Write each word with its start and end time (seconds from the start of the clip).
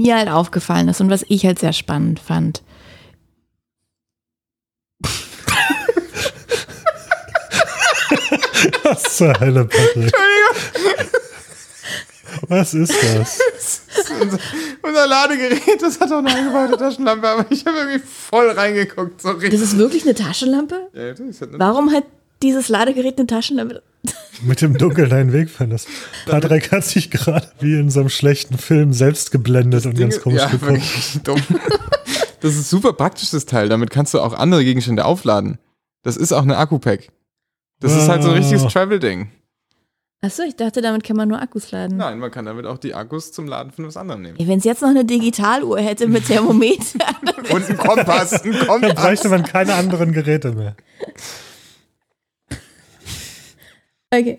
mir 0.00 0.16
halt 0.16 0.28
aufgefallen 0.28 0.88
ist 0.88 1.00
und 1.00 1.10
was 1.10 1.24
ich 1.28 1.44
halt 1.46 1.58
sehr 1.58 1.72
spannend 1.72 2.20
fand. 2.20 2.62
Was 8.82 9.16
zur 9.16 9.38
Hölle, 9.40 9.64
Patrick? 9.64 10.12
Was 12.48 12.74
ist 12.74 12.92
das? 12.92 13.40
unser, 14.20 14.38
unser 14.82 15.06
Ladegerät, 15.06 15.80
das 15.80 16.00
hat 16.00 16.10
auch 16.12 16.18
eine 16.18 16.34
eingebaute 16.34 16.76
Taschenlampe, 16.76 17.28
aber 17.28 17.46
ich 17.50 17.64
habe 17.66 17.78
irgendwie 17.78 18.00
voll 18.00 18.50
reingeguckt. 18.50 19.20
So 19.22 19.30
richtig. 19.30 19.52
Das 19.52 19.60
ist 19.60 19.78
wirklich 19.78 20.04
eine 20.04 20.14
Taschenlampe? 20.14 20.88
Ja, 20.94 21.12
das 21.12 21.40
hat 21.40 21.48
eine 21.48 21.58
Warum 21.58 21.92
hat 21.92 22.04
dieses 22.42 22.68
Ladegerät 22.68 23.18
eine 23.18 23.26
Taschenlampe? 23.26 23.82
Mit 24.42 24.62
dem 24.62 24.76
Dunkeln 24.78 25.10
deinen 25.10 25.32
Weg 25.32 25.50
findest. 25.50 25.88
Patrick 26.26 26.72
hat 26.72 26.84
sich 26.84 27.10
gerade 27.10 27.48
wie 27.60 27.74
in 27.78 27.90
so 27.90 28.00
einem 28.00 28.08
schlechten 28.08 28.56
Film 28.58 28.92
selbst 28.92 29.30
geblendet 29.32 29.84
und 29.86 29.98
ganz 29.98 30.20
komisch 30.20 30.40
ja, 30.42 30.48
geguckt. 30.48 30.82
dumm. 31.24 31.40
Das 32.42 32.54
ist 32.54 32.70
super 32.70 32.94
praktisch, 32.94 33.30
das 33.32 33.44
Teil. 33.44 33.68
Damit 33.68 33.90
kannst 33.90 34.14
du 34.14 34.20
auch 34.20 34.32
andere 34.32 34.64
Gegenstände 34.64 35.04
aufladen. 35.04 35.58
Das 36.02 36.16
ist 36.16 36.32
auch 36.32 36.40
eine 36.42 36.56
Akku-Pack. 36.56 37.08
Das 37.80 37.94
ist 37.94 38.08
halt 38.08 38.22
so 38.22 38.30
ein 38.30 38.36
richtiges 38.36 38.62
Wow. 38.62 38.72
Travel-Ding. 38.72 39.28
Achso, 40.22 40.42
ich 40.44 40.56
dachte, 40.56 40.80
damit 40.80 41.04
kann 41.04 41.16
man 41.16 41.28
nur 41.28 41.40
Akkus 41.40 41.70
laden. 41.70 41.98
Nein, 41.98 42.18
man 42.18 42.30
kann 42.30 42.46
damit 42.46 42.64
auch 42.64 42.78
die 42.78 42.94
Akkus 42.94 43.32
zum 43.32 43.46
Laden 43.46 43.72
von 43.72 43.86
was 43.86 43.98
anderem 43.98 44.22
nehmen. 44.22 44.38
Wenn 44.38 44.58
es 44.58 44.64
jetzt 44.64 44.80
noch 44.80 44.88
eine 44.88 45.04
Digitaluhr 45.04 45.80
hätte 45.80 46.06
mit 46.08 46.26
Thermometer. 46.26 46.98
Und 47.54 47.68
ein 47.68 47.76
Kompass, 47.76 48.42
ein 48.42 48.52
Da 48.52 48.64
Kompass. 48.64 48.94
bräuchte 48.94 49.28
man 49.28 49.44
keine 49.44 49.74
anderen 49.74 50.12
Geräte 50.12 50.52
mehr. 50.52 50.76
Okay. 54.12 54.36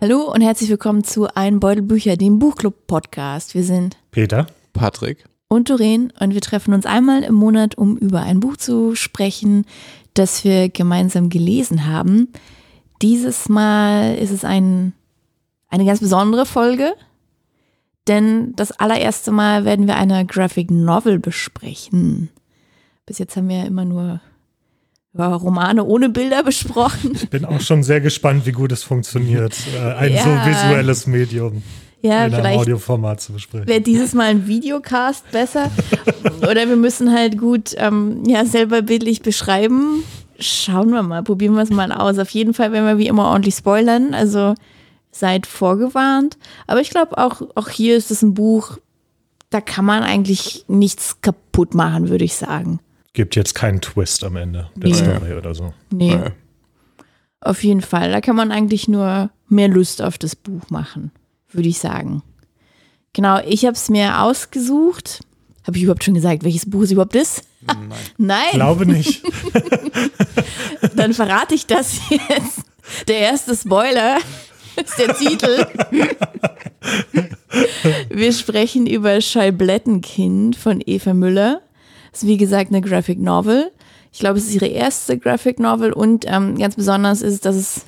Hallo 0.00 0.30
und 0.30 0.42
herzlich 0.42 0.68
willkommen 0.70 1.04
zu 1.04 1.28
Ein 1.34 1.60
Beutel 1.60 1.82
Bücher, 1.82 2.16
dem 2.16 2.38
Buchclub-Podcast. 2.38 3.54
Wir 3.54 3.64
sind 3.64 3.98
Peter? 4.10 4.46
Patrick. 4.72 5.24
Und 5.48 5.70
Doreen 5.70 6.12
und 6.18 6.34
wir 6.34 6.40
treffen 6.40 6.74
uns 6.74 6.86
einmal 6.86 7.22
im 7.22 7.34
Monat, 7.34 7.76
um 7.76 7.96
über 7.96 8.22
ein 8.22 8.40
Buch 8.40 8.56
zu 8.56 8.94
sprechen, 8.94 9.66
das 10.14 10.44
wir 10.44 10.68
gemeinsam 10.68 11.28
gelesen 11.28 11.86
haben. 11.86 12.28
Dieses 13.02 13.48
Mal 13.48 14.14
ist 14.16 14.30
es 14.30 14.44
ein, 14.44 14.92
eine 15.68 15.84
ganz 15.84 16.00
besondere 16.00 16.46
Folge, 16.46 16.94
denn 18.06 18.52
das 18.56 18.72
allererste 18.72 19.32
Mal 19.32 19.64
werden 19.64 19.86
wir 19.86 19.96
eine 19.96 20.24
Graphic 20.26 20.70
Novel 20.70 21.18
besprechen. 21.18 22.30
Bis 23.06 23.18
jetzt 23.18 23.36
haben 23.36 23.48
wir 23.48 23.58
ja 23.58 23.64
immer 23.64 23.84
nur 23.84 24.20
Romane 25.16 25.84
ohne 25.84 26.08
Bilder 26.08 26.42
besprochen. 26.42 27.16
Bin 27.30 27.44
auch 27.44 27.60
schon 27.60 27.82
sehr 27.82 28.00
gespannt, 28.00 28.46
wie 28.46 28.52
gut 28.52 28.72
es 28.72 28.82
funktioniert, 28.82 29.56
äh, 29.76 29.92
ein 29.94 30.12
Ja. 30.14 30.22
so 30.24 30.30
visuelles 30.30 31.06
Medium 31.06 31.62
Ja, 32.04 32.26
in 32.26 32.34
einem 32.34 32.34
vielleicht 32.34 32.60
Audioformat 32.60 33.20
zu 33.20 33.32
besprechen. 33.32 33.66
wäre 33.66 33.80
dieses 33.80 34.12
Mal 34.14 34.26
ein 34.26 34.46
Videocast 34.46 35.30
besser. 35.32 35.70
Oder 36.42 36.68
wir 36.68 36.76
müssen 36.76 37.12
halt 37.12 37.38
gut 37.38 37.74
ähm, 37.78 38.22
ja, 38.26 38.44
selber 38.44 38.82
bildlich 38.82 39.22
beschreiben. 39.22 40.04
Schauen 40.38 40.90
wir 40.90 41.02
mal, 41.02 41.22
probieren 41.22 41.54
wir 41.54 41.62
es 41.62 41.70
mal 41.70 41.92
aus. 41.92 42.18
Auf 42.18 42.30
jeden 42.30 42.52
Fall 42.54 42.72
werden 42.72 42.86
wir 42.86 42.98
wie 42.98 43.06
immer 43.06 43.26
ordentlich 43.30 43.54
spoilern. 43.54 44.12
Also 44.14 44.54
seid 45.10 45.46
vorgewarnt. 45.46 46.36
Aber 46.66 46.80
ich 46.80 46.90
glaube, 46.90 47.16
auch, 47.18 47.40
auch 47.54 47.68
hier 47.70 47.96
ist 47.96 48.10
es 48.10 48.20
ein 48.22 48.34
Buch, 48.34 48.78
da 49.50 49.60
kann 49.60 49.84
man 49.84 50.02
eigentlich 50.02 50.64
nichts 50.68 51.20
kaputt 51.22 51.74
machen, 51.74 52.08
würde 52.08 52.24
ich 52.24 52.34
sagen. 52.34 52.80
Gibt 53.12 53.36
jetzt 53.36 53.54
keinen 53.54 53.80
Twist 53.80 54.24
am 54.24 54.34
Ende 54.36 54.68
der 54.74 54.90
Nee. 54.90 54.94
Story 54.96 55.32
oder 55.38 55.54
so. 55.54 55.72
Nee, 55.90 56.10
Ja. 56.14 56.32
auf 57.40 57.62
jeden 57.62 57.80
Fall. 57.80 58.10
Da 58.10 58.20
kann 58.20 58.34
man 58.34 58.50
eigentlich 58.50 58.88
nur 58.88 59.30
mehr 59.48 59.68
Lust 59.68 60.02
auf 60.02 60.18
das 60.18 60.34
Buch 60.34 60.68
machen, 60.70 61.12
würde 61.54 61.68
ich 61.68 61.78
sagen. 61.78 62.22
Genau, 63.12 63.38
ich 63.46 63.64
habe 63.64 63.74
es 63.74 63.88
mir 63.88 64.20
ausgesucht. 64.22 65.20
Habe 65.66 65.76
ich 65.76 65.84
überhaupt 65.84 66.04
schon 66.04 66.14
gesagt, 66.14 66.44
welches 66.44 66.68
Buch 66.68 66.82
es 66.82 66.90
überhaupt 66.90 67.14
ist? 67.14 67.42
Nein. 67.66 67.92
Nein. 68.18 68.52
Glaube 68.52 68.86
nicht. 68.86 69.22
Dann 70.96 71.14
verrate 71.14 71.54
ich 71.54 71.66
das 71.66 72.00
jetzt. 72.10 72.62
Der 73.08 73.18
erste 73.18 73.56
Spoiler 73.56 74.18
ist 74.76 74.98
der 74.98 75.16
Titel. 75.16 75.66
Wir 78.10 78.32
sprechen 78.32 78.86
über 78.86 79.20
Scheiblettenkind 79.20 80.56
von 80.56 80.82
Eva 80.84 81.14
Müller. 81.14 81.62
Das 82.10 82.22
ist 82.22 82.28
wie 82.28 82.36
gesagt 82.36 82.70
eine 82.70 82.82
Graphic 82.82 83.18
Novel. 83.18 83.70
Ich 84.12 84.18
glaube, 84.20 84.38
es 84.38 84.46
ist 84.46 84.54
ihre 84.54 84.66
erste 84.66 85.18
Graphic 85.18 85.58
Novel 85.58 85.92
und 85.92 86.24
ähm, 86.28 86.58
ganz 86.58 86.76
besonders 86.76 87.22
ist 87.22 87.32
es, 87.32 87.40
dass 87.40 87.56
es 87.56 87.84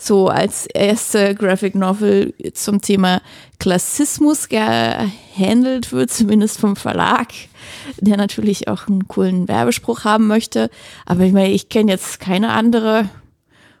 so 0.00 0.28
als 0.28 0.66
erste 0.66 1.34
Graphic 1.34 1.74
Novel 1.74 2.32
zum 2.54 2.80
Thema 2.80 3.20
Klassismus 3.58 4.48
gehandelt 4.48 5.92
wird, 5.92 6.10
zumindest 6.10 6.58
vom 6.58 6.74
Verlag, 6.74 7.28
der 7.98 8.16
natürlich 8.16 8.68
auch 8.68 8.88
einen 8.88 9.06
coolen 9.08 9.46
Werbespruch 9.46 10.04
haben 10.04 10.26
möchte. 10.26 10.70
Aber 11.04 11.24
ich 11.24 11.32
meine, 11.32 11.52
ich 11.52 11.68
kenne 11.68 11.92
jetzt 11.92 12.18
keine 12.18 12.50
andere. 12.50 13.10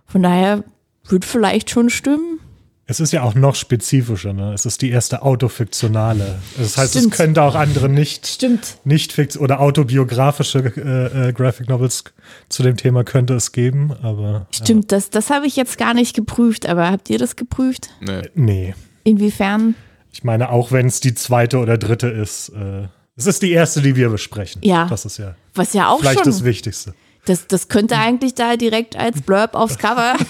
Von 0.04 0.22
daher 0.22 0.64
wird 1.08 1.24
vielleicht 1.24 1.70
schon 1.70 1.88
stimmen. 1.88 2.40
Es 2.90 2.98
ist 2.98 3.12
ja 3.12 3.22
auch 3.22 3.36
noch 3.36 3.54
spezifischer, 3.54 4.32
ne? 4.32 4.52
Es 4.52 4.66
ist 4.66 4.82
die 4.82 4.90
erste 4.90 5.22
autofiktionale. 5.22 6.40
Das 6.58 6.76
heißt, 6.76 6.94
Stimmt. 6.94 7.12
es 7.12 7.18
könnte 7.18 7.42
auch 7.42 7.54
andere 7.54 7.88
nicht, 7.88 8.26
Stimmt. 8.26 8.78
nicht 8.82 9.12
fix 9.12 9.38
oder 9.38 9.60
autobiografische 9.60 10.58
äh, 10.58 11.28
äh, 11.28 11.32
Graphic 11.32 11.68
Novels 11.68 12.02
zu 12.48 12.64
dem 12.64 12.76
Thema 12.76 13.04
könnte 13.04 13.34
es 13.34 13.52
geben, 13.52 13.92
aber 14.02 14.48
Stimmt, 14.50 14.90
das, 14.90 15.08
das 15.08 15.30
habe 15.30 15.46
ich 15.46 15.54
jetzt 15.54 15.78
gar 15.78 15.94
nicht 15.94 16.16
geprüft, 16.16 16.68
aber 16.68 16.90
habt 16.90 17.08
ihr 17.10 17.18
das 17.18 17.36
geprüft? 17.36 17.90
Nee. 18.00 18.22
nee. 18.34 18.74
Inwiefern? 19.04 19.76
Ich 20.12 20.24
meine, 20.24 20.50
auch 20.50 20.72
wenn 20.72 20.86
es 20.86 20.98
die 20.98 21.14
zweite 21.14 21.58
oder 21.58 21.78
dritte 21.78 22.08
ist, 22.08 22.48
äh, 22.48 22.88
es 23.14 23.26
ist 23.26 23.40
die 23.42 23.52
erste, 23.52 23.82
die 23.82 23.94
wir 23.94 24.08
besprechen. 24.08 24.62
Ja. 24.64 24.86
Das 24.86 25.04
ist 25.04 25.16
ja 25.16 25.36
Was 25.54 25.74
ja 25.74 25.90
auch 25.90 26.00
vielleicht 26.00 26.24
schon. 26.24 26.32
das 26.32 26.42
Wichtigste. 26.42 26.94
Das, 27.26 27.46
das 27.46 27.68
könnte 27.68 27.96
eigentlich 27.96 28.34
da 28.34 28.56
direkt 28.56 28.96
als 28.96 29.22
Blurb 29.22 29.54
aufs 29.54 29.78
Cover. 29.78 30.16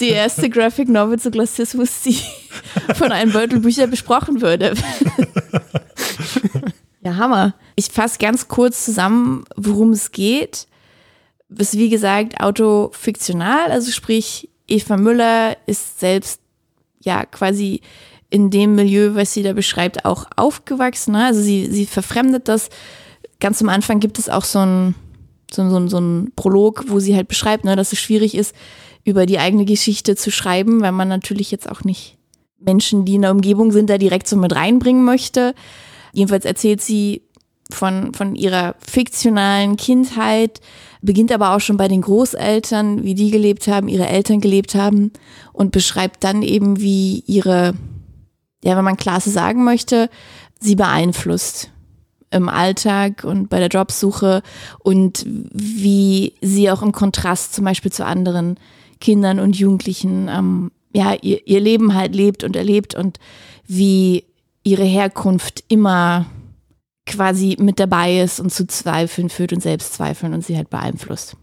die 0.00 0.08
erste 0.08 0.50
Graphic 0.50 0.88
Novel 0.88 1.18
zu 1.18 1.30
Klassismus, 1.30 2.02
die 2.02 2.18
von 2.94 3.12
einem 3.12 3.32
Beutel 3.32 3.60
Bücher 3.60 3.86
besprochen 3.86 4.40
würde. 4.40 4.74
ja, 7.02 7.16
Hammer. 7.16 7.54
Ich 7.74 7.86
fasse 7.86 8.18
ganz 8.18 8.48
kurz 8.48 8.84
zusammen, 8.84 9.44
worum 9.56 9.90
es 9.90 10.12
geht. 10.12 10.66
Es 11.48 11.72
ist 11.72 11.78
wie 11.78 11.90
gesagt 11.90 12.40
autofiktional, 12.40 13.70
also 13.70 13.92
sprich, 13.92 14.48
Eva 14.66 14.96
Müller 14.96 15.56
ist 15.66 16.00
selbst 16.00 16.40
ja 17.00 17.24
quasi 17.24 17.82
in 18.30 18.50
dem 18.50 18.74
Milieu, 18.74 19.14
was 19.14 19.32
sie 19.32 19.42
da 19.42 19.52
beschreibt, 19.52 20.04
auch 20.04 20.26
aufgewachsen. 20.34 21.14
Also 21.14 21.40
sie, 21.40 21.66
sie 21.70 21.86
verfremdet 21.86 22.48
das. 22.48 22.68
Ganz 23.40 23.60
am 23.60 23.68
Anfang 23.68 24.00
gibt 24.00 24.18
es 24.18 24.28
auch 24.28 24.44
so 24.44 24.60
ein, 24.60 24.94
so, 25.50 25.68
so, 25.68 25.86
so 25.88 25.98
ein 25.98 26.32
Prolog, 26.36 26.84
wo 26.88 26.98
sie 27.00 27.14
halt 27.14 27.28
beschreibt, 27.28 27.64
ne, 27.64 27.76
dass 27.76 27.92
es 27.92 27.98
schwierig 27.98 28.34
ist, 28.34 28.54
über 29.04 29.26
die 29.26 29.38
eigene 29.38 29.64
Geschichte 29.64 30.16
zu 30.16 30.30
schreiben, 30.30 30.80
weil 30.80 30.92
man 30.92 31.08
natürlich 31.08 31.50
jetzt 31.50 31.70
auch 31.70 31.84
nicht 31.84 32.18
Menschen, 32.58 33.04
die 33.04 33.14
in 33.14 33.22
der 33.22 33.30
Umgebung 33.30 33.70
sind, 33.70 33.90
da 33.90 33.98
direkt 33.98 34.26
so 34.26 34.36
mit 34.36 34.54
reinbringen 34.54 35.04
möchte. 35.04 35.54
Jedenfalls 36.12 36.44
erzählt 36.44 36.80
sie 36.80 37.22
von, 37.70 38.14
von 38.14 38.34
ihrer 38.34 38.74
fiktionalen 38.78 39.76
Kindheit, 39.76 40.60
beginnt 41.02 41.32
aber 41.32 41.54
auch 41.54 41.60
schon 41.60 41.76
bei 41.76 41.88
den 41.88 42.02
Großeltern, 42.02 43.04
wie 43.04 43.14
die 43.14 43.30
gelebt 43.30 43.68
haben, 43.68 43.88
ihre 43.88 44.08
Eltern 44.08 44.40
gelebt 44.40 44.74
haben 44.74 45.12
und 45.52 45.72
beschreibt 45.72 46.24
dann 46.24 46.42
eben, 46.42 46.80
wie 46.80 47.20
ihre, 47.26 47.74
ja, 48.64 48.76
wenn 48.76 48.84
man 48.84 48.96
Klasse 48.96 49.30
sagen 49.30 49.64
möchte, 49.64 50.08
sie 50.58 50.74
beeinflusst 50.74 51.70
im 52.36 52.48
Alltag 52.48 53.24
und 53.24 53.48
bei 53.48 53.58
der 53.58 53.68
Jobsuche 53.68 54.42
und 54.78 55.24
wie 55.26 56.34
sie 56.40 56.70
auch 56.70 56.82
im 56.82 56.92
Kontrast 56.92 57.54
zum 57.54 57.64
Beispiel 57.64 57.92
zu 57.92 58.04
anderen 58.04 58.58
Kindern 59.00 59.40
und 59.40 59.56
Jugendlichen 59.56 60.28
ähm, 60.28 60.70
ja, 60.96 61.14
ihr, 61.20 61.46
ihr 61.46 61.60
Leben 61.60 61.94
halt 61.94 62.14
lebt 62.14 62.42
und 62.42 62.56
erlebt 62.56 62.94
und 62.94 63.18
wie 63.66 64.24
ihre 64.62 64.84
Herkunft 64.84 65.62
immer 65.68 66.26
quasi 67.06 67.56
mit 67.60 67.78
dabei 67.78 68.20
ist 68.20 68.40
und 68.40 68.52
zu 68.52 68.66
Zweifeln 68.66 69.28
führt 69.28 69.52
und 69.52 69.62
Selbstzweifeln 69.62 70.32
und 70.32 70.44
sie 70.44 70.56
halt 70.56 70.70
beeinflusst. 70.70 71.36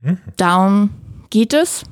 Mhm. 0.00 0.18
Down 0.36 0.90
geht 1.28 1.52
es. 1.52 1.84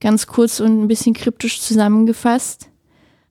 Ganz 0.00 0.26
kurz 0.26 0.60
und 0.60 0.82
ein 0.82 0.88
bisschen 0.88 1.14
kryptisch 1.14 1.60
zusammengefasst. 1.60 2.68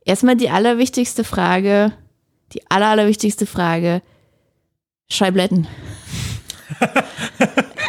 Erstmal 0.04 0.36
die 0.36 0.50
allerwichtigste 0.50 1.24
Frage, 1.24 1.94
die 2.54 2.70
aller, 2.70 2.88
allerwichtigste 2.88 3.46
Frage, 3.46 4.02
Scheibletten. 5.12 5.68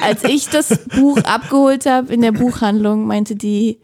Als 0.03 0.25
ich 0.25 0.49
das 0.49 0.81
Buch 0.89 1.19
abgeholt 1.19 1.87
habe 1.87 2.13
in 2.13 2.23
der 2.23 2.33
Buchhandlung, 2.33 3.07
meinte 3.07 3.37
die 3.37 3.79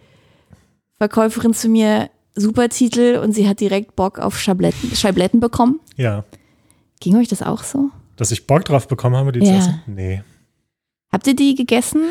Verkäuferin 0.99 1.53
zu 1.53 1.69
mir, 1.69 2.09
super 2.35 2.69
Titel 2.69 3.21
und 3.23 3.33
sie 3.33 3.49
hat 3.49 3.61
direkt 3.61 3.97
Bock 3.97 4.19
auf 4.19 4.38
Schabletten, 4.38 4.94
Scheibletten 4.97 5.41
bekommen. 5.41 5.81
Ja. 5.97 6.25
Ging 7.00 7.17
euch 7.17 7.29
das 7.29 7.43
auch 7.43 7.62
so? 7.62 7.91
Dass 8.17 8.31
ich 8.31 8.47
Bock 8.47 8.65
drauf 8.65 8.88
bekommen 8.88 9.17
habe, 9.17 9.33
die 9.33 9.41
Ja. 9.41 9.47
zu 9.47 9.53
essen? 9.59 9.83
Nee. 9.87 10.23
Habt 11.12 11.27
ihr 11.27 11.37
die 11.37 11.55
gegessen 11.55 12.03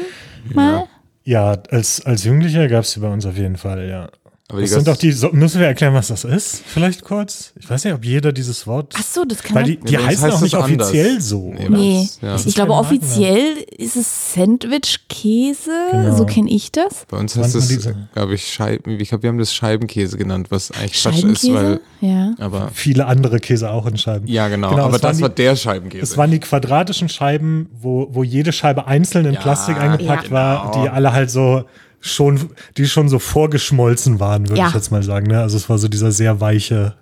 mal? 0.53 0.87
Ja, 1.23 1.51
als, 1.71 2.05
als 2.05 2.23
Jugendlicher 2.23 2.67
gab 2.67 2.83
es 2.83 2.93
die 2.93 2.99
bei 2.99 3.11
uns 3.11 3.25
auf 3.25 3.35
jeden 3.37 3.57
Fall, 3.57 3.87
ja. 3.89 4.09
Aber 4.47 4.61
Das 4.61 4.69
sind 4.69 4.87
doch 4.87 4.95
die, 4.95 5.11
so, 5.11 5.29
müssen 5.31 5.59
wir 5.59 5.65
erklären, 5.65 5.95
was 5.95 6.09
das 6.09 6.23
ist? 6.23 6.61
Vielleicht 6.67 7.03
kurz? 7.03 7.51
Ich 7.59 7.67
weiß 7.67 7.83
nicht, 7.83 7.93
ob 7.95 8.05
jeder 8.05 8.31
dieses 8.31 8.67
Wort. 8.67 8.93
Ach 8.95 9.01
so, 9.01 9.25
das 9.25 9.41
kann 9.41 9.55
weil 9.55 9.63
man- 9.63 9.71
die, 9.71 9.77
Nee, 9.77 9.89
die 9.89 9.95
uns 9.97 10.05
heißen 10.05 10.23
heißt 10.25 10.35
auch 10.35 10.41
nicht 10.41 10.53
anders. 10.55 10.87
offiziell 10.89 11.19
so. 11.21 11.51
Nee, 11.57 11.65
oder? 11.67 11.77
Nee, 11.77 12.09
Ja. 12.21 12.35
Ich 12.35 12.53
glaube 12.53 12.73
offiziell 12.73 13.57
ist 13.75 13.95
es 13.95 14.33
Sandwich-Käse, 14.35 15.71
Genau. 15.91 16.15
so 16.15 16.25
kenne 16.25 16.49
ich 16.51 16.71
das. 16.71 17.05
Bei 17.09 17.17
uns 17.17 17.35
heißt 17.35 17.55
es, 17.55 17.89
glaube 18.13 18.35
ich, 18.35 18.45
Scheiben. 18.47 18.99
Ich 18.99 19.09
glaube, 19.09 19.23
wir 19.23 19.29
haben 19.29 19.37
das 19.39 19.51
Scheibenkäse 19.53 20.17
genannt, 20.17 20.47
was 20.51 20.69
eigentlich 20.71 21.01
Quatsch 21.01 21.23
ist, 21.23 21.41
Scheibenkäse? 21.41 21.53
weil. 22.01 22.09
ja. 22.09 22.33
Aber. 22.39 22.69
Viele 22.73 23.07
andere 23.07 23.39
Käse 23.39 23.71
auch 23.71 23.87
in 23.87 23.97
Scheiben. 23.97 24.27
Ja, 24.27 24.47
genau. 24.47 24.69
Genau, 24.69 24.85
aber 24.85 24.99
das 24.99 25.17
die- 25.17 25.23
war 25.23 25.29
der 25.29 25.55
Scheibenkäse. 25.55 26.03
Es 26.03 26.17
waren 26.17 26.29
die 26.31 26.39
quadratischen 26.39 27.09
Scheiben, 27.09 27.69
wo, 27.81 28.09
wo 28.11 28.23
jede 28.23 28.51
Scheibe 28.51 28.85
einzeln 28.87 29.25
in 29.25 29.33
Ja, 29.33 29.39
Plastik 29.41 29.77
eingepackt 29.77 30.25
ja. 30.27 30.31
war, 30.31 30.71
genau. 30.71 30.83
die 30.83 30.89
alle 30.89 31.13
halt 31.13 31.31
so 31.31 31.63
schon, 32.05 32.49
die 32.77 32.85
schon 32.85 33.09
so 33.09 33.19
vorgeschmolzen 33.19 34.19
waren, 34.19 34.47
würde 34.49 34.61
Ja. 34.61 34.67
ich 34.69 34.73
jetzt 34.75 34.91
mal 34.91 35.03
sagen. 35.03 35.27
Ne? 35.27 35.41
Also 35.41 35.57
es 35.57 35.69
war 35.69 35.77
so 35.77 35.87
dieser 35.87 36.11
sehr 36.11 36.39
weiche, 36.39 36.95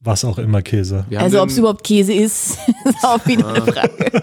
was 0.00 0.24
auch 0.24 0.38
immer 0.38 0.62
Käse. 0.62 1.04
wir 1.08 1.20
Also 1.20 1.42
ob 1.42 1.48
es 1.50 1.58
überhaupt 1.58 1.84
Käse 1.84 2.12
ist, 2.12 2.58
ist 2.84 3.04
auch 3.04 3.24
wieder 3.26 3.48
eine 3.48 3.62
Frage. 3.72 4.22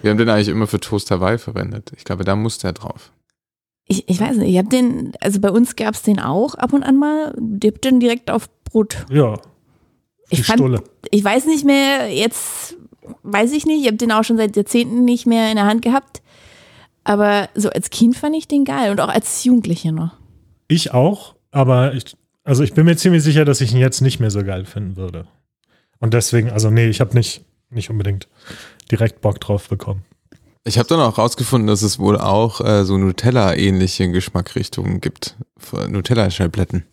Wir 0.00 0.10
haben 0.10 0.18
den 0.18 0.28
eigentlich 0.28 0.48
immer 0.48 0.66
für 0.66 0.80
Toast 0.80 1.10
Hawaii 1.10 1.38
verwendet. 1.38 1.92
Ich 1.96 2.04
glaube, 2.04 2.24
da 2.24 2.34
musste 2.34 2.68
er 2.68 2.72
drauf. 2.72 3.12
Ich, 3.86 4.08
ich 4.08 4.20
weiß 4.20 4.36
nicht, 4.36 4.48
ich 4.50 4.58
habe 4.58 4.68
den, 4.68 5.12
also 5.20 5.40
bei 5.40 5.50
uns 5.50 5.76
gab 5.76 5.94
es 5.94 6.02
den 6.02 6.18
auch 6.20 6.54
ab 6.54 6.72
und 6.72 6.82
an 6.82 6.96
mal, 6.96 7.34
dippt 7.38 7.84
den 7.84 8.00
direkt 8.00 8.30
auf 8.30 8.48
Brot. 8.64 9.04
Ja, 9.10 9.34
die 10.30 10.36
Ich 10.40 10.44
fand, 10.46 10.60
Stulle. 10.60 10.82
ich 11.10 11.22
weiß 11.22 11.44
nicht 11.46 11.64
mehr, 11.64 12.08
jetzt 12.14 12.76
weiß 13.24 13.52
ich 13.52 13.66
nicht, 13.66 13.80
ich 13.82 13.86
habe 13.88 13.96
den 13.98 14.12
auch 14.12 14.22
schon 14.24 14.36
seit 14.38 14.56
Jahrzehnten 14.56 15.04
nicht 15.04 15.26
mehr 15.26 15.50
in 15.50 15.56
der 15.56 15.66
Hand 15.66 15.82
gehabt. 15.82 16.22
Aber 17.04 17.48
so 17.54 17.70
als 17.70 17.90
Kind 17.90 18.16
fand 18.16 18.36
ich 18.36 18.48
den 18.48 18.64
geil 18.64 18.90
und 18.90 19.00
auch 19.00 19.08
als 19.08 19.44
Jugendliche 19.44 19.92
noch. 19.92 20.12
Ich 20.68 20.92
auch, 20.92 21.34
aber 21.50 21.94
ich, 21.94 22.16
also 22.44 22.62
ich 22.62 22.74
bin 22.74 22.84
mir 22.86 22.96
ziemlich 22.96 23.22
sicher, 23.22 23.44
dass 23.44 23.60
ich 23.60 23.72
ihn 23.72 23.78
jetzt 23.78 24.00
nicht 24.00 24.20
mehr 24.20 24.30
so 24.30 24.44
geil 24.44 24.64
finden 24.64 24.96
würde. 24.96 25.26
Und 25.98 26.14
deswegen, 26.14 26.50
also 26.50 26.70
nee, 26.70 26.88
ich 26.88 27.00
habe 27.00 27.14
nicht, 27.14 27.44
nicht 27.70 27.90
unbedingt 27.90 28.28
direkt 28.90 29.20
Bock 29.20 29.40
drauf 29.40 29.68
bekommen. 29.68 30.04
Ich 30.64 30.78
habe 30.78 30.88
dann 30.88 31.00
auch 31.00 31.18
rausgefunden, 31.18 31.66
dass 31.66 31.82
es 31.82 31.98
wohl 31.98 32.18
auch 32.18 32.60
äh, 32.60 32.84
so 32.84 32.96
Nutella-ähnliche 32.96 34.10
Geschmackrichtungen 34.10 35.00
gibt. 35.00 35.36
Für 35.56 35.88
Nutella-Scheibletten. 35.88 36.84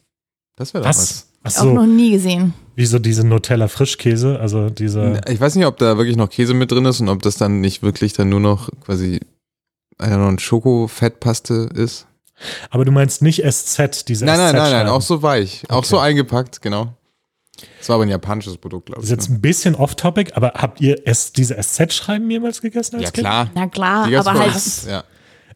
Das 0.56 0.74
wäre 0.74 0.84
doch 0.84 0.90
was. 0.90 1.28
Was? 1.42 1.58
Auch 1.60 1.72
noch 1.72 1.86
nie 1.86 2.12
gesehen. 2.12 2.54
wie 2.76 2.86
so 2.86 3.00
diese 3.00 3.26
Nutella-Frischkäse, 3.26 4.40
also 4.40 4.70
diese. 4.70 5.22
Ich 5.30 5.40
weiß 5.40 5.56
nicht, 5.56 5.66
ob 5.66 5.78
da 5.78 5.98
wirklich 5.98 6.18
noch 6.18 6.30
Käse 6.30 6.54
mit 6.54 6.72
drin 6.72 6.86
ist 6.86 7.00
und 7.00 7.10
ob 7.10 7.22
das 7.22 7.38
dann 7.38 7.62
nicht 7.62 7.82
wirklich 7.82 8.14
dann 8.14 8.30
nur 8.30 8.42
noch 8.42 8.70
quasi 8.84 9.22
I 10.02 10.06
don't 10.06 10.16
know, 10.16 10.28
ein 10.28 10.40
Schokofettpaste 10.40 11.70
ist. 11.74 12.06
Aber 12.70 12.86
du 12.86 12.92
meinst 12.92 13.22
nicht 13.22 13.44
SZ, 13.44 14.08
diese 14.08 14.26
Nein, 14.26 14.38
nein, 14.38 14.56
nein, 14.56 14.72
nein, 14.72 14.88
auch 14.88 15.02
so 15.02 15.22
weich. 15.22 15.64
Auch 15.70 15.78
Okay. 15.80 15.88
so 15.88 16.00
eingepackt, 16.00 16.62
genau. 16.62 16.94
Das 17.80 17.90
war 17.90 17.96
aber 17.96 18.04
ein 18.06 18.10
japanisches 18.10 18.58
Produkt, 18.58 18.86
glaube 18.86 19.02
Das 19.02 19.10
ich. 19.10 19.14
ist 19.14 19.18
jetzt 19.24 19.30
ne? 19.30 19.36
ein 19.36 19.42
bisschen 19.42 19.76
off-topic, 19.76 20.32
aber 20.36 20.54
habt 20.56 20.80
ihr 20.80 21.02
es, 21.06 21.34
diese 21.34 21.58
SZ-Schreiben 21.62 22.30
jemals 22.32 22.62
gegessen 22.62 22.96
als 22.96 23.04
Ja, 23.06 23.12
Kind? 23.12 23.28
klar. 23.28 23.50
Na 23.54 23.68
klar, 23.68 24.08
Die 24.08 24.16
aber 24.16 24.34
halt, 24.34 24.56
Ja. 24.88 25.04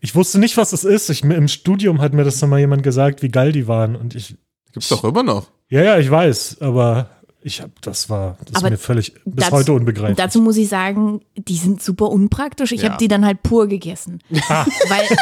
Ich 0.01 0.13
wusste 0.15 0.37
nicht, 0.39 0.57
was 0.57 0.71
das 0.71 0.83
ist. 0.83 1.09
Ich, 1.09 1.23
Im 1.23 1.47
Studium 1.47 2.01
hat 2.01 2.11
mir 2.13 2.25
das 2.25 2.41
noch 2.41 2.49
mal 2.49 2.59
jemand 2.59 2.83
gesagt, 2.83 3.21
wie 3.21 3.29
geil 3.29 3.53
die 3.53 3.69
waren. 3.69 3.95
Und 3.95 4.15
ich, 4.15 4.35
Gibt's 4.73 4.89
doch 4.89 5.05
immer 5.05 5.23
noch. 5.23 5.47
ja, 5.69 5.81
ja, 5.81 5.97
ich 5.97 6.11
weiß, 6.11 6.57
aber 6.59 7.09
ich 7.43 7.61
hab, 7.61 7.81
das 7.81 8.09
war, 8.09 8.37
das 8.45 8.55
Aber 8.55 8.67
ist 8.67 8.71
mir 8.71 8.77
völlig 8.77 9.13
bis 9.25 9.45
dazu- 9.45 9.51
heute 9.57 9.73
unbegreiflich. 9.73 10.17
dazu 10.17 10.41
muss 10.41 10.55
ich 10.57 10.69
sagen, 10.69 11.21
die 11.35 11.55
sind 11.57 11.81
super 11.83 12.09
unpraktisch. 12.09 12.71
Ich 12.71 12.81
Ja. 12.83 12.89
habe 12.89 12.97
die 12.99 13.07
dann 13.07 13.25
halt 13.25 13.43
pur 13.43 13.67
gegessen. 13.67 14.19
Weil, 14.29 15.17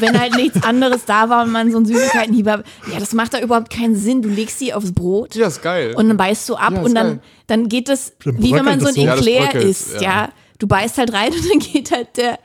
wenn 0.00 0.18
halt 0.18 0.34
nichts 0.36 0.62
anderes 0.62 1.04
da 1.04 1.28
war 1.28 1.44
und 1.44 1.52
man 1.52 1.70
so 1.70 1.78
ein 1.78 1.86
Süßigkeitenhieber, 1.86 2.62
ja, 2.92 2.98
das 2.98 3.12
macht 3.12 3.34
da 3.34 3.40
überhaupt 3.40 3.70
keinen 3.70 3.96
Sinn. 3.96 4.22
Du 4.22 4.28
legst 4.28 4.60
die 4.60 4.74
aufs 4.74 4.92
Brot 4.92 5.34
Ja, 5.34 5.46
ist 5.46 5.62
geil. 5.62 5.94
und 5.96 6.08
dann 6.08 6.16
beißt 6.16 6.48
du 6.48 6.56
ab 6.56 6.72
Ja, 6.74 6.82
und 6.82 6.94
dann, 6.94 7.06
geil. 7.06 7.20
dann 7.46 7.68
geht 7.68 7.88
das, 7.88 8.12
wie 8.24 8.52
wenn 8.52 8.64
man 8.64 8.80
so 8.80 8.86
ein 8.88 8.94
so. 8.94 9.00
Eclair 9.06 9.42
bröckelt, 9.42 9.64
isst, 9.64 9.94
ja. 9.94 10.00
ja. 10.02 10.28
Du 10.58 10.66
beißt 10.66 10.98
halt 10.98 11.12
rein 11.12 11.32
und 11.32 11.48
dann 11.50 11.58
geht 11.58 11.90
halt 11.92 12.16
der, 12.16 12.38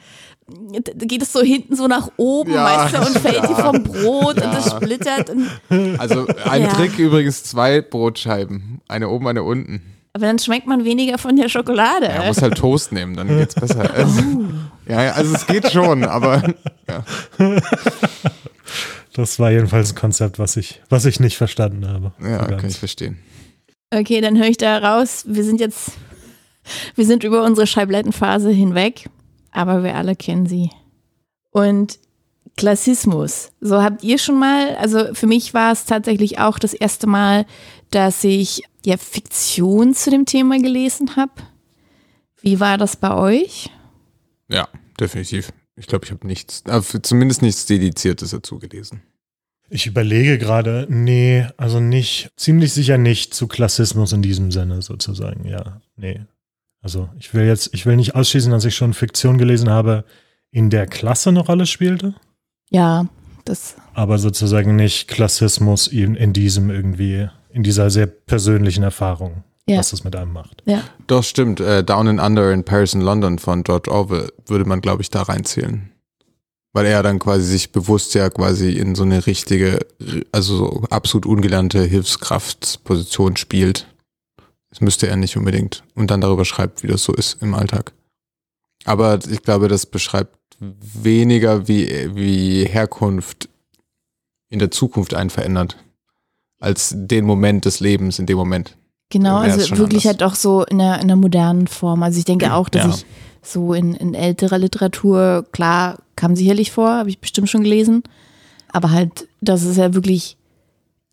geht 0.97 1.21
es 1.21 1.31
so 1.33 1.41
hinten 1.41 1.75
so 1.75 1.87
nach 1.87 2.09
oben, 2.17 2.53
Ja. 2.53 2.65
weißt 2.65 2.95
du, 2.95 2.99
und 2.99 3.17
fällt 3.19 3.35
Ja. 3.35 3.47
die 3.47 3.53
vom 3.55 3.83
Brot 3.83 4.35
und 4.35 4.53
das 4.53 4.71
splittert. 4.71 5.29
Und, 5.29 5.99
Also 5.99 6.27
ein 6.49 6.63
Ja. 6.63 6.67
Trick 6.69 6.97
übrigens 6.99 7.43
zwei 7.43 7.81
Brotscheiben. 7.81 8.81
Eine 8.87 9.09
oben, 9.09 9.27
eine 9.27 9.43
unten. 9.43 9.81
aber 10.13 10.25
dann 10.25 10.39
schmeckt 10.39 10.67
man 10.67 10.83
weniger 10.83 11.17
von 11.17 11.35
der 11.37 11.47
Schokolade. 11.49 12.07
Ja, 12.07 12.25
muss 12.25 12.41
halt 12.41 12.57
Toast 12.57 12.91
nehmen, 12.91 13.15
dann 13.15 13.27
geht's 13.29 13.55
besser. 13.55 13.89
Ja, 14.87 15.03
ja, 15.03 15.11
also 15.13 15.33
es 15.35 15.47
geht 15.47 15.71
schon, 15.71 16.03
aber 16.03 16.43
ja. 16.89 17.03
das 19.13 19.39
war 19.39 19.51
jedenfalls 19.51 19.91
ein 19.93 19.95
Konzept, 19.95 20.39
was 20.39 20.57
ich, 20.57 20.81
was 20.89 21.05
ich 21.05 21.19
nicht 21.19 21.37
verstanden 21.37 21.87
habe. 21.87 22.11
Ja, 22.21 22.39
kann 22.39 22.57
ganz. 22.57 22.73
ich 22.73 22.79
verstehen. 22.79 23.17
Okay, 23.93 24.21
dann 24.21 24.37
höre 24.37 24.47
ich 24.47 24.57
da 24.57 24.77
raus. 24.77 25.23
Wir 25.27 25.43
sind 25.43 25.59
jetzt, 25.59 25.91
wir 26.95 27.05
sind 27.05 27.23
über 27.23 27.43
unsere 27.43 27.67
Scheiblettenphase 27.67 28.49
hinweg, 28.49 29.09
aber 29.51 29.83
wir 29.83 29.95
alle 29.95 30.15
kennen 30.15 30.45
sie. 30.45 30.69
Und 31.51 31.99
Klassismus. 32.57 33.51
So 33.61 33.81
habt 33.81 34.03
ihr 34.03 34.17
schon 34.17 34.37
mal, 34.37 34.75
also 34.75 35.13
für 35.13 35.27
mich 35.27 35.53
war 35.53 35.71
es 35.71 35.85
tatsächlich 35.85 36.39
auch 36.39 36.59
das 36.59 36.73
erste 36.73 37.07
Mal, 37.07 37.45
dass 37.91 38.23
ich 38.23 38.63
ja 38.85 38.97
Fiktion 38.97 39.93
zu 39.93 40.09
dem 40.09 40.25
Thema 40.25 40.59
gelesen 40.59 41.15
habe. 41.15 41.31
Wie 42.41 42.59
war 42.59 42.77
das 42.77 42.95
bei 42.95 43.15
euch? 43.15 43.69
Ja, 44.47 44.67
definitiv. 44.99 45.53
Ich 45.75 45.87
glaube, 45.87 46.05
ich 46.05 46.11
habe 46.11 46.27
nichts, 46.27 46.63
äh, 46.67 46.81
zumindest 47.01 47.41
nichts 47.41 47.65
Dediziertes 47.65 48.31
dazu 48.31 48.59
gelesen. 48.59 49.01
Ich 49.69 49.87
überlege 49.87 50.37
gerade, 50.37 50.85
nee, 50.89 51.47
also 51.55 51.79
nicht, 51.79 52.31
ziemlich 52.35 52.73
sicher 52.73 52.97
nicht 52.97 53.33
zu 53.33 53.47
Klassismus 53.47 54.11
in 54.11 54.21
diesem 54.21 54.51
Sinne 54.51 54.81
sozusagen, 54.81 55.47
ja, 55.47 55.81
nee. 55.95 56.25
Also 56.81 57.09
ich 57.19 57.33
will 57.33 57.45
jetzt, 57.45 57.69
ich 57.73 57.85
will 57.85 57.95
nicht 57.95 58.15
ausschließen, 58.15 58.51
dass 58.51 58.65
ich 58.65 58.75
schon 58.75 58.93
Fiktion 58.93 59.37
gelesen 59.37 59.69
habe, 59.69 60.03
in 60.51 60.69
der 60.69 60.87
Klasse 60.87 61.29
eine 61.29 61.41
Rolle 61.41 61.65
spielte, 61.65 62.15
Ja, 62.71 63.05
das, 63.45 63.75
aber 63.93 64.17
sozusagen 64.17 64.75
nicht 64.75 65.07
Klassismus 65.07 65.87
in, 65.87 66.15
in 66.15 66.33
diesem 66.33 66.69
irgendwie, 66.69 67.29
in 67.49 67.63
dieser 67.63 67.89
sehr 67.89 68.07
persönlichen 68.07 68.83
Erfahrung, 68.83 69.43
Ja. 69.67 69.77
was 69.77 69.91
das 69.91 70.03
mit 70.03 70.15
einem 70.15 70.33
macht. 70.33 70.63
ja. 70.65 70.81
Doch, 71.07 71.23
stimmt. 71.23 71.59
Äh, 71.59 71.83
Down 71.83 72.07
and 72.07 72.19
Under 72.21 72.51
in 72.51 72.63
Paris 72.63 72.95
and 72.95 73.03
London 73.03 73.37
von 73.39 73.63
George 73.63 73.91
Orwell 73.91 74.31
würde 74.47 74.65
man, 74.65 74.81
glaube 74.81 75.01
ich, 75.01 75.09
da 75.09 75.21
reinzählen. 75.23 75.91
Weil 76.73 76.85
er 76.85 77.03
dann 77.03 77.19
quasi 77.19 77.43
sich 77.45 77.73
bewusst 77.73 78.13
ja 78.15 78.29
quasi 78.29 78.71
in 78.71 78.95
so 78.95 79.03
eine 79.03 79.25
richtige, 79.27 79.79
also 80.31 80.55
so 80.55 80.83
absolut 80.89 81.25
ungelernte 81.25 81.83
Hilfskraftposition 81.83 83.35
spielt. 83.35 83.87
Das 84.71 84.81
müsste 84.81 85.07
er 85.07 85.15
nicht 85.17 85.37
unbedingt. 85.37 85.83
Und 85.95 86.09
dann 86.11 86.21
darüber 86.21 86.45
schreibt, 86.45 86.81
wie 86.81 86.87
das 86.87 87.03
so 87.03 87.13
ist 87.13 87.37
im 87.41 87.53
Alltag. 87.53 87.93
Aber 88.85 89.19
ich 89.29 89.43
glaube, 89.43 89.67
das 89.67 89.85
beschreibt 89.85 90.35
weniger, 90.59 91.67
wie, 91.67 92.15
wie 92.15 92.65
Herkunft 92.65 93.49
in 94.49 94.59
der 94.59 94.71
Zukunft 94.71 95.13
einen 95.13 95.29
verändert, 95.29 95.77
als 96.59 96.93
den 96.95 97.25
Moment 97.25 97.65
des 97.65 97.79
Lebens 97.79 98.17
in 98.19 98.25
dem 98.25 98.37
Moment. 98.37 98.77
Genau, 99.09 99.37
also 99.37 99.77
wirklich 99.77 100.05
anders. 100.05 100.21
halt 100.21 100.23
auch 100.23 100.35
so 100.35 100.63
in 100.63 100.79
einer, 100.81 100.95
in 100.95 101.01
einer 101.01 101.15
modernen 101.17 101.67
Form. 101.67 102.01
Also 102.01 102.17
ich 102.19 102.25
denke 102.25 102.53
auch, 102.53 102.69
dass 102.69 102.83
Ja. 102.83 102.89
ich 102.89 103.05
so 103.43 103.73
in, 103.73 103.93
in 103.93 104.13
älterer 104.13 104.57
Literatur, 104.57 105.45
klar, 105.51 105.97
kam 106.15 106.35
sicherlich 106.35 106.71
vor, 106.71 106.89
habe 106.91 107.09
ich 107.09 107.19
bestimmt 107.19 107.49
schon 107.49 107.63
gelesen. 107.63 108.03
Aber 108.69 108.91
halt, 108.91 109.27
das 109.41 109.63
ist 109.63 109.77
ja 109.77 109.93
wirklich, 109.93 110.37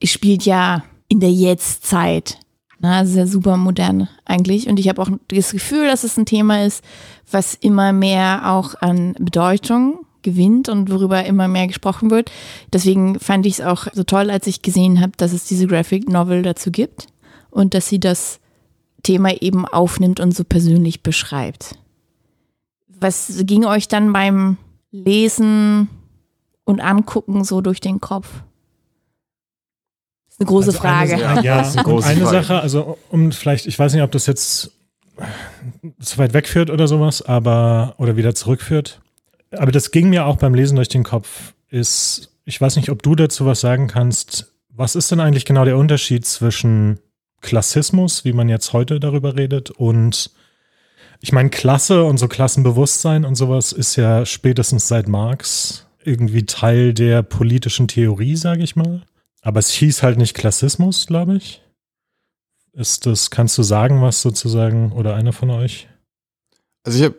es 0.00 0.10
spielt 0.10 0.44
ja 0.44 0.84
in 1.08 1.18
der 1.20 1.32
Jetztzeit. 1.32 2.38
Na, 2.80 3.02
ja 3.02 3.26
super 3.26 3.56
modern 3.56 4.08
eigentlich. 4.24 4.68
Und 4.68 4.78
ich 4.78 4.88
habe 4.88 5.02
auch 5.02 5.10
das 5.28 5.50
Gefühl, 5.50 5.86
dass 5.86 6.04
es 6.04 6.16
ein 6.16 6.26
Thema 6.26 6.64
ist, 6.64 6.84
was 7.30 7.54
immer 7.54 7.92
mehr 7.92 8.52
auch 8.52 8.74
an 8.80 9.14
Bedeutung 9.18 10.04
gewinnt 10.22 10.68
und 10.68 10.90
worüber 10.90 11.24
immer 11.24 11.48
mehr 11.48 11.66
gesprochen 11.66 12.10
wird. 12.10 12.30
Deswegen 12.72 13.18
fand 13.18 13.46
ich 13.46 13.54
es 13.54 13.60
auch 13.60 13.86
so 13.92 14.04
toll, 14.04 14.30
als 14.30 14.46
ich 14.46 14.62
gesehen 14.62 15.00
habe, 15.00 15.12
dass 15.16 15.32
es 15.32 15.44
diese 15.44 15.66
Graphic 15.66 16.08
Novel 16.08 16.42
dazu 16.42 16.70
gibt 16.70 17.06
und 17.50 17.74
dass 17.74 17.88
sie 17.88 18.00
das 18.00 18.40
Thema 19.02 19.30
eben 19.40 19.64
aufnimmt 19.64 20.20
und 20.20 20.34
so 20.34 20.44
persönlich 20.44 21.02
beschreibt. 21.02 21.76
Was 22.88 23.42
ging 23.44 23.64
euch 23.64 23.88
dann 23.88 24.12
beim 24.12 24.56
Lesen 24.90 25.88
und 26.64 26.80
Angucken 26.80 27.44
so 27.44 27.60
durch 27.60 27.80
den 27.80 28.00
Kopf? 28.00 28.42
Eine 30.38 30.46
große 30.46 30.68
Also 30.68 30.78
Frage. 30.78 31.26
Eine, 31.26 31.44
Ja, 31.44 31.58
eine 31.58 31.82
Frage. 31.82 32.24
Sache, 32.24 32.60
also 32.60 32.98
um 33.10 33.32
vielleicht, 33.32 33.66
ich 33.66 33.78
weiß 33.78 33.92
nicht, 33.94 34.02
ob 34.02 34.12
das 34.12 34.26
jetzt 34.26 34.72
zu 36.00 36.18
weit 36.18 36.32
wegführt 36.32 36.70
oder 36.70 36.86
sowas, 36.86 37.22
aber 37.22 37.94
oder 37.98 38.16
wieder 38.16 38.34
zurückführt. 38.34 39.00
Aber 39.50 39.72
das 39.72 39.90
ging 39.90 40.10
mir 40.10 40.26
auch 40.26 40.36
beim 40.36 40.54
Lesen 40.54 40.76
durch 40.76 40.88
den 40.88 41.02
Kopf. 41.02 41.54
Ist, 41.70 42.30
ich 42.44 42.60
weiß 42.60 42.76
nicht, 42.76 42.90
ob 42.90 43.02
du 43.02 43.14
dazu 43.14 43.46
was 43.46 43.60
sagen 43.60 43.88
kannst. 43.88 44.52
Was 44.70 44.94
ist 44.94 45.10
denn 45.10 45.20
eigentlich 45.20 45.44
genau 45.44 45.64
der 45.64 45.76
Unterschied 45.76 46.24
zwischen 46.24 47.00
Klassismus, 47.40 48.24
wie 48.24 48.32
man 48.32 48.48
jetzt 48.48 48.72
heute 48.72 49.00
darüber 49.00 49.36
redet, 49.36 49.70
und 49.70 50.30
ich 51.20 51.32
meine, 51.32 51.50
Klasse 51.50 52.04
und 52.04 52.18
so 52.18 52.28
Klassenbewusstsein 52.28 53.24
und 53.24 53.34
sowas 53.34 53.72
ist 53.72 53.96
ja 53.96 54.24
spätestens 54.24 54.86
seit 54.86 55.08
Marx 55.08 55.86
irgendwie 56.04 56.46
Teil 56.46 56.94
der 56.94 57.22
politischen 57.22 57.88
Theorie, 57.88 58.36
sage 58.36 58.62
ich 58.62 58.76
mal. 58.76 59.02
Aber 59.48 59.60
es 59.60 59.70
hieß 59.70 60.02
halt 60.02 60.18
nicht 60.18 60.34
Klassismus, 60.34 61.06
glaube 61.06 61.36
ich. 61.36 61.62
Ist 62.74 63.06
das, 63.06 63.30
kannst 63.30 63.56
du 63.56 63.62
sagen, 63.62 64.02
was 64.02 64.20
sozusagen, 64.20 64.92
oder 64.92 65.14
einer 65.14 65.32
von 65.32 65.48
euch? 65.48 65.88
Also 66.84 66.98
ich 66.98 67.04
habe 67.06 67.14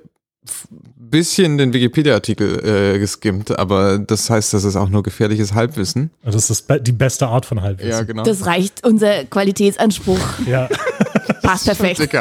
ein 0.45 1.09
bisschen 1.09 1.57
den 1.57 1.73
Wikipedia-Artikel 1.73 2.63
äh, 2.63 2.99
geskimmt, 2.99 3.57
aber 3.57 3.97
das 3.97 4.29
heißt, 4.29 4.53
das 4.53 4.63
ist 4.63 4.75
auch 4.75 4.89
nur 4.89 5.01
gefährliches 5.01 5.55
Halbwissen. 5.55 6.11
Also 6.21 6.37
das 6.37 6.51
ist 6.51 6.67
die 6.81 6.91
beste 6.91 7.25
Art 7.25 7.47
von 7.47 7.63
Halbwissen. 7.63 7.89
Ja, 7.89 8.03
genau. 8.03 8.21
Das 8.21 8.45
reicht, 8.45 8.85
unser 8.85 9.25
Qualitätsanspruch. 9.25 10.21
Ja. 10.45 10.69
Passt 11.41 11.65
perfekt. 11.65 12.15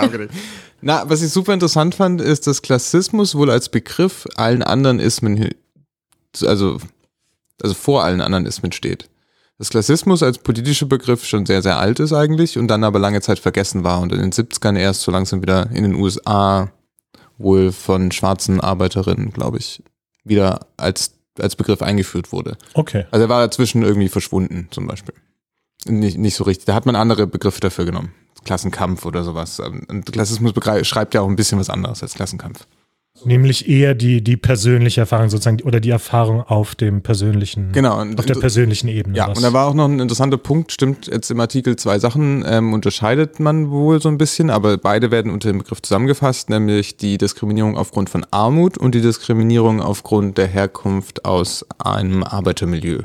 Na, 0.81 1.07
was 1.07 1.21
ich 1.21 1.31
super 1.31 1.53
interessant 1.53 1.95
fand, 1.95 2.23
ist, 2.23 2.47
dass 2.47 2.63
Klassismus 2.63 3.35
wohl 3.35 3.51
als 3.51 3.69
Begriff 3.69 4.27
allen 4.37 4.63
anderen 4.63 5.01
Ismen, 5.01 5.51
also, 6.47 6.79
also 7.61 7.75
vor 7.75 8.05
allen 8.05 8.23
anderen 8.23 8.47
Ismen 8.47 8.73
steht. 8.73 9.11
Dass 9.59 9.71
Klassismus 9.71 10.23
als 10.23 10.39
politischer 10.39 10.87
Begriff 10.87 11.25
schon 11.25 11.45
sehr, 11.45 11.63
sehr 11.63 11.79
alt 11.79 11.99
ist 11.99 12.13
eigentlich 12.13 12.59
und 12.59 12.69
dann 12.69 12.85
aber 12.85 13.01
lange 13.01 13.21
Zeit 13.21 13.41
vergessen 13.41 13.83
war 13.83 14.01
und 14.01 14.13
in 14.13 14.21
den 14.21 14.33
70ern 14.33 14.79
erst 14.79 15.03
so 15.03 15.11
langsam 15.11 15.43
wieder 15.43 15.71
in 15.73 15.83
den 15.83 15.95
USA 15.95 16.71
wohl 17.39 17.73
von 17.73 18.13
schwarzen 18.13 18.61
Arbeiterinnen, 18.61 19.33
glaube 19.33 19.59
ich, 19.59 19.83
wieder 20.25 20.61
als, 20.77 21.13
als 21.39 21.57
Begriff 21.57 21.83
eingeführt 21.83 22.31
wurde. 22.33 22.57
Okay. 22.75 23.07
Also 23.11 23.25
er 23.25 23.29
war 23.29 23.41
dazwischen 23.41 23.83
irgendwie 23.83 24.09
verschwunden, 24.09 24.69
zum 24.71 24.87
Beispiel. 24.87 25.15
Nicht, 25.87 26.19
nicht 26.19 26.35
so 26.35 26.45
richtig. 26.45 26.67
Da 26.67 26.75
hat 26.75 26.87
man 26.87 26.97
andere 26.97 27.27
Begriffe 27.27 27.61
dafür 27.61 27.85
genommen. 27.85 28.13
Klassenkampf 28.45 29.05
oder 29.07 29.25
sowas. 29.25 29.61
Und 29.61 30.11
Klassismus 30.13 30.53
schreibt 30.83 31.15
ja 31.15 31.21
auch 31.21 31.29
ein 31.29 31.37
bisschen 31.37 31.59
was 31.59 31.71
anderes 31.71 32.03
als 32.03 32.15
Klassenkampf. 32.15 32.67
Nämlich 33.25 33.69
eher 33.69 33.95
die, 33.95 34.23
die 34.23 34.37
persönliche 34.37 35.01
Erfahrung 35.01 35.29
sozusagen 35.31 35.61
oder 35.63 35.81
die 35.81 35.91
Erfahrung 35.91 36.43
auf 36.43 36.75
dem 36.75 37.03
persönlichen, 37.03 37.73
genau, 37.73 38.01
auf 38.03 38.27
der 38.27 38.35
persönlichen 38.35 38.89
Ebene. 38.89 39.17
Ja, 39.17 39.29
und 39.29 39.43
da 39.43 39.53
war 39.53 39.67
auch 39.69 39.75
noch 39.75 39.87
ein 39.87 40.01
interessanter 40.01 40.39
Punkt, 40.39 40.73
stimmt 40.73 41.07
jetzt 41.07 41.31
im 41.31 41.41
Artikel 41.41 41.77
zwei 41.77 41.99
Sachen 41.99 42.45
ähm, 42.47 42.73
unterscheidet 42.73 43.41
man 43.41 43.71
wohl 43.71 44.01
so 44.01 44.09
ein 44.09 44.19
bisschen, 44.19 44.51
aber 44.51 44.79
beide 44.79 45.11
werden 45.11 45.31
unter 45.33 45.49
dem 45.49 45.59
Begriff 45.59 45.83
zusammengefasst, 45.83 46.51
nämlich 46.51 46.97
die 46.97 47.19
Diskriminierung 47.19 47.77
aufgrund 47.77 48.11
von 48.11 48.27
Armut 48.31 48.79
und 48.79 48.95
die 48.95 49.01
Diskriminierung 49.01 49.81
aufgrund 49.81 50.39
der 50.39 50.47
Herkunft 50.47 51.25
aus 51.25 51.65
einem 51.79 52.23
Arbeitermilieu. 52.23 53.03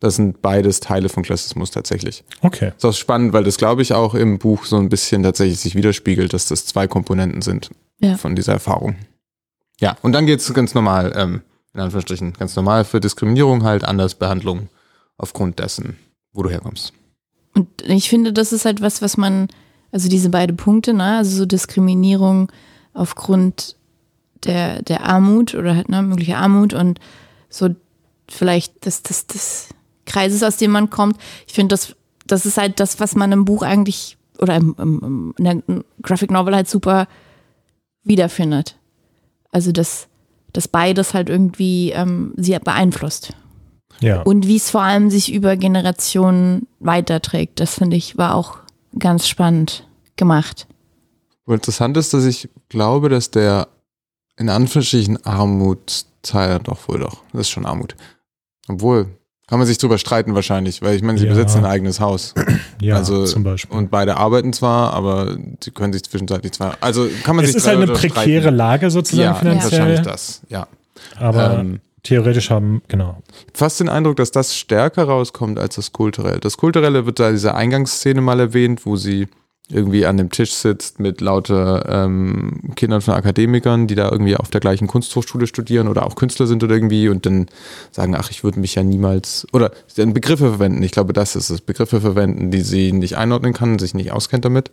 Das 0.00 0.16
sind 0.16 0.42
beides 0.42 0.80
Teile 0.80 1.08
von 1.08 1.22
Klassismus 1.22 1.70
tatsächlich. 1.70 2.24
Okay. 2.40 2.72
Das 2.74 2.76
ist 2.78 2.84
auch 2.84 3.00
spannend, 3.00 3.32
weil 3.32 3.44
das, 3.44 3.56
glaube 3.56 3.82
ich, 3.82 3.94
auch 3.94 4.16
im 4.16 4.38
Buch 4.38 4.64
so 4.64 4.76
ein 4.76 4.88
bisschen 4.88 5.22
tatsächlich 5.22 5.60
sich 5.60 5.76
widerspiegelt, 5.76 6.32
dass 6.32 6.46
das 6.46 6.66
zwei 6.66 6.88
Komponenten 6.88 7.40
sind 7.40 7.70
Ja. 8.00 8.16
von 8.16 8.34
dieser 8.34 8.54
Erfahrung. 8.54 8.96
Ja, 9.82 9.96
und 10.00 10.12
dann 10.12 10.26
geht's 10.26 10.54
ganz 10.54 10.74
normal, 10.74 11.12
ähm, 11.16 11.42
in 11.74 11.80
Anführungsstrichen, 11.80 12.34
ganz 12.34 12.54
normal 12.54 12.84
für 12.84 13.00
Diskriminierung 13.00 13.64
halt, 13.64 13.82
Andersbehandlung 13.82 14.68
aufgrund 15.18 15.58
dessen, 15.58 15.96
wo 16.32 16.44
du 16.44 16.50
herkommst. 16.50 16.92
Und 17.56 17.68
ich 17.82 18.08
finde, 18.08 18.32
das 18.32 18.52
ist 18.52 18.64
halt 18.64 18.80
was, 18.80 19.02
was 19.02 19.16
man, 19.16 19.48
also 19.90 20.08
diese 20.08 20.30
beiden 20.30 20.56
Punkte, 20.56 20.94
ne, 20.94 21.16
also 21.16 21.36
so 21.36 21.46
Diskriminierung 21.46 22.52
aufgrund 22.94 23.76
der, 24.44 24.82
der 24.82 25.04
Armut 25.04 25.56
oder 25.56 25.74
halt, 25.74 25.88
ne, 25.88 26.00
mögliche 26.00 26.36
Armut 26.36 26.74
und 26.74 27.00
so 27.48 27.74
vielleicht 28.28 28.86
das, 28.86 29.02
das, 29.02 29.26
das 29.26 29.68
Kreises, 30.06 30.44
aus 30.44 30.58
dem 30.58 30.70
man 30.70 30.90
kommt. 30.90 31.16
Ich 31.48 31.54
finde, 31.54 31.72
das, 31.72 31.96
das 32.24 32.46
ist 32.46 32.56
halt 32.56 32.78
das, 32.78 33.00
was 33.00 33.16
man 33.16 33.32
im 33.32 33.44
Buch 33.44 33.62
eigentlich 33.62 34.16
oder 34.38 34.54
im, 34.54 34.76
im, 34.78 35.34
in 35.38 35.44
der 35.44 35.82
Graphic 36.02 36.30
Novel 36.30 36.54
halt 36.54 36.68
super 36.68 37.08
wiederfindet. 38.04 38.76
Also, 39.52 39.70
dass, 39.70 40.08
dass 40.52 40.66
beides 40.66 41.14
halt 41.14 41.28
irgendwie 41.28 41.92
ähm, 41.92 42.34
sie 42.36 42.58
beeinflusst. 42.58 43.34
Ja. 44.00 44.22
Und 44.22 44.48
wie 44.48 44.56
es 44.56 44.70
vor 44.70 44.82
allem 44.82 45.10
sich 45.10 45.32
über 45.32 45.56
Generationen 45.56 46.66
weiterträgt, 46.80 47.60
das 47.60 47.76
finde 47.76 47.96
ich 47.96 48.18
war 48.18 48.34
auch 48.34 48.58
ganz 48.98 49.28
spannend 49.28 49.86
gemacht. 50.16 50.66
Und 51.44 51.54
interessant 51.54 51.96
ist, 51.96 52.12
dass 52.12 52.24
ich 52.24 52.48
glaube, 52.68 53.08
dass 53.08 53.30
der 53.30 53.68
in 54.36 54.48
Anführungsstrichen 54.48 55.24
Armutsteil 55.24 56.58
doch 56.60 56.88
wohl 56.88 57.00
doch, 57.00 57.22
das 57.32 57.42
ist 57.42 57.50
schon 57.50 57.66
Armut. 57.66 57.94
Obwohl, 58.68 59.06
kann 59.52 59.58
man 59.58 59.66
sich 59.68 59.76
drüber 59.76 59.98
streiten 59.98 60.34
wahrscheinlich, 60.34 60.80
weil 60.80 60.96
ich 60.96 61.02
meine, 61.02 61.18
sie 61.18 61.26
Ja. 61.26 61.34
besitzen 61.34 61.58
ein 61.58 61.66
eigenes 61.66 62.00
Haus. 62.00 62.32
ja, 62.80 62.96
also, 62.96 63.26
zum 63.26 63.42
Beispiel. 63.44 63.76
Und 63.76 63.90
beide 63.90 64.16
arbeiten 64.16 64.54
zwar, 64.54 64.94
aber 64.94 65.36
sie 65.62 65.70
können 65.72 65.92
sich 65.92 66.04
zwischenzeitlich 66.04 66.52
zwar, 66.52 66.78
also 66.80 67.06
kann 67.22 67.36
man 67.36 67.44
es 67.44 67.50
sich 67.50 67.58
ist 67.58 67.66
halt 67.66 67.76
eine 67.76 67.92
prekäre 67.92 68.40
streiten. 68.44 68.56
Lage 68.56 68.90
sozusagen 68.90 69.22
ja, 69.26 69.34
finanziell. 69.34 69.72
wahrscheinlich 69.72 70.00
das, 70.00 70.40
ja. 70.48 70.66
Aber 71.18 71.58
Ähm, 71.58 71.80
theoretisch 72.02 72.48
haben, 72.48 72.80
genau. 72.88 73.18
fast 73.52 73.78
den 73.78 73.90
Eindruck, 73.90 74.16
dass 74.16 74.30
das 74.30 74.56
stärker 74.56 75.04
rauskommt 75.04 75.58
als 75.58 75.74
das 75.76 75.92
Kulturelle. 75.92 76.40
Das 76.40 76.56
Kulturelle 76.56 77.04
wird 77.04 77.20
da 77.20 77.28
in 77.28 77.34
dieser 77.34 77.54
Eingangsszene 77.54 78.22
mal 78.22 78.40
erwähnt, 78.40 78.86
wo 78.86 78.96
sie 78.96 79.28
irgendwie 79.72 80.06
an 80.06 80.16
dem 80.16 80.30
Tisch 80.30 80.52
sitzt 80.52 81.00
mit 81.00 81.20
lauter 81.20 81.86
ähm, 81.88 82.72
Kindern 82.76 83.00
von 83.00 83.14
Akademikern, 83.14 83.86
die 83.86 83.94
da 83.94 84.10
irgendwie 84.10 84.36
auf 84.36 84.50
der 84.50 84.60
gleichen 84.60 84.86
Kunsthochschule 84.86 85.46
studieren 85.46 85.88
oder 85.88 86.06
auch 86.06 86.14
Künstler 86.14 86.46
sind 86.46 86.62
oder 86.62 86.74
irgendwie 86.74 87.08
und 87.08 87.26
dann 87.26 87.46
sagen, 87.90 88.14
ach, 88.14 88.30
ich 88.30 88.44
würde 88.44 88.60
mich 88.60 88.74
ja 88.74 88.82
niemals 88.82 89.46
oder 89.52 89.72
sie 89.86 90.02
dann 90.02 90.14
Begriffe 90.14 90.48
verwenden. 90.50 90.82
Ich 90.82 90.92
glaube, 90.92 91.12
das 91.12 91.36
ist 91.36 91.50
es. 91.50 91.60
Begriffe 91.60 92.00
verwenden, 92.00 92.50
die 92.50 92.60
sie 92.60 92.92
nicht 92.92 93.16
einordnen 93.16 93.52
kann, 93.52 93.78
sich 93.78 93.94
nicht 93.94 94.12
auskennt 94.12 94.44
damit. 94.44 94.70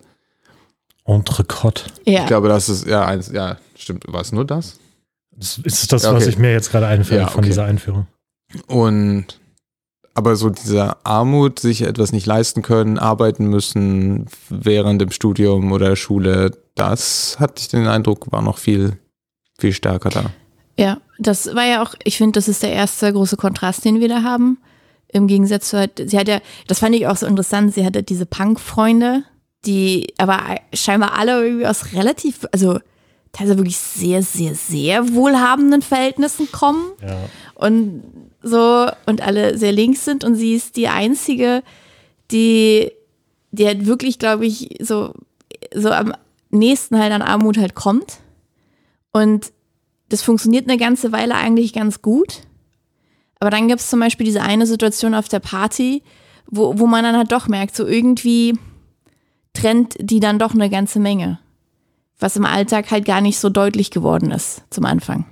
Entrecote. 1.05 1.83
Ja. 2.05 2.21
Ich 2.21 2.27
glaube, 2.27 2.49
das 2.49 2.69
ist 2.69 2.85
ja 2.87 3.05
eins, 3.05 3.31
ja, 3.31 3.57
stimmt. 3.75 4.03
War 4.07 4.21
es 4.21 4.31
nur 4.31 4.45
das? 4.45 4.79
Das 5.31 5.57
ist 5.57 5.91
das, 5.91 6.03
Ja, 6.03 6.13
was 6.13 6.23
okay. 6.23 6.31
ich 6.31 6.37
mir 6.37 6.51
jetzt 6.51 6.71
gerade 6.71 6.87
einfällt 6.87 7.21
Ja, 7.21 7.27
von 7.27 7.39
okay. 7.39 7.49
dieser 7.49 7.65
Einführung. 7.65 8.07
Und 8.67 9.25
aber 10.13 10.35
so 10.35 10.49
dieser 10.49 10.97
Armut, 11.05 11.59
sich 11.59 11.81
etwas 11.83 12.11
nicht 12.11 12.25
leisten 12.25 12.61
können, 12.61 12.97
arbeiten 12.97 13.45
müssen 13.45 14.25
während 14.49 15.01
dem 15.01 15.11
Studium 15.11 15.71
oder 15.71 15.89
der 15.89 15.95
Schule, 15.95 16.51
das 16.75 17.37
hatte 17.39 17.55
ich 17.57 17.67
den 17.69 17.87
Eindruck, 17.87 18.31
war 18.31 18.41
noch 18.41 18.57
viel, 18.57 18.97
viel 19.57 19.73
stärker 19.73 20.09
da. 20.09 20.25
Ja, 20.77 20.97
das 21.17 21.53
war 21.55 21.65
ja 21.65 21.83
auch, 21.83 21.95
ich 22.03 22.17
finde, 22.17 22.37
das 22.39 22.47
ist 22.47 22.63
der 22.63 22.71
erste 22.71 23.11
große 23.11 23.37
Kontrast, 23.37 23.83
den 23.85 23.99
wir 23.99 24.07
da 24.07 24.23
haben. 24.23 24.57
Im 25.11 25.27
Gegensatz 25.27 25.69
zu 25.69 25.77
halt, 25.77 26.01
sie 26.09 26.17
hat 26.17 26.27
ja, 26.27 26.39
das 26.67 26.79
fand 26.79 26.95
ich 26.95 27.07
auch 27.07 27.17
so 27.17 27.25
interessant, 27.25 27.73
sie 27.73 27.85
hatte 27.85 28.03
diese 28.03 28.25
Punk-Freunde, 28.25 29.23
die 29.65 30.13
aber 30.17 30.39
scheinbar 30.73 31.17
alle 31.17 31.43
irgendwie 31.43 31.67
aus 31.67 31.93
relativ, 31.93 32.47
also 32.53 32.79
teilweise 33.33 33.57
wirklich 33.57 33.77
sehr, 33.77 34.23
sehr, 34.23 34.55
sehr 34.55 35.13
wohlhabenden 35.13 35.81
Verhältnissen 35.81 36.51
kommen 36.51 36.91
Ja. 37.01 37.17
und 37.55 38.03
so 38.41 38.89
und 39.05 39.21
alle 39.21 39.57
sehr 39.57 39.71
links 39.71 40.05
sind 40.05 40.23
und 40.23 40.35
sie 40.35 40.53
ist 40.53 40.77
die 40.77 40.87
einzige, 40.87 41.63
die, 42.31 42.91
die 43.51 43.65
halt 43.65 43.85
wirklich, 43.85 44.19
glaube 44.19 44.45
ich, 44.45 44.77
so, 44.81 45.13
so 45.73 45.89
am 45.89 46.13
nächsten 46.49 46.97
halt 46.97 47.11
an 47.11 47.21
Armut 47.21 47.57
halt 47.57 47.75
kommt. 47.75 48.19
Und 49.11 49.51
das 50.09 50.21
funktioniert 50.21 50.67
eine 50.67 50.77
ganze 50.77 51.11
Weile 51.11 51.35
eigentlich 51.35 51.73
ganz 51.73 52.01
gut. 52.01 52.41
Aber 53.39 53.49
dann 53.49 53.67
gibt 53.67 53.79
es 53.79 53.89
zum 53.89 53.99
Beispiel 53.99 54.25
diese 54.25 54.41
eine 54.41 54.65
Situation 54.65 55.13
auf 55.13 55.27
der 55.29 55.39
Party, 55.39 56.03
wo, 56.47 56.77
wo 56.77 56.87
man 56.87 57.03
dann 57.03 57.15
halt 57.15 57.31
doch 57.31 57.47
merkt, 57.47 57.75
so 57.75 57.85
irgendwie 57.85 58.57
trennt 59.53 59.95
die 59.99 60.19
dann 60.19 60.39
doch 60.39 60.53
eine 60.53 60.69
ganze 60.69 60.99
Menge. 60.99 61.39
Was 62.19 62.35
im 62.35 62.45
Alltag 62.45 62.91
halt 62.91 63.05
gar 63.05 63.21
nicht 63.21 63.39
so 63.39 63.49
deutlich 63.49 63.91
geworden 63.91 64.31
ist 64.31 64.63
zum 64.69 64.85
Anfang. 64.85 65.25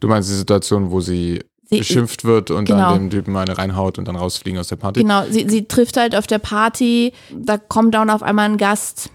Du 0.00 0.08
meinst 0.08 0.28
die 0.28 0.34
Situation, 0.34 0.90
wo 0.90 1.00
sie, 1.00 1.42
Sie- 1.74 1.78
beschimpft 1.78 2.24
wird 2.24 2.50
und 2.50 2.64
Genau. 2.66 2.90
dann 2.90 3.08
dem 3.08 3.10
Typen 3.10 3.36
eine 3.36 3.56
reinhaut 3.56 3.98
und 3.98 4.06
dann 4.08 4.16
rausfliegen 4.16 4.58
aus 4.58 4.68
der 4.68 4.76
Party? 4.76 5.00
Genau, 5.02 5.24
sie, 5.30 5.46
sie 5.48 5.64
trifft 5.66 5.96
halt 5.96 6.14
auf 6.16 6.26
der 6.26 6.38
Party, 6.38 7.12
da 7.32 7.58
kommt 7.58 7.94
dann 7.94 8.10
auf 8.10 8.22
einmal 8.22 8.46
ein 8.48 8.56
Gast, 8.58 9.10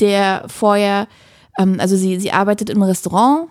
der 0.00 0.44
vorher, 0.48 1.06
ähm, 1.58 1.76
also 1.78 1.96
sie, 1.96 2.18
sie 2.18 2.32
arbeitet 2.32 2.70
im 2.70 2.82
Restaurant 2.82 3.48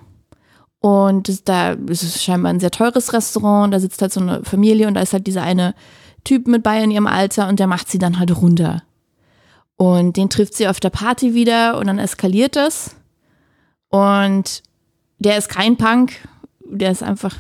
und 0.79 1.47
da 1.47 1.73
ist 1.73 2.03
es 2.03 2.23
scheinbar 2.23 2.51
ein 2.51 2.59
sehr 2.59 2.71
teures 2.71 3.13
Restaurant, 3.13 3.73
da 3.73 3.79
sitzt 3.79 4.01
halt 4.01 4.11
so 4.11 4.19
eine 4.19 4.43
Familie 4.43 4.87
und 4.87 4.95
da 4.95 5.01
ist 5.01 5.13
halt 5.13 5.27
dieser 5.27 5.43
eine 5.43 5.75
Typ 6.23 6.47
mit 6.47 6.63
bei 6.63 6.83
in 6.83 6.91
ihrem 6.91 7.07
Alter 7.07 7.47
und 7.47 7.59
der 7.59 7.67
macht 7.67 7.89
sie 7.89 7.97
dann 7.99 8.19
halt 8.19 8.35
runter. 8.35 8.83
Und 9.77 10.17
den 10.17 10.29
trifft 10.29 10.53
sie 10.55 10.67
auf 10.67 10.79
der 10.79 10.91
Party 10.91 11.33
wieder 11.33 11.77
und 11.79 11.87
dann 11.87 11.97
eskaliert 11.97 12.55
das. 12.55 12.95
Und 13.89 14.61
der 15.17 15.37
ist 15.37 15.49
kein 15.49 15.77
Punk, 15.77 16.13
der 16.63 16.91
ist 16.91 17.01
einfach 17.03 17.35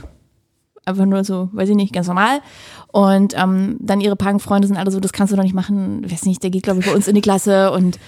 einfach 0.85 1.05
nur 1.05 1.23
so, 1.23 1.49
weiß 1.53 1.69
ich 1.69 1.75
nicht, 1.75 1.93
ganz 1.93 2.07
normal. 2.07 2.41
Und 2.87 3.33
ähm, 3.37 3.77
dann 3.79 4.01
ihre 4.01 4.15
Punk-Freunde 4.15 4.67
sind 4.67 4.77
alle 4.77 4.91
so, 4.91 4.99
das 4.99 5.13
kannst 5.13 5.31
du 5.31 5.37
doch 5.37 5.43
nicht 5.43 5.53
machen. 5.55 6.09
Weiß 6.09 6.25
nicht, 6.25 6.43
der 6.43 6.49
geht, 6.49 6.63
glaube 6.63 6.79
ich, 6.79 6.85
bei 6.85 6.93
uns 6.93 7.07
in 7.07 7.15
die 7.15 7.21
Klasse 7.21 7.71
und 7.71 7.99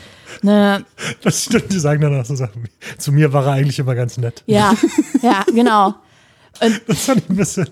ne, 0.42 0.84
Das 1.22 1.44
stimmt, 1.44 1.72
die 1.72 1.80
sagen 1.80 2.02
dann 2.02 2.20
auch 2.20 2.26
so 2.26 2.36
Sachen. 2.36 2.64
wie, 2.64 2.98
Zu 2.98 3.12
mir 3.12 3.32
war 3.34 3.46
er 3.46 3.54
eigentlich 3.54 3.80
immer 3.80 3.96
ganz 3.96 4.18
nett. 4.18 4.44
ja, 4.46 4.74
ja, 5.22 5.44
genau. 5.54 5.96
Das 6.88 7.06
fand 7.06 7.24
ich 7.24 7.30
ein 7.30 7.36
bisschen. 7.36 7.68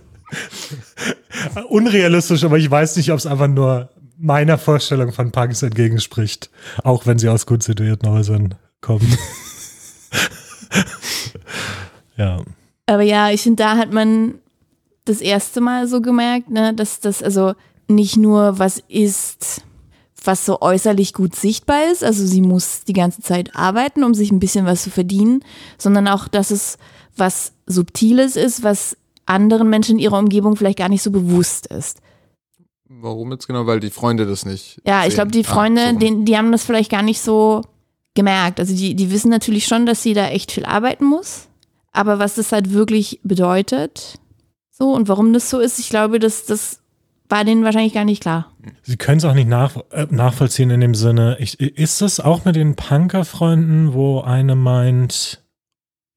Unrealistisch, 1.70 2.44
aber 2.44 2.58
ich 2.58 2.72
weiß 2.72 2.96
nicht, 2.96 3.12
ob 3.12 3.18
es 3.18 3.26
einfach 3.26 3.48
nur 3.48 3.90
meiner 4.18 4.58
Vorstellung 4.58 5.12
von 5.12 5.32
Punks 5.32 5.62
entgegenspricht. 5.62 6.50
Auch 6.84 7.06
wenn 7.06 7.20
sie 7.20 7.28
aus 7.28 7.46
gut 7.46 7.64
situierten 7.64 8.10
Häusern 8.10 8.56
kommen. 8.80 9.18
ja. 12.18 12.42
Aber 12.86 13.02
ja, 13.02 13.30
ich 13.30 13.42
finde, 13.42 13.64
da 13.64 13.78
hat 13.78 13.92
man 13.92 14.36
das 15.12 15.22
erste 15.22 15.62
Mal 15.62 15.88
so 15.88 16.02
gemerkt, 16.02 16.50
ne, 16.50 16.74
dass 16.74 17.00
das 17.00 17.22
also 17.22 17.54
nicht 17.88 18.18
nur 18.18 18.60
was 18.60 18.82
ist, 18.88 19.64
was 20.24 20.46
so 20.46 20.62
äußerlich 20.62 21.14
gut 21.14 21.36
sichtbar 21.36 21.92
ist, 21.92 22.04
also 22.04 22.26
sie 22.26 22.42
muss 22.42 22.84
die 22.84 22.94
ganze 22.94 23.22
Zeit 23.22 23.56
arbeiten, 23.56 24.04
um 24.04 24.14
sich 24.14 24.32
ein 24.32 24.40
bisschen 24.40 24.66
was 24.66 24.84
zu 24.84 24.90
verdienen, 24.90 25.44
sondern 25.78 26.08
auch, 26.08 26.28
dass 26.28 26.52
es 26.52 26.78
was 27.18 27.54
Subtiles 27.66 28.36
ist, 28.36 28.64
was 28.64 28.98
anderen 29.26 29.70
Menschen 29.70 29.98
in 29.98 30.00
ihrer 30.00 30.20
Umgebung 30.20 30.56
vielleicht 30.56 30.78
gar 30.78 30.90
nicht 30.90 31.04
so 31.04 31.12
bewusst 31.12 31.68
ist. 31.68 32.00
Warum 32.88 33.32
jetzt 33.32 33.48
genau? 33.48 33.66
Weil 33.68 33.80
die 33.80 33.90
Freunde 33.90 34.26
das 34.26 34.46
nicht. 34.46 34.82
Ja, 34.86 35.06
ich 35.06 35.14
glaube, 35.14 35.32
die 35.32 35.46
ah, 35.46 35.50
Freunde, 35.50 35.82
ah, 35.82 35.94
so. 35.94 36.00
die, 36.00 36.26
die 36.26 36.38
haben 36.38 36.52
das 36.52 36.64
vielleicht 36.64 36.92
gar 36.92 37.04
nicht 37.04 37.22
so 37.22 37.62
gemerkt. 38.14 38.60
Also 38.60 38.76
die, 38.76 38.96
die 38.96 39.12
wissen 39.12 39.30
natürlich 39.30 39.66
schon, 39.66 39.86
dass 39.86 40.04
sie 40.04 40.14
da 40.14 40.28
echt 40.28 40.52
viel 40.52 40.66
arbeiten 40.66 41.06
muss. 41.06 41.48
Aber 41.94 42.20
was 42.20 42.36
das 42.36 42.52
halt 42.52 42.74
wirklich 42.74 43.20
bedeutet, 43.24 44.20
so 44.82 44.96
und 44.96 45.08
warum 45.08 45.32
das 45.32 45.50
so 45.50 45.60
ist, 45.60 45.78
ich 45.78 45.90
glaube, 45.90 46.18
das, 46.18 46.46
das 46.46 46.80
war 47.30 47.46
denen 47.46 47.64
wahrscheinlich 47.64 47.94
gar 47.94 48.04
nicht 48.04 48.22
klar. 48.22 48.52
Sie 48.82 48.98
können 48.98 49.20
es 49.20 49.26
auch 49.26 49.36
nicht 49.36 49.48
nach, 49.48 49.78
äh, 49.92 50.08
nachvollziehen 50.10 50.72
in 50.72 50.82
dem 50.82 50.96
Sinne. 50.96 51.38
Ich, 51.40 51.60
ist 51.60 52.02
das 52.02 52.20
auch 52.20 52.46
mit 52.46 52.56
den 52.56 52.76
Punker-Freunden, 52.76 53.94
wo 53.94 54.22
eine 54.22 54.56
meint, 54.56 55.44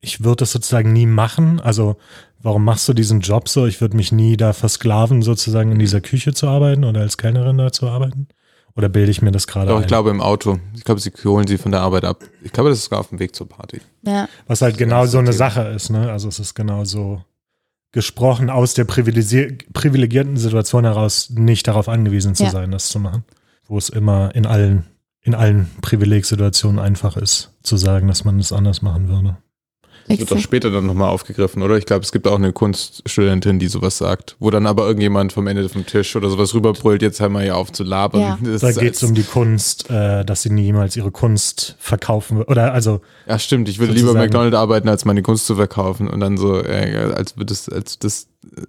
ich 0.00 0.24
würde 0.24 0.36
das 0.38 0.52
sozusagen 0.52 0.94
nie 0.94 1.06
machen? 1.06 1.60
Also, 1.60 1.96
warum 2.40 2.64
machst 2.64 2.88
du 2.88 2.94
diesen 2.94 3.20
Job 3.20 3.50
so? 3.50 3.66
Ich 3.66 3.82
würde 3.82 3.96
mich 3.96 4.12
nie 4.12 4.36
da 4.38 4.54
versklaven, 4.54 5.20
sozusagen 5.20 5.70
in 5.70 5.78
dieser 5.78 6.00
Küche 6.00 6.32
zu 6.32 6.48
arbeiten 6.48 6.84
oder 6.84 7.02
als 7.02 7.18
Kellnerin 7.18 7.58
da 7.58 7.70
zu 7.70 7.86
arbeiten. 7.86 8.28
Oder 8.76 8.88
bilde 8.88 9.10
ich 9.10 9.20
mir 9.20 9.30
das 9.30 9.46
gerade 9.46 9.68
Doch, 9.68 9.76
ein? 9.76 9.82
ich 9.82 9.88
glaube 9.88 10.08
im 10.08 10.22
Auto. 10.22 10.58
Ich 10.74 10.84
glaube, 10.84 11.00
sie 11.00 11.12
holen 11.24 11.46
sie 11.46 11.58
von 11.58 11.70
der 11.70 11.82
Arbeit 11.82 12.04
ab. 12.04 12.24
Ich 12.42 12.50
glaube, 12.50 12.70
das 12.70 12.78
ist 12.78 12.84
sogar 12.84 13.00
auf 13.00 13.10
dem 13.10 13.18
Weg 13.18 13.36
zur 13.36 13.46
Party. 13.48 13.82
Ja. 14.06 14.26
Was 14.46 14.62
halt 14.62 14.78
genau 14.78 15.04
so 15.04 15.18
eine 15.18 15.34
Sache 15.34 15.60
ist, 15.68 15.90
ne? 15.90 16.10
Also 16.10 16.28
es 16.28 16.40
ist 16.40 16.54
genau 16.54 16.84
so 16.84 17.22
gesprochen 17.94 18.50
aus 18.50 18.74
der 18.74 18.84
privilegierten 18.84 20.36
Situation 20.36 20.84
heraus, 20.84 21.30
nicht 21.30 21.68
darauf 21.68 21.88
angewiesen 21.88 22.34
zu 22.34 22.44
ja. 22.44 22.50
sein, 22.50 22.72
das 22.72 22.88
zu 22.88 22.98
machen. 22.98 23.24
Wo 23.66 23.78
es 23.78 23.88
immer 23.88 24.34
in 24.34 24.46
allen, 24.46 24.84
in 25.22 25.34
allen 25.34 25.70
Privilegsituationen 25.80 26.80
einfach 26.80 27.16
ist, 27.16 27.54
zu 27.62 27.76
sagen, 27.76 28.08
dass 28.08 28.24
man 28.24 28.40
es 28.40 28.52
anders 28.52 28.82
machen 28.82 29.08
würde. 29.08 29.36
Das 30.08 30.18
wird 30.18 30.30
doch 30.30 30.38
später 30.38 30.70
dann 30.70 30.86
nochmal 30.86 31.08
aufgegriffen, 31.08 31.62
oder? 31.62 31.78
Ich 31.78 31.86
glaube, 31.86 32.02
es 32.02 32.12
gibt 32.12 32.26
auch 32.26 32.36
eine 32.36 32.52
Kunststudentin, 32.52 33.58
die 33.58 33.68
sowas 33.68 33.96
sagt, 33.96 34.36
wo 34.38 34.50
dann 34.50 34.66
aber 34.66 34.86
irgendjemand 34.86 35.32
vom 35.32 35.46
Ende 35.46 35.66
vom 35.68 35.86
Tisch 35.86 36.14
oder 36.14 36.28
sowas 36.28 36.54
rüberbrüllt, 36.54 37.00
jetzt 37.00 37.20
hör 37.20 37.30
mal 37.30 37.42
hier 37.42 37.56
auf 37.56 37.72
zu 37.72 37.84
labern. 37.84 38.20
Ja. 38.20 38.38
Da 38.64 38.72
geht 38.72 38.94
es 38.94 39.02
um 39.02 39.14
die 39.14 39.24
Kunst, 39.24 39.90
äh, 39.90 40.24
dass 40.24 40.42
sie 40.42 40.50
niemals 40.50 40.96
ihre 40.96 41.10
Kunst 41.10 41.76
verkaufen 41.78 42.38
wird. 42.38 42.48
Oder 42.48 42.72
also. 42.72 43.00
Ja, 43.26 43.38
stimmt. 43.38 43.68
Ich 43.68 43.78
würde 43.78 43.92
lieber 43.92 44.14
McDonald's 44.14 44.56
arbeiten, 44.56 44.88
als 44.88 45.04
meine 45.04 45.22
Kunst 45.22 45.46
zu 45.46 45.56
verkaufen. 45.56 46.08
Und 46.08 46.20
dann 46.20 46.36
so, 46.36 46.62
äh, 46.62 47.12
als 47.14 47.36
wird 47.36 47.50
das, 47.50 47.68
als 47.68 47.98
das, 47.98 48.28
äh, 48.56 48.60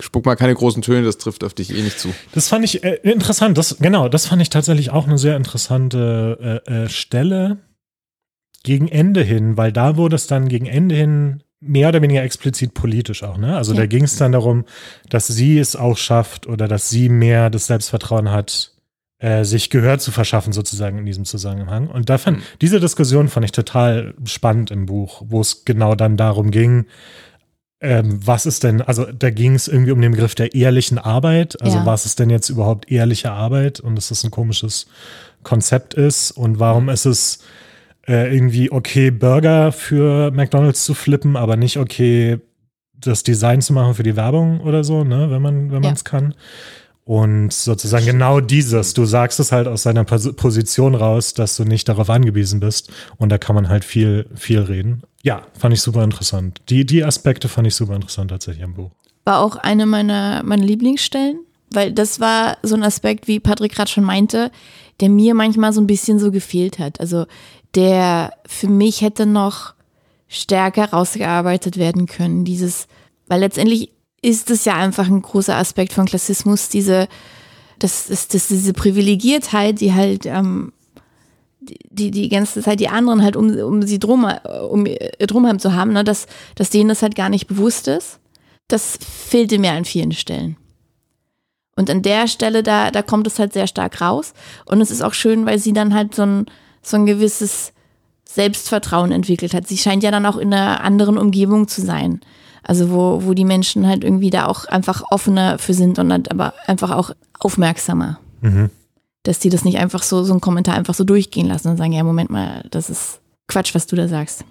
spuck 0.00 0.24
mal 0.26 0.36
keine 0.36 0.54
großen 0.54 0.82
Töne, 0.82 1.04
das 1.04 1.18
trifft 1.18 1.44
auf 1.44 1.54
dich 1.54 1.76
eh 1.76 1.82
nicht 1.82 1.98
zu. 1.98 2.08
Das 2.32 2.48
fand 2.48 2.64
ich 2.64 2.82
äh, 2.82 2.98
interessant. 3.02 3.58
Das, 3.58 3.76
genau, 3.78 4.08
das 4.08 4.26
fand 4.26 4.42
ich 4.42 4.50
tatsächlich 4.50 4.90
auch 4.90 5.06
eine 5.06 5.18
sehr 5.18 5.36
interessante 5.36 6.62
äh, 6.66 6.84
äh, 6.84 6.88
Stelle 6.88 7.58
gegen 8.64 8.88
Ende 8.88 9.22
hin, 9.22 9.56
weil 9.56 9.70
da 9.70 9.96
wurde 9.96 10.16
es 10.16 10.26
dann 10.26 10.48
gegen 10.48 10.66
Ende 10.66 10.96
hin 10.96 11.42
mehr 11.60 11.88
oder 11.88 12.02
weniger 12.02 12.22
explizit 12.22 12.74
politisch 12.74 13.22
auch, 13.22 13.38
ne? 13.38 13.56
Also 13.56 13.72
ja. 13.72 13.80
da 13.80 13.86
ging 13.86 14.04
es 14.04 14.16
dann 14.16 14.32
darum, 14.32 14.64
dass 15.08 15.28
sie 15.28 15.58
es 15.58 15.76
auch 15.76 15.96
schafft 15.96 16.46
oder 16.46 16.66
dass 16.66 16.90
sie 16.90 17.08
mehr 17.08 17.48
das 17.48 17.68
Selbstvertrauen 17.68 18.30
hat, 18.30 18.72
äh, 19.18 19.44
sich 19.44 19.70
Gehör 19.70 19.98
zu 19.98 20.10
verschaffen, 20.10 20.52
sozusagen 20.52 20.98
in 20.98 21.06
diesem 21.06 21.24
Zusammenhang. 21.24 21.88
Und 21.88 22.10
da 22.10 22.18
fand, 22.18 22.38
mhm. 22.38 22.42
diese 22.60 22.80
Diskussion 22.80 23.28
fand 23.28 23.44
ich 23.44 23.52
total 23.52 24.14
spannend 24.24 24.70
im 24.70 24.86
Buch, 24.86 25.22
wo 25.26 25.40
es 25.40 25.64
genau 25.64 25.94
dann 25.94 26.16
darum 26.16 26.50
ging, 26.50 26.86
ähm, 27.80 28.18
was 28.24 28.46
ist 28.46 28.64
denn, 28.64 28.82
also 28.82 29.06
da 29.06 29.30
ging 29.30 29.54
es 29.54 29.68
irgendwie 29.68 29.92
um 29.92 30.00
den 30.00 30.12
Begriff 30.12 30.34
der 30.34 30.54
ehrlichen 30.54 30.98
Arbeit. 30.98 31.60
Also 31.62 31.78
ja. 31.78 31.86
was 31.86 32.06
ist 32.06 32.18
denn 32.18 32.30
jetzt 32.30 32.50
überhaupt 32.50 32.90
ehrliche 32.90 33.30
Arbeit 33.30 33.80
und 33.80 33.96
dass 33.96 34.08
das 34.08 34.24
ein 34.24 34.30
komisches 34.30 34.86
Konzept 35.42 35.94
ist 35.94 36.30
und 36.30 36.58
warum 36.58 36.88
ist 36.88 37.04
es 37.04 37.40
äh, 38.06 38.34
irgendwie 38.34 38.70
okay, 38.70 39.10
Burger 39.10 39.72
für 39.72 40.30
McDonalds 40.30 40.84
zu 40.84 40.94
flippen, 40.94 41.36
aber 41.36 41.56
nicht 41.56 41.78
okay, 41.78 42.40
das 42.94 43.22
Design 43.22 43.60
zu 43.60 43.72
machen 43.72 43.94
für 43.94 44.02
die 44.02 44.16
Werbung 44.16 44.60
oder 44.60 44.84
so, 44.84 45.04
ne, 45.04 45.30
wenn 45.30 45.42
man 45.42 45.70
wenn 45.70 45.82
man 45.82 45.94
es 45.94 46.04
kann. 46.04 46.34
Und 47.04 47.52
sozusagen 47.52 48.06
genau 48.06 48.40
dieses, 48.40 48.94
du 48.94 49.04
sagst 49.04 49.38
es 49.38 49.52
halt 49.52 49.68
aus 49.68 49.82
seiner 49.82 50.04
Position 50.04 50.94
raus, 50.94 51.34
dass 51.34 51.54
du 51.56 51.64
nicht 51.64 51.86
darauf 51.88 52.08
angewiesen 52.08 52.60
bist. 52.60 52.90
Und 53.18 53.28
da 53.28 53.36
kann 53.36 53.54
man 53.54 53.68
halt 53.68 53.84
viel, 53.84 54.26
viel 54.34 54.60
reden. 54.60 55.02
Ja, 55.22 55.42
fand 55.58 55.74
ich 55.74 55.82
super 55.82 56.02
interessant. 56.02 56.62
Die, 56.70 56.86
die 56.86 57.04
Aspekte 57.04 57.48
fand 57.48 57.66
ich 57.66 57.74
super 57.74 57.94
interessant 57.94 58.30
tatsächlich 58.30 58.64
im 58.64 58.72
Buch. 58.72 58.90
War 59.26 59.40
auch 59.40 59.56
eine 59.56 59.84
meiner, 59.84 60.42
meiner 60.44 60.64
Lieblingsstellen, 60.64 61.40
weil 61.70 61.92
das 61.92 62.20
war 62.20 62.56
so 62.62 62.74
ein 62.74 62.82
Aspekt, 62.82 63.28
wie 63.28 63.38
Patrick 63.38 63.72
gerade 63.72 63.90
schon 63.90 64.04
meinte, 64.04 64.50
der 65.00 65.10
mir 65.10 65.34
manchmal 65.34 65.74
so 65.74 65.82
ein 65.82 65.86
bisschen 65.86 66.18
so 66.18 66.30
gefehlt 66.30 66.78
hat. 66.78 67.00
Also 67.00 67.26
der 67.74 68.32
für 68.46 68.68
mich 68.68 69.00
hätte 69.00 69.26
noch 69.26 69.74
stärker 70.28 70.90
rausgearbeitet 70.90 71.76
werden 71.76 72.06
können. 72.06 72.44
Dieses, 72.44 72.86
weil 73.26 73.40
letztendlich 73.40 73.92
ist 74.22 74.50
es 74.50 74.64
ja 74.64 74.74
einfach 74.74 75.06
ein 75.06 75.22
großer 75.22 75.56
Aspekt 75.56 75.92
von 75.92 76.06
Klassismus, 76.06 76.68
diese, 76.68 77.08
das 77.78 78.08
ist 78.08 78.34
das, 78.34 78.48
diese 78.48 78.72
Privilegiertheit, 78.72 79.80
die 79.80 79.92
halt 79.92 80.26
ähm, 80.26 80.72
die, 81.60 82.10
die 82.10 82.28
ganze 82.28 82.62
Zeit 82.62 82.80
die 82.80 82.88
anderen 82.88 83.22
halt 83.22 83.36
um, 83.36 83.50
um 83.56 83.82
sie 83.82 83.98
drum, 83.98 84.24
um 84.70 84.86
drumherum 85.18 85.58
zu 85.58 85.74
haben, 85.74 85.92
ne, 85.92 86.04
dass, 86.04 86.26
dass 86.54 86.70
denen 86.70 86.88
das 86.88 87.02
halt 87.02 87.14
gar 87.14 87.28
nicht 87.28 87.46
bewusst 87.46 87.88
ist. 87.88 88.18
Das 88.68 88.98
fehlte 88.98 89.58
mir 89.58 89.72
an 89.72 89.84
vielen 89.84 90.12
Stellen. 90.12 90.56
Und 91.76 91.90
an 91.90 92.02
der 92.02 92.28
Stelle, 92.28 92.62
da, 92.62 92.90
da 92.90 93.02
kommt 93.02 93.26
es 93.26 93.38
halt 93.38 93.52
sehr 93.52 93.66
stark 93.66 94.00
raus. 94.00 94.32
Und 94.64 94.80
es 94.80 94.90
ist 94.90 95.02
auch 95.02 95.14
schön, 95.14 95.44
weil 95.44 95.58
sie 95.58 95.72
dann 95.72 95.92
halt 95.92 96.14
so 96.14 96.22
ein, 96.22 96.46
so 96.86 96.96
ein 96.96 97.06
gewisses 97.06 97.72
Selbstvertrauen 98.24 99.12
entwickelt 99.12 99.54
hat. 99.54 99.66
Sie 99.68 99.78
scheint 99.78 100.02
ja 100.02 100.10
dann 100.10 100.26
auch 100.26 100.36
in 100.36 100.52
einer 100.52 100.82
anderen 100.82 101.18
Umgebung 101.18 101.68
zu 101.68 101.80
sein. 101.80 102.20
Also 102.62 102.90
wo, 102.90 103.24
wo 103.24 103.34
die 103.34 103.44
Menschen 103.44 103.86
halt 103.86 104.04
irgendwie 104.04 104.30
da 104.30 104.46
auch 104.46 104.64
einfach 104.64 105.02
offener 105.10 105.58
für 105.58 105.74
sind 105.74 105.98
und 105.98 106.10
halt 106.10 106.30
aber 106.30 106.54
einfach 106.66 106.90
auch 106.90 107.10
aufmerksamer. 107.38 108.18
Mhm. 108.40 108.70
Dass 109.22 109.38
die 109.38 109.50
das 109.50 109.64
nicht 109.64 109.78
einfach 109.78 110.02
so, 110.02 110.24
so 110.24 110.32
einen 110.32 110.40
Kommentar 110.40 110.74
einfach 110.74 110.94
so 110.94 111.04
durchgehen 111.04 111.46
lassen 111.46 111.68
und 111.68 111.76
sagen, 111.76 111.92
ja, 111.92 112.02
Moment 112.02 112.30
mal, 112.30 112.66
das 112.70 112.90
ist 112.90 113.20
Quatsch, 113.46 113.74
was 113.74 113.86
du 113.86 113.96
da 113.96 114.08
sagst. 114.08 114.44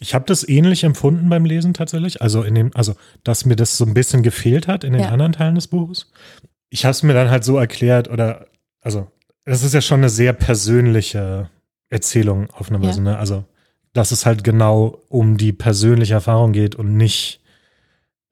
Ich 0.00 0.14
habe 0.14 0.24
das 0.26 0.48
ähnlich 0.48 0.84
empfunden 0.84 1.28
beim 1.28 1.44
Lesen 1.44 1.74
tatsächlich. 1.74 2.22
Also 2.22 2.42
in 2.42 2.54
dem, 2.54 2.70
also 2.74 2.94
dass 3.22 3.44
mir 3.44 3.56
das 3.56 3.76
so 3.76 3.84
ein 3.84 3.94
bisschen 3.94 4.22
gefehlt 4.22 4.66
hat 4.66 4.82
in 4.82 4.92
den 4.92 5.02
ja. 5.02 5.08
anderen 5.10 5.32
Teilen 5.32 5.54
des 5.54 5.68
Buches. 5.68 6.10
Ich 6.70 6.84
habe 6.84 6.92
es 6.92 7.02
mir 7.02 7.12
dann 7.12 7.30
halt 7.30 7.44
so 7.44 7.58
erklärt, 7.58 8.08
oder 8.08 8.46
also 8.80 9.08
es 9.44 9.62
ist 9.62 9.74
ja 9.74 9.82
schon 9.82 10.00
eine 10.00 10.08
sehr 10.08 10.32
persönliche 10.32 11.50
Erzählung 11.90 12.48
auf 12.50 12.70
eine 12.70 12.80
Weise. 12.82 12.98
Ja. 12.98 13.12
Ne? 13.12 13.18
Also, 13.18 13.44
dass 13.92 14.12
es 14.12 14.24
halt 14.24 14.44
genau 14.44 15.02
um 15.08 15.36
die 15.36 15.52
persönliche 15.52 16.14
Erfahrung 16.14 16.52
geht 16.52 16.74
und 16.76 16.96
nicht 16.96 17.40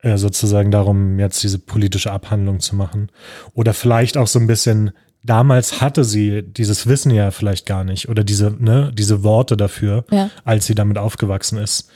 äh, 0.01 0.17
sozusagen 0.17 0.71
darum, 0.71 1.19
jetzt 1.19 1.43
diese 1.43 1.59
politische 1.59 2.13
Abhandlung 2.13 2.61
zu 2.61 2.77
machen. 2.77 3.11
Oder 3.55 3.75
vielleicht 3.75 4.17
auch 4.17 4.29
so 4.29 4.39
ein 4.39 4.47
bisschen, 4.47 4.93
damals 5.25 5.81
hatte 5.81 6.05
sie 6.05 6.43
dieses 6.43 6.87
Wissen 6.87 7.11
ja 7.11 7.33
vielleicht 7.33 7.67
gar 7.67 7.83
nicht 7.83 8.09
oder 8.09 8.23
diese, 8.23 8.55
ne, 8.59 8.93
diese 8.95 9.25
Worte 9.25 9.57
dafür, 9.57 10.05
ja. 10.11 10.31
als 10.45 10.67
sie 10.67 10.77
damit 10.77 10.99
aufgewachsen 10.99 11.59
ist. 11.59 11.91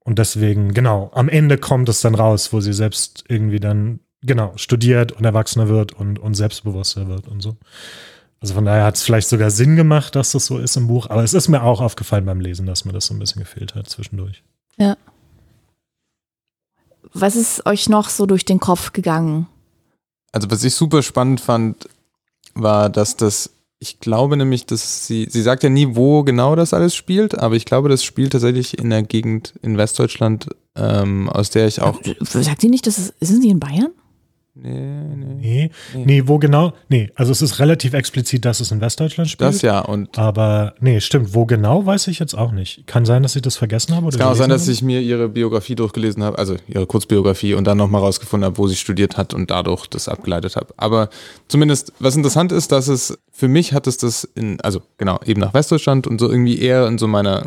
Und 0.00 0.18
deswegen, 0.18 0.74
genau, 0.74 1.10
am 1.14 1.28
Ende 1.28 1.56
kommt 1.58 1.88
es 1.88 2.02
dann 2.02 2.14
raus, 2.14 2.52
wo 2.52 2.60
sie 2.60 2.72
selbst 2.72 3.24
irgendwie 3.28 3.60
dann, 3.60 4.00
genau, 4.22 4.52
studiert 4.56 5.12
und 5.12 5.24
erwachsener 5.24 5.68
wird 5.68 5.92
und, 5.92 6.18
und 6.18 6.34
selbstbewusster 6.34 7.08
wird 7.08 7.28
und 7.28 7.42
so. 7.42 7.56
Also 8.40 8.54
von 8.54 8.64
daher 8.64 8.84
hat 8.84 8.96
es 8.96 9.02
vielleicht 9.02 9.28
sogar 9.28 9.50
Sinn 9.50 9.76
gemacht, 9.76 10.14
dass 10.14 10.32
das 10.32 10.46
so 10.46 10.58
ist 10.58 10.76
im 10.76 10.86
Buch. 10.86 11.10
Aber 11.10 11.24
es 11.24 11.34
ist 11.34 11.48
mir 11.48 11.62
auch 11.62 11.80
aufgefallen 11.80 12.24
beim 12.24 12.40
Lesen, 12.40 12.66
dass 12.66 12.84
mir 12.84 12.92
das 12.92 13.06
so 13.06 13.14
ein 13.14 13.18
bisschen 13.18 13.40
gefehlt 13.40 13.74
hat 13.74 13.88
zwischendurch. 13.88 14.42
Ja. 14.76 14.96
Was 17.12 17.36
ist 17.36 17.66
euch 17.66 17.88
noch 17.88 18.08
so 18.08 18.26
durch 18.26 18.44
den 18.44 18.60
Kopf 18.60 18.92
gegangen? 18.92 19.48
Also 20.30 20.50
was 20.50 20.62
ich 20.62 20.74
super 20.74 21.02
spannend 21.02 21.40
fand, 21.40 21.88
war, 22.54 22.90
dass 22.90 23.16
das, 23.16 23.50
ich 23.80 23.98
glaube 23.98 24.36
nämlich, 24.36 24.66
dass 24.66 25.06
sie, 25.06 25.26
sie 25.28 25.42
sagt 25.42 25.62
ja 25.62 25.70
nie, 25.70 25.96
wo 25.96 26.22
genau 26.22 26.54
das 26.54 26.74
alles 26.74 26.94
spielt, 26.94 27.38
aber 27.38 27.56
ich 27.56 27.64
glaube, 27.64 27.88
das 27.88 28.04
spielt 28.04 28.32
tatsächlich 28.32 28.78
in 28.78 28.90
der 28.90 29.02
Gegend 29.02 29.54
in 29.62 29.78
Westdeutschland, 29.78 30.48
ähm, 30.76 31.28
aus 31.28 31.50
der 31.50 31.66
ich 31.66 31.80
auch. 31.80 32.00
Sagt 32.20 32.60
sie 32.60 32.68
nicht, 32.68 32.86
dass 32.86 32.98
es, 32.98 33.10
ist 33.20 33.30
es 33.30 33.38
nicht 33.38 33.50
in 33.50 33.60
Bayern? 33.60 33.90
Nee, 34.60 35.16
nee. 35.16 35.70
Nee, 35.94 36.04
nee, 36.04 36.22
wo 36.26 36.38
genau? 36.38 36.72
Nee, 36.88 37.10
also 37.14 37.30
es 37.30 37.42
ist 37.42 37.60
relativ 37.60 37.94
explizit, 37.94 38.44
dass 38.44 38.58
es 38.58 38.72
in 38.72 38.80
Westdeutschland 38.80 39.30
spielt. 39.30 39.48
Das 39.48 39.62
ja. 39.62 39.80
Und 39.80 40.18
Aber 40.18 40.74
nee, 40.80 41.00
stimmt. 41.00 41.34
Wo 41.34 41.46
genau, 41.46 41.86
weiß 41.86 42.08
ich 42.08 42.18
jetzt 42.18 42.34
auch 42.34 42.50
nicht. 42.50 42.86
Kann 42.86 43.04
sein, 43.04 43.22
dass 43.22 43.36
ich 43.36 43.42
das 43.42 43.56
vergessen 43.56 43.94
habe. 43.94 44.06
Oder 44.06 44.14
es 44.14 44.18
kann 44.18 44.32
auch 44.32 44.34
sein, 44.34 44.50
dass 44.50 44.66
ich 44.66 44.82
mir 44.82 45.00
ihre 45.00 45.28
Biografie 45.28 45.76
durchgelesen 45.76 46.24
habe, 46.24 46.38
also 46.38 46.56
ihre 46.66 46.86
Kurzbiografie 46.86 47.54
und 47.54 47.64
dann 47.64 47.78
nochmal 47.78 48.00
rausgefunden 48.00 48.46
habe, 48.46 48.58
wo 48.58 48.66
sie 48.66 48.74
studiert 48.74 49.16
hat 49.16 49.32
und 49.32 49.50
dadurch 49.50 49.86
das 49.86 50.08
abgeleitet 50.08 50.56
habe. 50.56 50.74
Aber 50.76 51.08
zumindest, 51.46 51.92
was 52.00 52.16
interessant 52.16 52.50
ist, 52.50 52.72
dass 52.72 52.88
es, 52.88 53.16
für 53.30 53.48
mich 53.48 53.72
hat 53.72 53.86
es 53.86 53.96
das 53.98 54.24
in, 54.24 54.60
also 54.62 54.82
genau, 54.96 55.20
eben 55.24 55.40
nach 55.40 55.54
Westdeutschland 55.54 56.08
und 56.08 56.18
so 56.18 56.28
irgendwie 56.28 56.58
eher 56.60 56.88
in 56.88 56.98
so 56.98 57.06
meiner, 57.06 57.46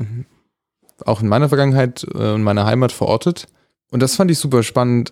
auch 1.06 1.22
in 1.22 1.28
meiner 1.28 1.50
Vergangenheit 1.50 2.06
äh, 2.16 2.32
und 2.32 2.44
meiner 2.44 2.66
Heimat 2.66 2.94
verortet. 2.94 3.48
Und 3.92 4.02
das 4.02 4.16
fand 4.16 4.32
ich 4.32 4.40
super 4.40 4.64
spannend, 4.64 5.12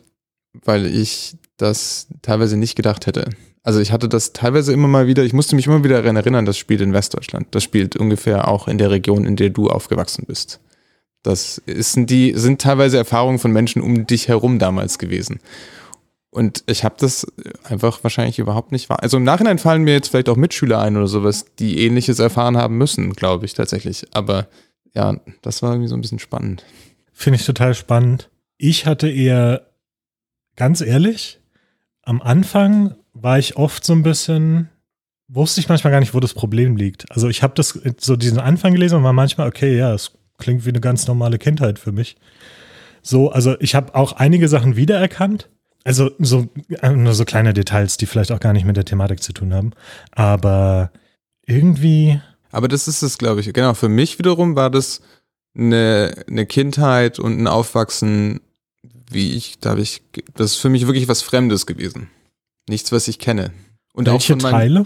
weil 0.64 0.86
ich 0.86 1.36
das 1.60 2.08
teilweise 2.22 2.58
nicht 2.58 2.76
gedacht 2.76 3.06
hätte. 3.06 3.30
Also 3.64 3.80
ich 3.80 3.92
hatte 3.92 4.10
das 4.10 4.34
teilweise 4.34 4.74
immer 4.74 4.88
mal 4.88 5.08
wieder, 5.08 5.24
ich 5.24 5.34
musste 5.34 5.56
mich 5.56 5.68
immer 5.68 5.84
wieder 5.84 6.02
daran 6.02 6.16
erinnern, 6.16 6.46
das 6.46 6.58
spielt 6.58 6.82
in 6.82 6.94
Westdeutschland. 6.94 7.48
Das 7.52 7.64
spielt 7.64 7.96
ungefähr 7.96 8.48
auch 8.48 8.68
in 8.68 8.78
der 8.78 8.90
Region, 8.90 9.26
in 9.26 9.36
der 9.36 9.50
du 9.50 9.70
aufgewachsen 9.70 10.26
bist. 10.26 10.60
Das 11.22 11.58
ist, 11.66 11.98
die, 11.98 12.34
sind 12.36 12.62
teilweise 12.62 12.98
Erfahrungen 12.98 13.40
von 13.40 13.52
Menschen 13.52 13.82
um 13.82 14.08
dich 14.08 14.30
herum 14.30 14.58
damals 14.58 14.98
gewesen. 14.98 15.40
Und 16.32 16.64
ich 16.68 16.84
habe 16.84 16.96
das 16.98 17.28
einfach 17.64 18.04
wahrscheinlich 18.04 18.40
überhaupt 18.40 18.72
nicht 18.72 18.90
wahr. 18.90 19.04
Also 19.04 19.18
im 19.18 19.24
Nachhinein 19.24 19.58
fallen 19.58 19.84
mir 19.84 19.94
jetzt 19.94 20.10
vielleicht 20.10 20.30
auch 20.30 20.38
Mitschüler 20.38 20.80
ein 20.80 20.96
oder 20.96 21.08
sowas, 21.08 21.46
die 21.58 21.84
ähnliches 21.84 22.20
erfahren 22.20 22.56
haben 22.56 22.78
müssen, 22.78 23.14
glaube 23.14 23.46
ich 23.46 23.54
tatsächlich. 23.54 24.06
Aber 24.12 24.48
ja, 24.94 25.20
das 25.42 25.62
war 25.62 25.72
irgendwie 25.72 25.90
so 25.90 25.96
ein 25.96 26.02
bisschen 26.02 26.20
spannend. 26.20 26.64
Finde 27.12 27.40
ich 27.40 27.46
total 27.46 27.74
spannend. 27.74 28.30
Ich 28.58 28.86
hatte 28.86 29.10
eher, 29.10 29.68
ganz 30.56 30.82
ehrlich, 30.82 31.39
am 32.04 32.22
Anfang 32.22 32.96
war 33.14 33.40
ich 33.40 33.58
oft 33.58 33.84
so 33.84 33.94
ein 33.94 34.04
bisschen, 34.04 34.70
wusste 35.28 35.60
ich 35.60 35.70
manchmal 35.70 35.92
gar 35.92 36.00
nicht, 36.00 36.14
wo 36.14 36.20
das 36.20 36.34
Problem 36.34 36.76
liegt. 36.76 37.12
Also 37.12 37.30
ich 37.30 37.44
habe 37.44 37.54
das 37.56 37.80
so 38.00 38.16
diesen 38.16 38.40
Anfang 38.40 38.74
gelesen 38.74 38.98
und 38.98 39.04
war 39.04 39.14
manchmal, 39.14 39.48
okay, 39.48 39.78
ja, 39.78 39.94
es 39.94 40.12
klingt 40.38 40.66
wie 40.66 40.70
eine 40.70 40.82
ganz 40.82 41.08
normale 41.08 41.38
Kindheit 41.38 41.80
für 41.80 41.92
mich. 41.92 42.16
So, 43.02 43.32
also 43.32 43.56
ich 43.60 43.76
habe 43.76 43.96
auch 43.96 44.14
einige 44.14 44.48
Sachen 44.48 44.76
wiedererkannt. 44.76 45.50
Also 45.86 46.12
so 46.20 46.48
äh, 46.82 46.90
nur 46.92 47.14
so 47.14 47.26
kleine 47.26 47.54
Details, 47.54 47.98
die 47.98 48.06
vielleicht 48.06 48.32
auch 48.32 48.40
gar 48.40 48.54
nicht 48.54 48.66
mit 48.66 48.78
der 48.78 48.86
Thematik 48.86 49.24
zu 49.24 49.34
tun 49.34 49.54
haben. 49.54 49.72
Aber 50.12 50.92
irgendwie. 51.46 52.22
Aber 52.52 52.68
das 52.68 52.88
ist 52.88 53.02
es, 53.02 53.18
glaube 53.18 53.40
ich. 53.40 53.54
Genau, 53.54 53.74
für 53.74 53.90
mich 53.90 54.20
wiederum 54.20 54.56
war 54.56 54.70
das 54.70 55.02
eine, 55.56 56.14
eine 56.28 56.46
Kindheit 56.46 57.20
und 57.20 57.40
ein 57.40 57.48
Aufwachsen 57.48 58.42
wie 59.10 59.34
ich, 59.34 59.60
da 59.60 59.72
habe 59.72 59.82
ich, 59.82 60.02
das 60.36 60.52
ist 60.52 60.58
für 60.58 60.70
mich 60.70 60.86
wirklich 60.86 61.08
was 61.08 61.22
Fremdes 61.22 61.66
gewesen. 61.66 62.10
Nichts, 62.70 62.92
was 62.92 63.08
ich 63.08 63.20
kenne. 63.20 63.52
Und 63.94 64.08
Welche 64.08 64.36
auch 64.36 64.38
Teile? 64.38 64.86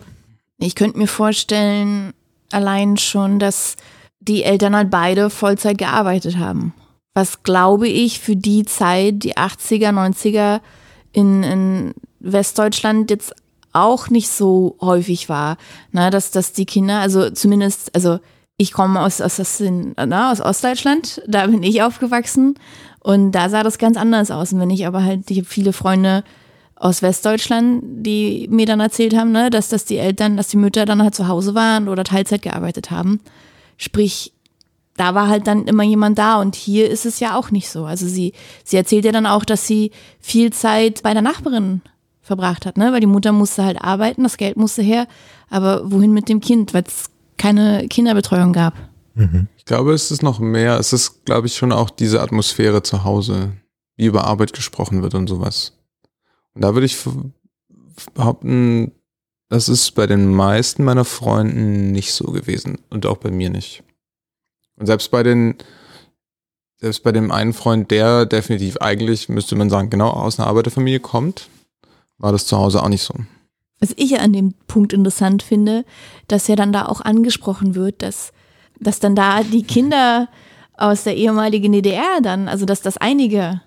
Ich 0.58 0.76
könnte 0.76 0.98
mir 0.98 1.08
vorstellen, 1.08 2.14
allein 2.52 2.98
schon, 2.98 3.40
dass 3.40 3.76
die 4.20 4.44
Eltern 4.44 4.76
halt 4.76 4.90
beide 4.90 5.30
Vollzeit 5.30 5.78
gearbeitet 5.78 6.38
haben. 6.38 6.74
Was 7.14 7.44
glaube 7.44 7.90
ich 7.90 8.20
für 8.20 8.36
die 8.36 8.64
Zeit, 8.64 9.24
die 9.24 9.36
80er, 9.36 9.90
90er 9.90 10.62
in, 11.12 11.44
in 11.44 11.94
Westdeutschland 12.20 13.12
jetzt 13.12 13.36
auch 13.74 14.10
nicht 14.10 14.30
so 14.30 14.78
häufig 14.80 15.30
war. 15.30 15.58
Na, 15.92 16.10
dass, 16.10 16.32
dass 16.32 16.54
die 16.54 16.66
Kinder, 16.66 17.00
also 17.00 17.30
zumindest, 17.32 17.94
also 17.96 18.20
ich 18.58 18.72
komme 18.72 19.02
aus, 19.02 19.20
aus, 19.20 19.40
aus, 19.40 19.62
aus 19.62 20.42
Ostdeutschland, 20.42 21.22
da 21.28 21.48
bin 21.48 21.64
ich 21.64 21.82
aufgewachsen 21.82 22.56
und 23.04 23.34
da 23.34 23.50
sah 23.50 23.64
das 23.64 23.78
ganz 23.78 23.98
anders 23.98 24.32
aus. 24.32 24.54
Und 24.54 24.60
wenn 24.60 24.70
ich 24.70 24.88
aber 24.88 25.04
halt, 25.04 25.30
ich 25.30 25.38
habe 25.38 25.48
viele 25.48 25.74
Freunde 25.74 26.24
aus 26.76 27.02
Westdeutschland, 27.02 27.84
die 27.84 28.48
mir 28.50 28.66
dann 28.66 28.80
erzählt 28.80 29.16
haben, 29.16 29.32
ne, 29.32 29.50
dass, 29.50 29.70
dass 29.70 29.86
die 29.86 29.98
Eltern, 29.98 30.38
dass 30.38 30.48
die 30.48 30.58
Mütter 30.58 30.86
dann 30.86 31.04
halt 31.04 31.14
zu 31.14 31.28
Hause 31.28 31.54
waren 31.54 31.88
oder 31.88 32.04
Teilzeit 32.04 32.42
gearbeitet 32.42 32.92
haben. 32.92 33.20
Sprich, 33.78 34.34
da 34.96 35.16
war 35.16 35.28
halt 35.28 35.48
dann 35.48 35.66
immer 35.66 35.84
jemand 35.84 36.18
da 36.18 36.40
und 36.40 36.56
hier 36.56 36.90
ist 36.90 37.06
es 37.06 37.20
ja 37.20 37.36
auch 37.36 37.52
nicht 37.52 37.70
so. 37.70 37.86
Also 37.86 38.08
sie, 38.08 38.34
sie 38.64 38.78
erzählt 38.78 39.06
ja 39.06 39.12
dann 39.12 39.26
auch, 39.26 39.44
dass 39.44 39.68
sie 39.68 39.92
viel 40.20 40.54
Zeit 40.54 41.04
bei 41.04 41.14
der 41.14 41.22
Nachbarin 41.22 41.82
verbracht 42.22 42.66
hat, 42.66 42.78
ne? 42.78 42.94
Weil 42.94 43.02
die 43.02 43.08
Mutter 43.08 43.34
musste 43.34 43.66
halt 43.66 43.82
arbeiten, 43.82 44.24
das 44.24 44.38
Geld 44.38 44.56
musste 44.56 44.82
her, 44.82 45.08
aber 45.50 45.92
wohin 45.92 46.14
mit 46.14 46.30
dem 46.30 46.40
Kind, 46.40 46.74
weil 46.74 46.84
es 46.88 47.10
keine 47.38 47.88
Kinderbetreuung 47.90 48.54
gab. 48.54 48.76
Mhm. 49.14 49.48
Ich 49.58 49.66
glaube, 49.66 49.94
es 49.94 50.12
ist 50.12 50.24
noch 50.24 50.40
mehr, 50.40 50.80
es 50.80 50.94
ist, 50.94 51.26
glaube 51.26 51.48
ich, 51.48 51.56
schon 51.56 51.72
auch 51.72 51.90
diese 51.90 52.22
Atmosphäre 52.22 52.84
zu 52.84 53.04
Hause, 53.04 53.54
wie 53.96 54.06
über 54.06 54.26
Arbeit 54.26 54.54
gesprochen 54.54 55.04
wird 55.04 55.16
und 55.16 55.28
sowas. 55.28 55.74
Und 56.54 56.64
da 56.64 56.74
würde 56.74 56.86
ich 56.86 56.98
behaupten, 58.14 58.92
das 59.50 59.70
ist 59.70 59.92
bei 59.92 60.08
den 60.08 60.34
meisten 60.34 60.84
meiner 60.84 61.06
Freunden 61.06 61.92
nicht 61.92 62.14
so 62.14 62.26
gewesen 62.26 62.80
und 62.90 63.06
auch 63.06 63.18
bei 63.18 63.30
mir 63.30 63.50
nicht. 63.50 63.84
Und 64.78 64.88
selbst 64.88 65.12
bei 65.12 65.22
den, 65.22 65.56
selbst 66.80 67.04
bei 67.04 67.12
dem 67.12 67.32
einen 67.32 67.54
Freund, 67.54 67.92
der 67.92 68.26
definitiv 68.26 68.78
eigentlich, 68.78 69.30
müsste 69.30 69.56
man 69.56 69.70
sagen, 69.70 69.92
genau 69.92 70.10
aus 70.10 70.40
einer 70.40 70.48
Arbeiterfamilie 70.48 71.00
kommt, 71.00 71.50
war 72.18 72.32
das 72.32 72.48
zu 72.48 72.58
Hause 72.58 72.82
auch 72.82 72.90
nicht 72.90 73.04
so. 73.04 73.14
Was 73.80 73.94
ich 73.98 74.20
an 74.20 74.34
dem 74.34 74.54
Punkt 74.68 74.94
interessant 74.94 75.44
finde, 75.44 75.86
dass 76.28 76.48
ja 76.48 76.56
dann 76.56 76.74
da 76.74 76.86
auch 76.86 77.02
angesprochen 77.02 77.76
wird, 77.76 78.02
dass 78.02 78.32
dass 78.84 79.00
dann 79.00 79.16
da 79.16 79.44
die 79.44 79.64
Kinder 79.64 80.28
aus 80.76 81.04
der 81.04 81.16
ehemaligen 81.16 81.72
DDR 81.72 82.20
dann, 82.22 82.48
also 82.48 82.66
dass 82.66 82.82
das 82.82 82.98
einige 82.98 83.62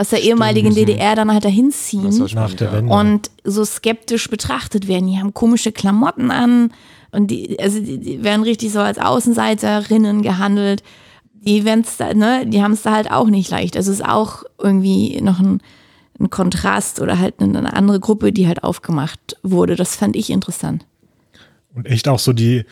aus 0.00 0.08
der 0.08 0.22
ehemaligen 0.22 0.74
DDR 0.74 1.14
dann 1.14 1.30
halt 1.30 1.44
dahin 1.44 1.70
ziehen 1.70 2.06
und 2.88 3.30
so 3.44 3.64
skeptisch 3.66 4.30
betrachtet 4.30 4.88
werden. 4.88 5.08
Die 5.08 5.18
haben 5.18 5.34
komische 5.34 5.72
Klamotten 5.72 6.30
an 6.30 6.72
und 7.12 7.30
die, 7.30 7.58
also 7.60 7.80
die, 7.80 7.98
die 7.98 8.24
werden 8.24 8.42
richtig 8.42 8.72
so 8.72 8.80
als 8.80 8.98
Außenseiterinnen 8.98 10.22
gehandelt. 10.22 10.82
Die 11.34 11.66
wenn's 11.66 11.98
da, 11.98 12.14
ne, 12.14 12.46
die 12.46 12.62
haben 12.62 12.72
es 12.72 12.82
da 12.82 12.92
halt 12.92 13.10
auch 13.10 13.26
nicht 13.26 13.50
leicht. 13.50 13.76
Also 13.76 13.92
es 13.92 14.00
ist 14.00 14.06
auch 14.06 14.44
irgendwie 14.58 15.20
noch 15.20 15.38
ein, 15.38 15.60
ein 16.18 16.30
Kontrast 16.30 17.00
oder 17.02 17.18
halt 17.18 17.34
eine 17.40 17.72
andere 17.74 18.00
Gruppe, 18.00 18.32
die 18.32 18.46
halt 18.46 18.64
aufgemacht 18.64 19.36
wurde. 19.42 19.76
Das 19.76 19.96
fand 19.96 20.16
ich 20.16 20.30
interessant. 20.30 20.86
Und 21.74 21.86
echt 21.86 22.08
auch 22.08 22.18
so 22.18 22.32
die, 22.32 22.64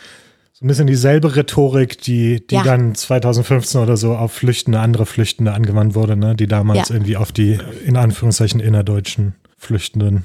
so 0.58 0.64
ein 0.64 0.68
bisschen 0.68 0.88
dieselbe 0.88 1.36
Rhetorik, 1.36 2.02
die, 2.02 2.44
die 2.44 2.56
ja. 2.56 2.64
dann 2.64 2.92
2015 2.92 3.80
oder 3.80 3.96
so 3.96 4.16
auf 4.16 4.32
Flüchtende, 4.32 4.80
andere 4.80 5.06
Flüchtende 5.06 5.52
angewandt 5.52 5.94
wurde, 5.94 6.16
ne? 6.16 6.34
die 6.34 6.48
damals 6.48 6.88
ja. 6.88 6.96
irgendwie 6.96 7.16
auf 7.16 7.30
die, 7.30 7.60
in 7.86 7.96
Anführungszeichen, 7.96 8.58
innerdeutschen 8.58 9.36
Flüchtenden 9.56 10.24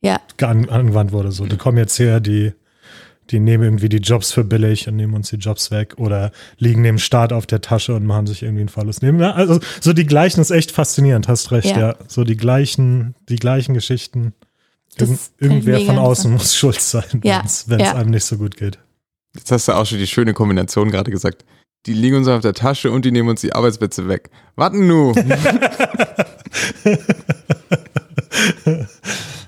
ja. 0.00 0.18
an, 0.40 0.70
angewandt 0.70 1.12
wurde. 1.12 1.30
So, 1.30 1.44
die 1.44 1.58
kommen 1.58 1.76
jetzt 1.76 1.98
her, 1.98 2.20
die, 2.20 2.54
die 3.28 3.38
nehmen 3.38 3.64
irgendwie 3.64 3.90
die 3.90 3.98
Jobs 3.98 4.32
für 4.32 4.44
billig 4.44 4.88
und 4.88 4.96
nehmen 4.96 5.12
uns 5.12 5.28
die 5.28 5.36
Jobs 5.36 5.70
weg 5.70 5.98
oder 5.98 6.32
liegen 6.56 6.82
dem 6.82 6.96
Staat 6.96 7.34
auf 7.34 7.44
der 7.44 7.60
Tasche 7.60 7.94
und 7.94 8.06
machen 8.06 8.26
sich 8.26 8.44
irgendwie 8.44 8.62
einen 8.62 8.70
Verlust. 8.70 9.04
Also 9.04 9.60
so 9.82 9.92
die 9.92 10.06
gleichen 10.06 10.40
ist 10.40 10.52
echt 10.52 10.72
faszinierend, 10.72 11.28
hast 11.28 11.52
recht, 11.52 11.76
ja. 11.76 11.78
ja. 11.78 11.96
So 12.08 12.24
die 12.24 12.38
gleichen, 12.38 13.14
die 13.28 13.36
gleichen 13.36 13.74
Geschichten. 13.74 14.32
Irgend, 14.98 15.20
irgendwer 15.38 15.80
von 15.80 15.98
außen 15.98 16.32
muss 16.32 16.56
schuld 16.56 16.80
sein, 16.80 17.04
wenn 17.12 17.80
es 17.80 17.94
einem 17.94 18.08
nicht 18.08 18.24
so 18.24 18.38
gut 18.38 18.56
geht. 18.56 18.78
Jetzt 19.36 19.52
hast 19.52 19.68
du 19.68 19.72
auch 19.72 19.86
schon 19.86 19.98
die 19.98 20.06
schöne 20.06 20.34
Kombination 20.34 20.90
gerade 20.90 21.10
gesagt. 21.10 21.44
Die 21.86 21.92
liegen 21.92 22.16
uns 22.16 22.28
auf 22.28 22.40
der 22.40 22.54
Tasche 22.54 22.90
und 22.90 23.04
die 23.04 23.12
nehmen 23.12 23.28
uns 23.28 23.42
die 23.42 23.52
Arbeitsplätze 23.52 24.08
weg. 24.08 24.30
Warten 24.56 24.86
nu! 24.86 25.14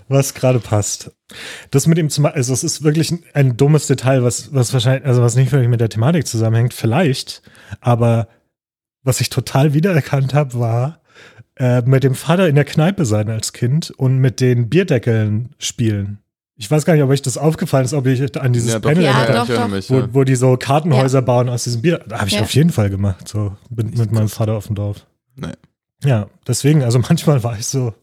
was 0.08 0.34
gerade 0.34 0.60
passt. 0.60 1.10
Das 1.70 1.86
mit 1.86 1.98
ihm 1.98 2.08
machen, 2.18 2.36
also 2.36 2.52
es 2.52 2.64
ist 2.64 2.82
wirklich 2.82 3.14
ein 3.34 3.56
dummes 3.56 3.86
Detail, 3.86 4.22
was, 4.22 4.52
was 4.54 4.72
wahrscheinlich, 4.72 5.04
also 5.06 5.22
was 5.22 5.36
nicht 5.36 5.52
wirklich 5.52 5.68
mit 5.68 5.80
der 5.80 5.90
Thematik 5.90 6.26
zusammenhängt, 6.26 6.74
vielleicht, 6.74 7.42
aber 7.80 8.28
was 9.02 9.20
ich 9.20 9.30
total 9.30 9.74
wiedererkannt 9.74 10.34
habe, 10.34 10.58
war 10.58 11.00
äh, 11.56 11.82
mit 11.82 12.04
dem 12.04 12.14
Vater 12.14 12.48
in 12.48 12.54
der 12.54 12.64
Kneipe 12.64 13.04
sein 13.04 13.28
als 13.28 13.52
Kind 13.52 13.90
und 13.90 14.18
mit 14.18 14.40
den 14.40 14.68
Bierdeckeln 14.68 15.54
spielen. 15.58 16.18
Ich 16.60 16.68
weiß 16.68 16.84
gar 16.84 16.94
nicht, 16.94 17.04
ob 17.04 17.10
euch 17.10 17.22
das 17.22 17.38
aufgefallen 17.38 17.84
ist, 17.84 17.94
ob 17.94 18.04
ich 18.06 18.36
an 18.36 18.52
dieses 18.52 18.72
ja, 18.72 18.80
Panel 18.80 19.04
ja, 19.04 19.12
erinnere, 19.12 19.46
doch, 19.46 19.54
doch. 19.54 19.68
Mich, 19.68 19.88
ja. 19.88 20.02
wo, 20.02 20.14
wo, 20.14 20.24
die 20.24 20.34
so 20.34 20.56
Kartenhäuser 20.56 21.22
bauen 21.22 21.48
aus 21.48 21.62
diesem 21.62 21.82
Bier. 21.82 22.04
Da 22.08 22.18
habe 22.18 22.28
ich 22.28 22.40
auf 22.40 22.52
jeden 22.52 22.70
Fall 22.70 22.90
gemacht, 22.90 23.28
so 23.28 23.56
mit, 23.70 23.96
mit 23.96 24.10
meinem 24.10 24.28
Vater 24.28 24.54
auf 24.54 24.66
dem 24.66 24.74
Dorf. 24.74 25.06
Nee. 25.36 25.52
Ja, 26.02 26.26
deswegen, 26.48 26.82
also 26.82 26.98
manchmal 27.08 27.44
war 27.44 27.56
ich 27.56 27.66
so, 27.66 27.94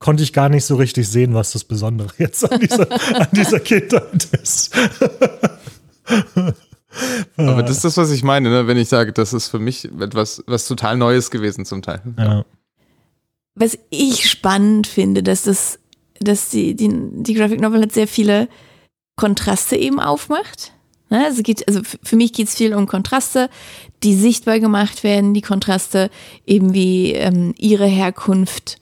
konnte 0.00 0.24
ich 0.24 0.32
gar 0.32 0.48
nicht 0.48 0.64
so 0.64 0.74
richtig 0.74 1.08
sehen, 1.08 1.34
was 1.34 1.52
das 1.52 1.62
Besondere 1.62 2.10
jetzt 2.18 2.50
an 2.50 2.58
dieser, 2.58 2.90
an 2.90 3.28
dieser 3.30 3.60
Kindheit 3.64 4.24
ist. 4.42 4.74
Aber 7.36 7.62
das 7.62 7.76
ist 7.76 7.84
das, 7.84 7.96
was 7.96 8.10
ich 8.10 8.24
meine, 8.24 8.50
ne? 8.50 8.66
wenn 8.66 8.76
ich 8.76 8.88
sage, 8.88 9.12
das 9.12 9.32
ist 9.32 9.46
für 9.46 9.60
mich 9.60 9.84
etwas, 10.00 10.42
was 10.48 10.66
total 10.66 10.96
Neues 10.96 11.30
gewesen 11.30 11.64
zum 11.64 11.80
Teil. 11.80 12.02
Ja. 12.18 12.44
Was 13.54 13.78
ich 13.90 14.28
spannend 14.28 14.88
finde, 14.88 15.22
dass 15.22 15.44
das 15.44 15.78
dass 16.24 16.50
die, 16.50 16.74
die, 16.74 16.90
die 16.90 17.34
Graphic 17.34 17.60
Novel 17.60 17.82
hat 17.82 17.92
sehr 17.92 18.08
viele 18.08 18.48
Kontraste 19.16 19.76
eben 19.76 20.00
aufmacht. 20.00 20.72
Ne, 21.10 21.24
also, 21.24 21.42
geht, 21.42 21.68
also 21.68 21.82
für 22.02 22.16
mich 22.16 22.32
geht 22.32 22.48
es 22.48 22.54
viel 22.54 22.74
um 22.74 22.86
Kontraste, 22.86 23.50
die 24.02 24.14
sichtbar 24.14 24.60
gemacht 24.60 25.04
werden, 25.04 25.34
die 25.34 25.42
Kontraste 25.42 26.10
eben 26.46 26.72
wie 26.72 27.12
ähm, 27.12 27.54
ihre 27.58 27.86
Herkunft 27.86 28.78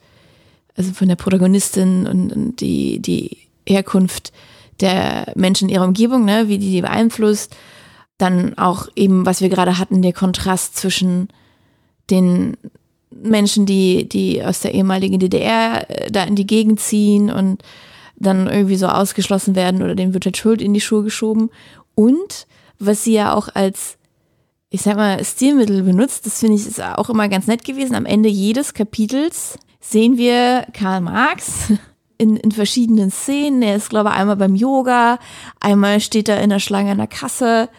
also 0.75 0.93
von 0.93 1.07
der 1.07 1.15
Protagonistin 1.15 2.07
und, 2.07 2.31
und 2.31 2.61
die, 2.61 2.99
die 2.99 3.37
Herkunft 3.67 4.31
der 4.79 5.31
Menschen 5.35 5.69
in 5.69 5.75
ihrer 5.75 5.85
Umgebung, 5.85 6.25
ne, 6.25 6.47
wie 6.47 6.57
die 6.57 6.71
die 6.71 6.81
beeinflusst. 6.81 7.55
Dann 8.17 8.57
auch 8.57 8.87
eben, 8.95 9.25
was 9.25 9.41
wir 9.41 9.49
gerade 9.49 9.77
hatten, 9.77 10.01
der 10.01 10.13
Kontrast 10.13 10.75
zwischen 10.75 11.27
den 12.09 12.57
Menschen, 13.11 13.65
die, 13.65 14.07
die 14.07 14.43
aus 14.43 14.61
der 14.61 14.73
ehemaligen 14.73 15.19
DDR 15.19 15.89
äh, 15.89 16.11
da 16.11 16.23
in 16.23 16.35
die 16.35 16.47
Gegend 16.47 16.79
ziehen 16.79 17.29
und 17.31 17.61
dann 18.15 18.47
irgendwie 18.47 18.75
so 18.75 18.87
ausgeschlossen 18.87 19.55
werden 19.55 19.81
oder 19.81 19.95
denen 19.95 20.13
wird 20.13 20.25
halt 20.25 20.37
Schuld 20.37 20.61
in 20.61 20.73
die 20.73 20.81
Schuhe 20.81 21.03
geschoben. 21.03 21.49
Und 21.95 22.47
was 22.79 23.03
sie 23.03 23.13
ja 23.13 23.33
auch 23.33 23.49
als, 23.53 23.97
ich 24.69 24.81
sag 24.81 24.95
mal, 24.95 25.23
Stilmittel 25.23 25.83
benutzt, 25.83 26.25
das 26.25 26.39
finde 26.39 26.55
ich 26.55 26.67
ist 26.67 26.81
auch 26.81 27.09
immer 27.09 27.27
ganz 27.29 27.47
nett 27.47 27.63
gewesen. 27.65 27.95
Am 27.95 28.05
Ende 28.05 28.29
jedes 28.29 28.73
Kapitels 28.73 29.57
sehen 29.79 30.17
wir 30.17 30.65
Karl 30.73 31.01
Marx 31.01 31.73
in, 32.17 32.37
in 32.37 32.51
verschiedenen 32.51 33.11
Szenen. 33.11 33.61
Er 33.61 33.75
ist, 33.75 33.89
glaube 33.89 34.09
ich, 34.09 34.15
einmal 34.15 34.37
beim 34.37 34.55
Yoga, 34.55 35.19
einmal 35.59 35.99
steht 35.99 36.29
er 36.29 36.41
in 36.41 36.51
der 36.51 36.59
Schlange 36.59 36.91
an 36.91 36.97
der 36.99 37.07
Kasse. 37.07 37.69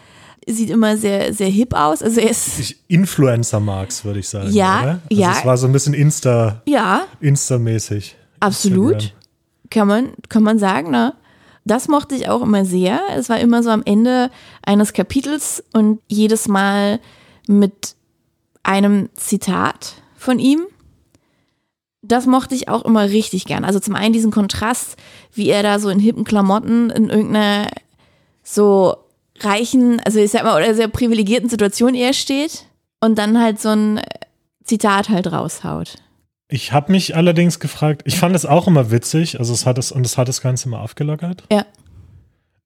Sieht 0.47 0.69
immer 0.69 0.97
sehr, 0.97 1.33
sehr 1.33 1.47
hip 1.49 1.73
aus. 1.73 2.01
Also 2.01 2.19
er 2.19 2.29
ist. 2.29 2.75
Influencer 2.87 3.59
Marx, 3.59 4.03
würde 4.03 4.19
ich 4.19 4.27
sagen. 4.29 4.51
Ja, 4.51 4.79
oder? 4.81 4.89
Also 5.09 5.21
ja. 5.21 5.31
Es 5.37 5.45
war 5.45 5.57
so 5.57 5.67
ein 5.67 5.73
bisschen 5.73 5.93
Insta, 5.93 6.61
Ja, 6.65 7.03
Insta-mäßig. 7.21 8.15
absolut. 8.39 8.93
Instagram. 8.93 9.17
Kann 9.69 9.87
man, 9.87 10.13
kann 10.29 10.43
man 10.43 10.59
sagen, 10.59 10.91
ne? 10.91 11.13
Das 11.65 11.87
mochte 11.87 12.13
ich 12.15 12.27
auch 12.27 12.41
immer 12.41 12.65
sehr. 12.65 12.99
Es 13.15 13.29
war 13.29 13.39
immer 13.39 13.63
so 13.63 13.69
am 13.69 13.83
Ende 13.85 14.29
eines 14.65 14.91
Kapitels 14.93 15.63
und 15.73 15.99
jedes 16.07 16.47
Mal 16.47 16.99
mit 17.47 17.95
einem 18.63 19.09
Zitat 19.13 19.93
von 20.17 20.39
ihm. 20.39 20.61
Das 22.01 22.25
mochte 22.25 22.53
ich 22.53 22.67
auch 22.67 22.83
immer 22.83 23.03
richtig 23.09 23.45
gern. 23.45 23.63
Also 23.63 23.79
zum 23.79 23.95
einen 23.95 24.11
diesen 24.13 24.29
Kontrast, 24.31 24.97
wie 25.33 25.47
er 25.49 25.63
da 25.63 25.79
so 25.79 25.87
in 25.89 25.99
hippen 25.99 26.25
Klamotten 26.25 26.89
in 26.89 27.09
irgendeiner 27.09 27.69
so 28.43 28.97
reichen, 29.39 29.99
also 30.01 30.19
ich 30.19 30.31
sag 30.31 30.43
mal, 30.43 30.55
oder 30.55 30.73
sehr 30.75 30.87
privilegierten 30.87 31.49
Situation 31.49 31.95
eher 31.95 32.13
steht 32.13 32.65
und 32.99 33.17
dann 33.17 33.41
halt 33.41 33.59
so 33.59 33.69
ein 33.69 34.01
Zitat 34.63 35.09
halt 35.09 35.31
raushaut. 35.31 35.95
Ich 36.47 36.71
habe 36.71 36.91
mich 36.91 37.15
allerdings 37.15 37.59
gefragt, 37.59 38.03
ich 38.05 38.17
fand 38.17 38.35
es 38.35 38.45
auch 38.45 38.67
immer 38.67 38.91
witzig, 38.91 39.39
also 39.39 39.53
es 39.53 39.65
hat 39.65 39.77
es 39.77 39.91
und 39.91 40.05
es 40.05 40.17
hat 40.17 40.27
das 40.27 40.41
Ganze 40.41 40.67
immer 40.67 40.81
aufgelockert. 40.81 41.43
Ja. 41.51 41.65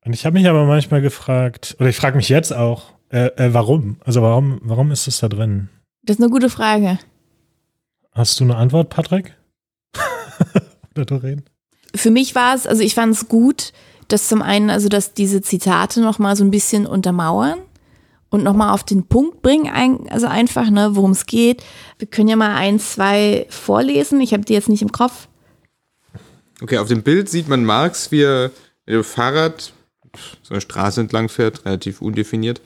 Und 0.06 0.14
ich 0.14 0.26
habe 0.26 0.38
mich 0.38 0.48
aber 0.48 0.66
manchmal 0.66 1.02
gefragt, 1.02 1.76
oder 1.80 1.90
ich 1.90 1.96
frage 1.96 2.18
mich 2.18 2.30
jetzt 2.30 2.54
auch, 2.54 2.94
äh, 3.10 3.28
äh, 3.38 3.54
warum? 3.54 3.98
Also 4.04 4.22
warum, 4.22 4.60
warum 4.62 4.92
ist 4.92 5.08
es 5.08 5.20
da 5.20 5.30
drin? 5.30 5.70
Das 6.04 6.18
ist 6.18 6.22
eine 6.22 6.32
gute 6.32 6.50
Frage. 6.50 7.00
Hast 8.12 8.40
du 8.40 8.44
eine 8.44 8.56
Antwort, 8.56 8.90
Patrick? 8.90 9.36
oder 10.96 11.06
Doreen? 11.06 11.44
für 11.98 12.12
mich 12.12 12.36
war 12.36 12.56
es, 12.56 12.68
also 12.68 12.82
ich 12.82 12.96
fand 12.96 13.14
es 13.14 13.28
gut, 13.28 13.74
dass 14.08 14.28
zum 14.28 14.42
einen, 14.42 14.70
also 14.70 14.90
dass 14.90 15.14
diese 15.14 15.42
Zitate 15.42 16.02
nochmal 16.02 16.36
so 16.36 16.44
ein 16.44 16.52
bisschen 16.52 16.86
untermauern 16.86 17.60
und 18.30 18.44
nochmal 18.44 18.74
auf 18.74 18.84
den 18.84 19.04
Punkt 19.04 19.42
bringen, 19.42 20.08
also 20.10 20.28
einfach, 20.28 20.70
ne, 20.70 20.92
worum 20.94 21.12
es 21.12 21.26
geht. 21.26 21.64
Wir 21.98 22.08
können 22.08 22.28
ja 22.28 22.36
mal 22.36 22.56
ein, 22.56 22.80
zwei 22.80 23.48
vorlesen. 23.50 24.22
Ich 24.22 24.34
habe 24.34 24.44
die 24.44 24.54
jetzt 24.54 24.70
nicht 24.70 24.82
im 24.82 24.92
Kopf. 24.92 25.28
Okay, 26.62 26.78
auf 26.78 26.88
dem 26.88 27.04
Bild 27.04 27.30
sieht 27.30 27.48
man 27.48 27.64
Marx, 27.64 28.12
wie 28.12 28.24
er 28.24 28.52
mit 28.86 28.96
dem 28.96 29.04
Fahrrad 29.04 29.74
so 30.42 30.54
eine 30.54 30.62
Straße 30.62 31.02
entlang 31.02 31.30
fährt, 31.30 31.66
relativ 31.66 32.02
undefiniert. 32.02 32.62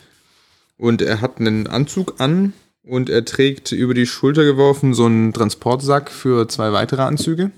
Und 0.78 1.02
er 1.02 1.22
hat 1.22 1.40
einen 1.40 1.68
Anzug 1.68 2.20
an 2.20 2.54
und 2.84 3.10
er 3.10 3.26
trägt 3.26 3.72
über 3.72 3.94
die 3.94 4.08
Schulter 4.08 4.44
geworfen 4.44 4.94
so 4.94 5.06
einen 5.06 5.34
Transportsack 5.34 6.10
für 6.10 6.48
zwei 6.48 6.72
weitere 6.72 7.04
Anzüge. 7.04 7.52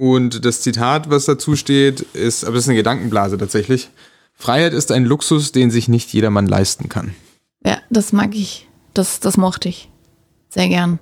Und 0.00 0.46
das 0.46 0.62
Zitat, 0.62 1.10
was 1.10 1.26
dazu 1.26 1.56
steht, 1.56 2.00
ist, 2.00 2.44
aber 2.44 2.54
das 2.54 2.64
ist 2.64 2.70
eine 2.70 2.78
Gedankenblase 2.78 3.36
tatsächlich. 3.36 3.90
Freiheit 4.32 4.72
ist 4.72 4.92
ein 4.92 5.04
Luxus, 5.04 5.52
den 5.52 5.70
sich 5.70 5.88
nicht 5.88 6.10
jedermann 6.14 6.46
leisten 6.46 6.88
kann. 6.88 7.14
Ja, 7.62 7.76
das 7.90 8.10
mag 8.14 8.34
ich. 8.34 8.66
Das, 8.94 9.20
das 9.20 9.36
mochte 9.36 9.68
ich. 9.68 9.90
Sehr 10.48 10.68
gern. 10.68 11.00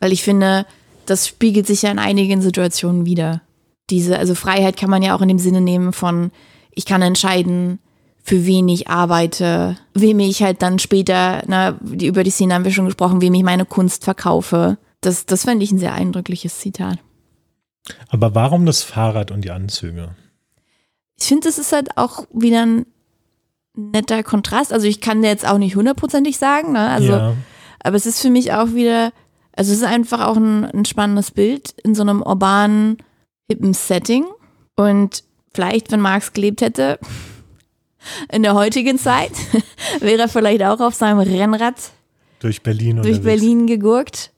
Weil 0.00 0.12
ich 0.12 0.22
finde, 0.22 0.64
das 1.04 1.28
spiegelt 1.28 1.66
sich 1.66 1.82
ja 1.82 1.90
in 1.90 1.98
einigen 1.98 2.40
Situationen 2.40 3.04
wieder. 3.04 3.42
Diese, 3.90 4.18
also 4.18 4.34
Freiheit 4.34 4.78
kann 4.78 4.88
man 4.88 5.02
ja 5.02 5.14
auch 5.14 5.20
in 5.20 5.28
dem 5.28 5.38
Sinne 5.38 5.60
nehmen 5.60 5.92
von, 5.92 6.30
ich 6.70 6.86
kann 6.86 7.02
entscheiden, 7.02 7.78
für 8.22 8.46
wen 8.46 8.70
ich 8.70 8.88
arbeite, 8.88 9.76
wem 9.92 10.20
ich 10.20 10.42
halt 10.42 10.62
dann 10.62 10.78
später, 10.78 11.42
na, 11.46 11.78
über 12.00 12.24
die 12.24 12.30
Szene 12.30 12.54
haben 12.54 12.64
wir 12.64 12.72
schon 12.72 12.86
gesprochen, 12.86 13.20
wem 13.20 13.34
ich 13.34 13.42
meine 13.42 13.66
Kunst 13.66 14.04
verkaufe. 14.04 14.78
Das, 15.02 15.26
das 15.26 15.44
fand 15.44 15.62
ich 15.62 15.72
ein 15.72 15.78
sehr 15.78 15.92
eindrückliches 15.92 16.58
Zitat. 16.58 17.00
Aber 18.08 18.34
warum 18.34 18.66
das 18.66 18.82
Fahrrad 18.82 19.30
und 19.30 19.42
die 19.42 19.50
Anzüge? 19.50 20.14
Ich 21.18 21.26
finde, 21.26 21.48
das 21.48 21.58
ist 21.58 21.72
halt 21.72 21.96
auch 21.96 22.26
wieder 22.32 22.64
ein 22.64 22.86
netter 23.74 24.22
Kontrast. 24.22 24.72
Also 24.72 24.86
ich 24.86 25.00
kann 25.00 25.22
dir 25.22 25.28
jetzt 25.28 25.46
auch 25.46 25.58
nicht 25.58 25.76
hundertprozentig 25.76 26.38
sagen, 26.38 26.72
ne? 26.72 26.88
Also, 26.88 27.12
ja. 27.12 27.34
aber 27.80 27.96
es 27.96 28.06
ist 28.06 28.20
für 28.20 28.30
mich 28.30 28.52
auch 28.52 28.74
wieder, 28.74 29.12
also 29.52 29.72
es 29.72 29.78
ist 29.78 29.84
einfach 29.84 30.26
auch 30.26 30.36
ein, 30.36 30.64
ein 30.64 30.84
spannendes 30.84 31.30
Bild 31.30 31.74
in 31.82 31.94
so 31.94 32.02
einem 32.02 32.22
urbanen, 32.22 32.98
hippen 33.48 33.74
Setting. 33.74 34.26
Und 34.76 35.24
vielleicht, 35.54 35.90
wenn 35.90 36.00
Marx 36.00 36.32
gelebt 36.32 36.60
hätte, 36.60 36.98
in 38.32 38.42
der 38.42 38.54
heutigen 38.54 38.98
Zeit, 38.98 39.32
wäre 40.00 40.22
er 40.22 40.28
vielleicht 40.28 40.62
auch 40.62 40.80
auf 40.80 40.94
seinem 40.94 41.18
Rennrad 41.18 41.76
Durch 42.40 42.62
Berlin 42.62 42.96
durch 42.96 43.18
unterwegs. 43.18 43.24
Berlin 43.24 43.66
gegurkt. 43.66 44.32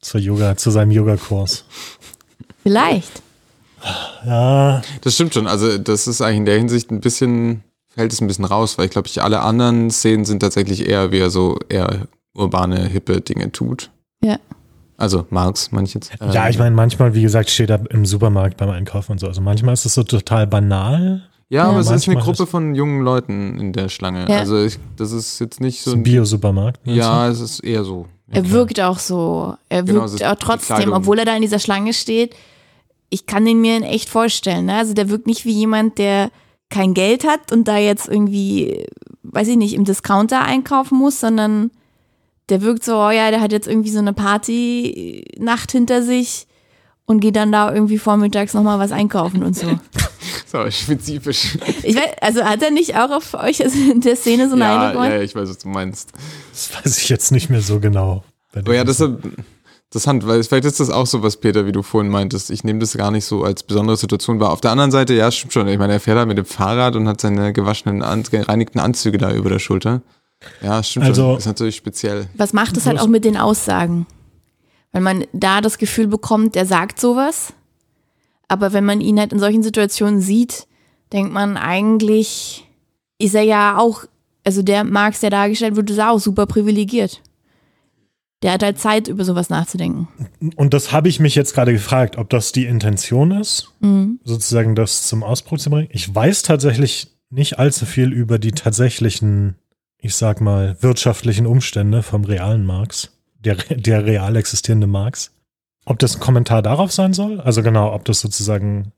Zur 0.00 0.20
Yoga, 0.20 0.56
zu 0.56 0.70
seinem 0.70 0.90
Yogakurs. 0.90 1.64
Vielleicht. 2.62 3.22
Ja, 4.24 4.82
Das 5.00 5.14
stimmt 5.14 5.34
schon. 5.34 5.46
Also, 5.46 5.78
das 5.78 6.06
ist 6.06 6.20
eigentlich 6.20 6.38
in 6.38 6.44
der 6.46 6.58
Hinsicht 6.58 6.90
ein 6.90 7.00
bisschen, 7.00 7.62
fällt 7.94 8.12
es 8.12 8.20
ein 8.20 8.26
bisschen 8.28 8.44
raus, 8.44 8.78
weil 8.78 8.84
ich 8.86 8.90
glaube, 8.92 9.08
ich 9.08 9.22
alle 9.22 9.40
anderen 9.40 9.90
Szenen 9.90 10.24
sind 10.24 10.40
tatsächlich 10.40 10.88
eher, 10.88 11.10
wie 11.10 11.18
er 11.18 11.30
so 11.30 11.58
eher 11.68 12.06
urbane, 12.34 12.86
hippe 12.88 13.20
Dinge 13.20 13.50
tut. 13.52 13.90
Ja. 14.24 14.36
Also 14.96 15.26
Marx, 15.30 15.70
ich 15.82 15.94
jetzt. 15.94 16.12
ja, 16.32 16.48
ich 16.48 16.58
meine, 16.58 16.76
manchmal, 16.76 17.12
wie 17.14 17.22
gesagt, 17.22 17.50
steht 17.50 17.70
er 17.70 17.80
im 17.90 18.06
Supermarkt 18.06 18.56
beim 18.58 18.70
Einkaufen 18.70 19.12
und 19.12 19.18
so. 19.18 19.26
Also 19.26 19.40
manchmal 19.40 19.74
ist 19.74 19.84
es 19.84 19.94
so 19.94 20.04
total 20.04 20.46
banal. 20.46 21.28
Ja, 21.48 21.64
aber 21.64 21.80
es 21.80 21.90
ist 21.90 22.08
eine 22.08 22.18
Gruppe 22.20 22.44
ist- 22.44 22.50
von 22.50 22.74
jungen 22.76 23.02
Leuten 23.02 23.58
in 23.58 23.72
der 23.72 23.88
Schlange. 23.88 24.26
Ja. 24.28 24.38
Also 24.38 24.62
ich, 24.64 24.78
das 24.96 25.10
ist 25.12 25.40
jetzt 25.40 25.60
nicht 25.60 25.82
so 25.82 25.90
So 25.90 25.96
ein 25.96 26.00
ein. 26.00 26.02
Bio-Supermarkt. 26.04 26.80
Ja, 26.84 27.28
es 27.28 27.40
ist 27.40 27.60
eher 27.60 27.82
so. 27.84 28.06
Er 28.30 28.48
wirkt 28.48 28.80
auch 28.80 28.98
so. 28.98 29.54
Er 29.68 29.82
Genau, 29.82 30.02
wirkt 30.02 30.14
ist 30.14 30.24
auch 30.24 30.36
trotzdem, 30.36 30.92
obwohl 30.92 31.18
er 31.18 31.24
da 31.26 31.34
in 31.34 31.42
dieser 31.42 31.58
Schlange 31.58 31.92
steht. 31.92 32.34
Ich 33.12 33.26
kann 33.26 33.44
den 33.44 33.60
mir 33.60 33.76
in 33.76 33.82
echt 33.82 34.08
vorstellen. 34.08 34.66
Ne? 34.66 34.74
Also 34.76 34.94
der 34.94 35.10
wirkt 35.10 35.26
nicht 35.26 35.44
wie 35.44 35.52
jemand, 35.52 35.98
der 35.98 36.30
kein 36.70 36.94
Geld 36.94 37.26
hat 37.26 37.52
und 37.52 37.68
da 37.68 37.76
jetzt 37.76 38.08
irgendwie, 38.08 38.86
weiß 39.22 39.48
ich 39.48 39.56
nicht, 39.56 39.74
im 39.74 39.84
Discounter 39.84 40.42
einkaufen 40.42 40.96
muss, 40.96 41.20
sondern 41.20 41.70
der 42.48 42.62
wirkt 42.62 42.84
so, 42.84 42.96
oh 42.96 43.10
ja, 43.10 43.30
der 43.30 43.42
hat 43.42 43.52
jetzt 43.52 43.68
irgendwie 43.68 43.90
so 43.90 43.98
eine 43.98 44.14
Party-Nacht 44.14 45.72
hinter 45.72 46.02
sich 46.02 46.46
und 47.04 47.20
geht 47.20 47.36
dann 47.36 47.52
da 47.52 47.72
irgendwie 47.72 47.98
vormittags 47.98 48.54
nochmal 48.54 48.78
was 48.78 48.92
einkaufen 48.92 49.42
und 49.42 49.56
so. 49.56 49.66
So 50.46 50.70
spezifisch. 50.70 51.56
Ich 51.82 51.96
weiß, 51.96 52.10
also 52.20 52.44
hat 52.44 52.62
er 52.62 52.70
nicht 52.70 52.94
auch 52.94 53.10
auf 53.10 53.32
euch 53.34 53.60
in 53.60 54.02
der 54.02 54.16
Szene 54.16 54.48
so 54.48 54.52
einen 54.52 54.60
ja, 54.60 54.74
Eindruck 54.74 54.92
gemacht? 55.02 55.10
ja, 55.10 55.22
ich 55.22 55.34
weiß, 55.34 55.48
was 55.48 55.58
du 55.58 55.68
meinst. 55.68 56.12
Das 56.52 56.70
weiß 56.74 56.98
ich 56.98 57.08
jetzt 57.08 57.32
nicht 57.32 57.48
mehr 57.48 57.62
so 57.62 57.80
genau. 57.80 58.22
Aber 58.54 58.74
ja, 58.74 58.84
dem- 58.84 58.86
deshalb, 58.86 59.32
interessant, 59.92 60.26
weil 60.26 60.42
vielleicht 60.42 60.64
ist 60.64 60.80
das 60.80 60.88
auch 60.88 61.04
so 61.06 61.22
was, 61.22 61.36
Peter, 61.36 61.66
wie 61.66 61.72
du 61.72 61.82
vorhin 61.82 62.10
meintest. 62.10 62.50
Ich 62.50 62.64
nehme 62.64 62.78
das 62.78 62.96
gar 62.96 63.10
nicht 63.10 63.26
so 63.26 63.44
als 63.44 63.62
besondere 63.62 63.98
Situation 63.98 64.40
wahr. 64.40 64.50
Auf 64.50 64.62
der 64.62 64.70
anderen 64.70 64.90
Seite, 64.90 65.12
ja, 65.12 65.30
stimmt 65.30 65.52
schon. 65.52 65.68
Ich 65.68 65.78
meine, 65.78 65.92
er 65.92 66.00
fährt 66.00 66.16
da 66.16 66.24
mit 66.24 66.38
dem 66.38 66.46
Fahrrad 66.46 66.96
und 66.96 67.06
hat 67.06 67.20
seine 67.20 67.52
gewaschenen, 67.52 68.00
gereinigten 68.30 68.78
Anzüge 68.78 69.18
da 69.18 69.34
über 69.34 69.50
der 69.50 69.58
Schulter. 69.58 70.00
Ja, 70.62 70.82
stimmt 70.82 71.04
Also- 71.06 71.22
schon. 71.32 71.38
Ist 71.38 71.46
natürlich 71.46 71.76
speziell. 71.76 72.26
Was 72.38 72.54
macht 72.54 72.78
es 72.78 72.86
halt 72.86 72.98
auch 72.98 73.06
mit 73.06 73.26
den 73.26 73.36
Aussagen? 73.36 74.06
Weil 74.92 75.02
man 75.02 75.24
da 75.34 75.60
das 75.60 75.76
Gefühl 75.76 76.06
bekommt, 76.06 76.54
der 76.54 76.64
sagt 76.64 76.98
sowas, 76.98 77.52
aber 78.48 78.72
wenn 78.72 78.86
man 78.86 79.02
ihn 79.02 79.18
halt 79.20 79.32
in 79.34 79.38
solchen 79.38 79.62
Situationen 79.62 80.20
sieht, 80.22 80.66
denkt 81.12 81.34
man 81.34 81.58
eigentlich, 81.58 82.66
ist 83.18 83.34
er 83.34 83.42
ja 83.42 83.76
auch, 83.78 84.04
also 84.42 84.62
der 84.62 84.84
Marx, 84.84 85.20
der 85.20 85.30
dargestellt 85.30 85.76
wird, 85.76 85.90
ist 85.90 86.00
auch 86.00 86.18
super 86.18 86.46
privilegiert. 86.46 87.20
Der 88.42 88.52
hat 88.52 88.62
halt 88.62 88.78
Zeit, 88.78 89.08
über 89.08 89.24
sowas 89.24 89.50
nachzudenken. 89.50 90.08
Und 90.56 90.74
das 90.74 90.90
habe 90.92 91.08
ich 91.08 91.20
mich 91.20 91.34
jetzt 91.34 91.54
gerade 91.54 91.72
gefragt, 91.72 92.18
ob 92.18 92.28
das 92.30 92.52
die 92.52 92.66
Intention 92.66 93.30
ist, 93.30 93.72
Mhm. 93.80 94.18
sozusagen 94.24 94.74
das 94.74 95.06
zum 95.06 95.22
Ausbruch 95.22 95.58
zu 95.58 95.70
bringen. 95.70 95.88
Ich 95.92 96.12
weiß 96.12 96.42
tatsächlich 96.42 97.08
nicht 97.30 97.58
allzu 97.58 97.86
viel 97.86 98.12
über 98.12 98.38
die 98.38 98.52
tatsächlichen, 98.52 99.56
ich 99.98 100.14
sag 100.16 100.40
mal, 100.40 100.76
wirtschaftlichen 100.80 101.46
Umstände 101.46 102.02
vom 102.02 102.24
realen 102.24 102.66
Marx, 102.66 103.12
der, 103.38 103.54
der 103.56 104.04
real 104.04 104.34
existierende 104.36 104.86
Marx. 104.86 105.30
Ob 105.84 105.98
das 105.98 106.16
ein 106.16 106.20
Kommentar 106.20 106.62
darauf 106.62 106.92
sein 106.92 107.12
soll? 107.12 107.40
Also 107.40 107.62
genau, 107.62 107.92
ob 107.94 108.04
das 108.04 108.20
sozusagen 108.20 108.92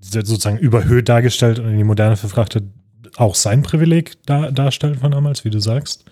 sozusagen 0.00 0.58
überhöht 0.58 1.08
dargestellt 1.08 1.58
und 1.58 1.68
in 1.68 1.76
die 1.76 1.84
Moderne 1.84 2.16
verfrachtet 2.16 2.64
auch 3.16 3.34
sein 3.34 3.62
Privileg 3.62 4.12
da, 4.26 4.50
darstellt 4.52 5.00
von 5.00 5.10
damals, 5.10 5.44
wie 5.44 5.50
du 5.50 5.58
sagst. 5.58 6.04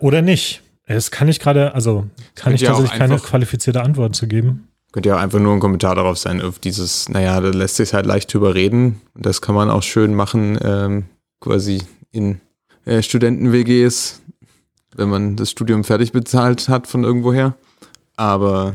Oder 0.00 0.22
nicht. 0.22 0.62
Es 0.84 1.10
kann 1.10 1.28
ich 1.28 1.38
gerade, 1.38 1.74
also 1.74 2.06
kann 2.34 2.54
ich 2.54 2.62
tatsächlich 2.62 2.98
keine 2.98 3.18
qualifizierte 3.18 3.82
Antwort 3.82 4.16
zu 4.16 4.26
geben. 4.26 4.68
Könnte 4.92 5.10
ja 5.10 5.16
auch 5.16 5.20
einfach 5.20 5.38
nur 5.38 5.52
ein 5.52 5.60
Kommentar 5.60 5.94
darauf 5.94 6.18
sein, 6.18 6.42
auf 6.42 6.58
dieses, 6.58 7.08
naja, 7.08 7.40
da 7.40 7.50
lässt 7.50 7.76
sich 7.76 7.94
halt 7.94 8.06
leicht 8.06 8.32
drüber 8.34 8.54
reden. 8.54 9.00
Das 9.14 9.40
kann 9.40 9.54
man 9.54 9.70
auch 9.70 9.84
schön 9.84 10.14
machen, 10.14 10.58
ähm, 10.62 11.04
quasi 11.38 11.82
in 12.10 12.40
äh, 12.86 13.02
Studenten-WGs, 13.02 14.20
wenn 14.96 15.08
man 15.08 15.36
das 15.36 15.52
Studium 15.52 15.84
fertig 15.84 16.10
bezahlt 16.10 16.68
hat 16.68 16.88
von 16.88 17.04
irgendwoher. 17.04 17.54
Aber. 18.16 18.74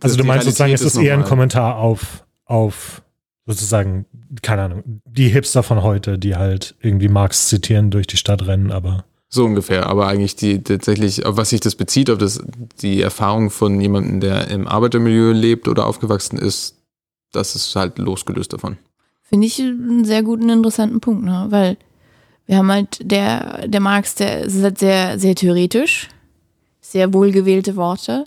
Also 0.00 0.16
du 0.16 0.24
meinst 0.24 0.46
sozusagen, 0.46 0.72
es 0.72 0.82
ist 0.82 0.96
eher 0.96 1.14
ein. 1.14 1.24
Kommentar 1.24 1.76
auf, 1.76 2.24
auf 2.44 3.02
sozusagen, 3.46 4.06
keine 4.42 4.62
Ahnung, 4.62 5.00
die 5.04 5.28
Hipster 5.28 5.62
von 5.62 5.82
heute, 5.82 6.18
die 6.18 6.34
halt 6.34 6.74
irgendwie 6.80 7.08
Marx 7.08 7.48
zitieren, 7.48 7.90
durch 7.90 8.06
die 8.06 8.16
Stadt 8.16 8.46
rennen, 8.46 8.72
aber 8.72 9.04
So 9.34 9.44
ungefähr, 9.44 9.86
aber 9.86 10.06
eigentlich 10.06 10.36
die 10.36 10.62
tatsächlich, 10.62 11.26
auf 11.26 11.36
was 11.36 11.50
sich 11.50 11.58
das 11.58 11.74
bezieht, 11.74 12.08
ob 12.08 12.20
das 12.20 12.40
die 12.80 13.02
Erfahrung 13.02 13.50
von 13.50 13.80
jemandem, 13.80 14.20
der 14.20 14.46
im 14.46 14.68
Arbeitermilieu 14.68 15.32
lebt 15.32 15.66
oder 15.66 15.86
aufgewachsen 15.86 16.38
ist, 16.38 16.76
das 17.32 17.56
ist 17.56 17.74
halt 17.74 17.98
losgelöst 17.98 18.52
davon. 18.52 18.76
Finde 19.22 19.48
ich 19.48 19.58
einen 19.58 20.04
sehr 20.04 20.22
guten, 20.22 20.50
interessanten 20.50 21.00
Punkt, 21.00 21.24
ne? 21.24 21.46
Weil 21.48 21.76
wir 22.46 22.58
haben 22.58 22.70
halt 22.70 22.98
der, 23.00 23.66
der 23.66 23.80
Marx, 23.80 24.14
der 24.14 24.42
ist 24.42 24.62
halt 24.62 24.78
sehr, 24.78 25.18
sehr 25.18 25.34
theoretisch, 25.34 26.10
sehr 26.80 27.12
wohlgewählte 27.12 27.74
Worte. 27.74 28.26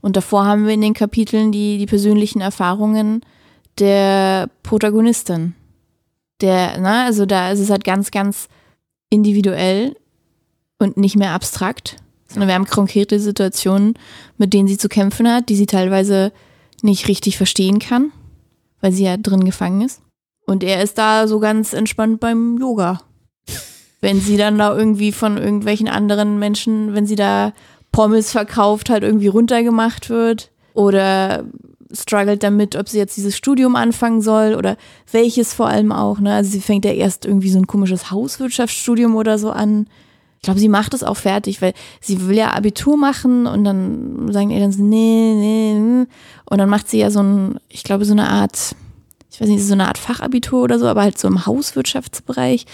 Und 0.00 0.16
davor 0.16 0.44
haben 0.44 0.66
wir 0.66 0.74
in 0.74 0.80
den 0.80 0.94
Kapiteln 0.94 1.52
die, 1.52 1.78
die 1.78 1.86
persönlichen 1.86 2.40
Erfahrungen 2.40 3.20
der 3.78 4.50
Protagonistin. 4.64 5.54
Der, 6.40 6.78
ne, 6.78 7.04
also 7.04 7.26
da 7.26 7.52
ist 7.52 7.60
es 7.60 7.70
halt 7.70 7.84
ganz, 7.84 8.10
ganz 8.10 8.48
individuell 9.08 9.94
und 10.78 10.96
nicht 10.96 11.16
mehr 11.16 11.32
abstrakt, 11.32 11.96
sondern 12.28 12.48
wir 12.48 12.54
haben 12.54 12.66
konkrete 12.66 13.20
Situationen, 13.20 13.94
mit 14.36 14.52
denen 14.52 14.68
sie 14.68 14.78
zu 14.78 14.88
kämpfen 14.88 15.28
hat, 15.30 15.48
die 15.48 15.56
sie 15.56 15.66
teilweise 15.66 16.32
nicht 16.82 17.08
richtig 17.08 17.36
verstehen 17.36 17.78
kann, 17.78 18.12
weil 18.80 18.92
sie 18.92 19.04
ja 19.04 19.16
drin 19.16 19.44
gefangen 19.44 19.82
ist. 19.82 20.00
Und 20.46 20.64
er 20.64 20.82
ist 20.82 20.98
da 20.98 21.26
so 21.28 21.40
ganz 21.40 21.72
entspannt 21.72 22.20
beim 22.20 22.58
Yoga. 22.58 23.00
Wenn 24.00 24.20
sie 24.20 24.36
dann 24.36 24.58
da 24.58 24.76
irgendwie 24.76 25.12
von 25.12 25.36
irgendwelchen 25.36 25.88
anderen 25.88 26.38
Menschen, 26.38 26.94
wenn 26.94 27.06
sie 27.06 27.16
da 27.16 27.52
Pommes 27.90 28.30
verkauft, 28.30 28.90
halt 28.90 29.02
irgendwie 29.02 29.26
runtergemacht 29.26 30.08
wird 30.08 30.50
oder 30.74 31.44
struggelt 31.92 32.42
damit, 32.42 32.76
ob 32.76 32.88
sie 32.88 32.98
jetzt 32.98 33.16
dieses 33.16 33.36
Studium 33.36 33.74
anfangen 33.76 34.20
soll 34.20 34.54
oder 34.54 34.76
welches 35.10 35.52
vor 35.52 35.68
allem 35.68 35.90
auch. 35.90 36.20
Ne? 36.20 36.32
Also 36.32 36.50
sie 36.50 36.60
fängt 36.60 36.84
ja 36.84 36.92
erst 36.92 37.24
irgendwie 37.24 37.50
so 37.50 37.58
ein 37.58 37.66
komisches 37.66 38.10
Hauswirtschaftsstudium 38.10 39.16
oder 39.16 39.38
so 39.38 39.50
an. 39.50 39.88
Ich 40.38 40.42
glaube, 40.42 40.60
sie 40.60 40.68
macht 40.68 40.94
es 40.94 41.02
auch 41.02 41.16
fertig, 41.16 41.60
weil 41.60 41.74
sie 42.00 42.28
will 42.28 42.36
ja 42.36 42.54
Abitur 42.54 42.96
machen 42.96 43.46
und 43.46 43.64
dann 43.64 44.32
sagen 44.32 44.50
die 44.50 44.54
Eltern 44.54 44.72
so, 44.72 44.82
nee, 44.82 45.34
nee, 45.34 45.74
nee. 45.74 46.06
Und 46.48 46.58
dann 46.58 46.68
macht 46.68 46.88
sie 46.88 46.98
ja 47.00 47.10
so 47.10 47.20
ein, 47.20 47.58
ich 47.68 47.82
glaube, 47.82 48.04
so 48.04 48.12
eine 48.12 48.28
Art, 48.28 48.76
ich 49.30 49.40
weiß 49.40 49.48
nicht, 49.48 49.64
so 49.64 49.72
eine 49.72 49.88
Art 49.88 49.98
Fachabitur 49.98 50.62
oder 50.62 50.78
so, 50.78 50.86
aber 50.86 51.02
halt 51.02 51.18
so 51.18 51.26
im 51.26 51.44
Hauswirtschaftsbereich, 51.44 52.66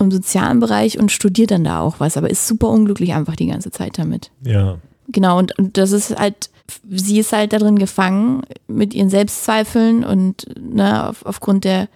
im 0.00 0.10
sozialen 0.10 0.58
Bereich 0.58 0.98
und 0.98 1.12
studiert 1.12 1.52
dann 1.52 1.62
da 1.62 1.80
auch 1.80 2.00
was, 2.00 2.16
aber 2.16 2.28
ist 2.28 2.48
super 2.48 2.68
unglücklich 2.68 3.14
einfach 3.14 3.36
die 3.36 3.46
ganze 3.46 3.70
Zeit 3.70 3.98
damit. 3.98 4.30
ja. 4.44 4.78
Genau, 5.12 5.38
und, 5.38 5.58
und 5.58 5.76
das 5.76 5.90
ist 5.90 6.16
halt, 6.16 6.50
sie 6.88 7.18
ist 7.18 7.32
halt 7.32 7.52
da 7.52 7.58
drin 7.58 7.80
gefangen 7.80 8.42
mit 8.68 8.94
ihren 8.94 9.10
Selbstzweifeln 9.10 10.04
und 10.04 10.46
ne, 10.56 11.08
auf, 11.08 11.26
aufgrund 11.26 11.64
der, 11.64 11.88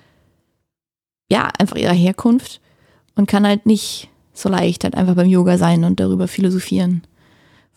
ja, 1.30 1.48
einfach 1.58 1.76
ihrer 1.76 1.92
Herkunft 1.92 2.60
und 3.14 3.28
kann 3.28 3.46
halt 3.46 3.66
nicht 3.66 4.08
so 4.34 4.48
leicht 4.48 4.84
halt 4.84 4.94
einfach 4.94 5.14
beim 5.14 5.28
Yoga 5.28 5.56
sein 5.58 5.84
und 5.84 6.00
darüber 6.00 6.28
philosophieren, 6.28 7.02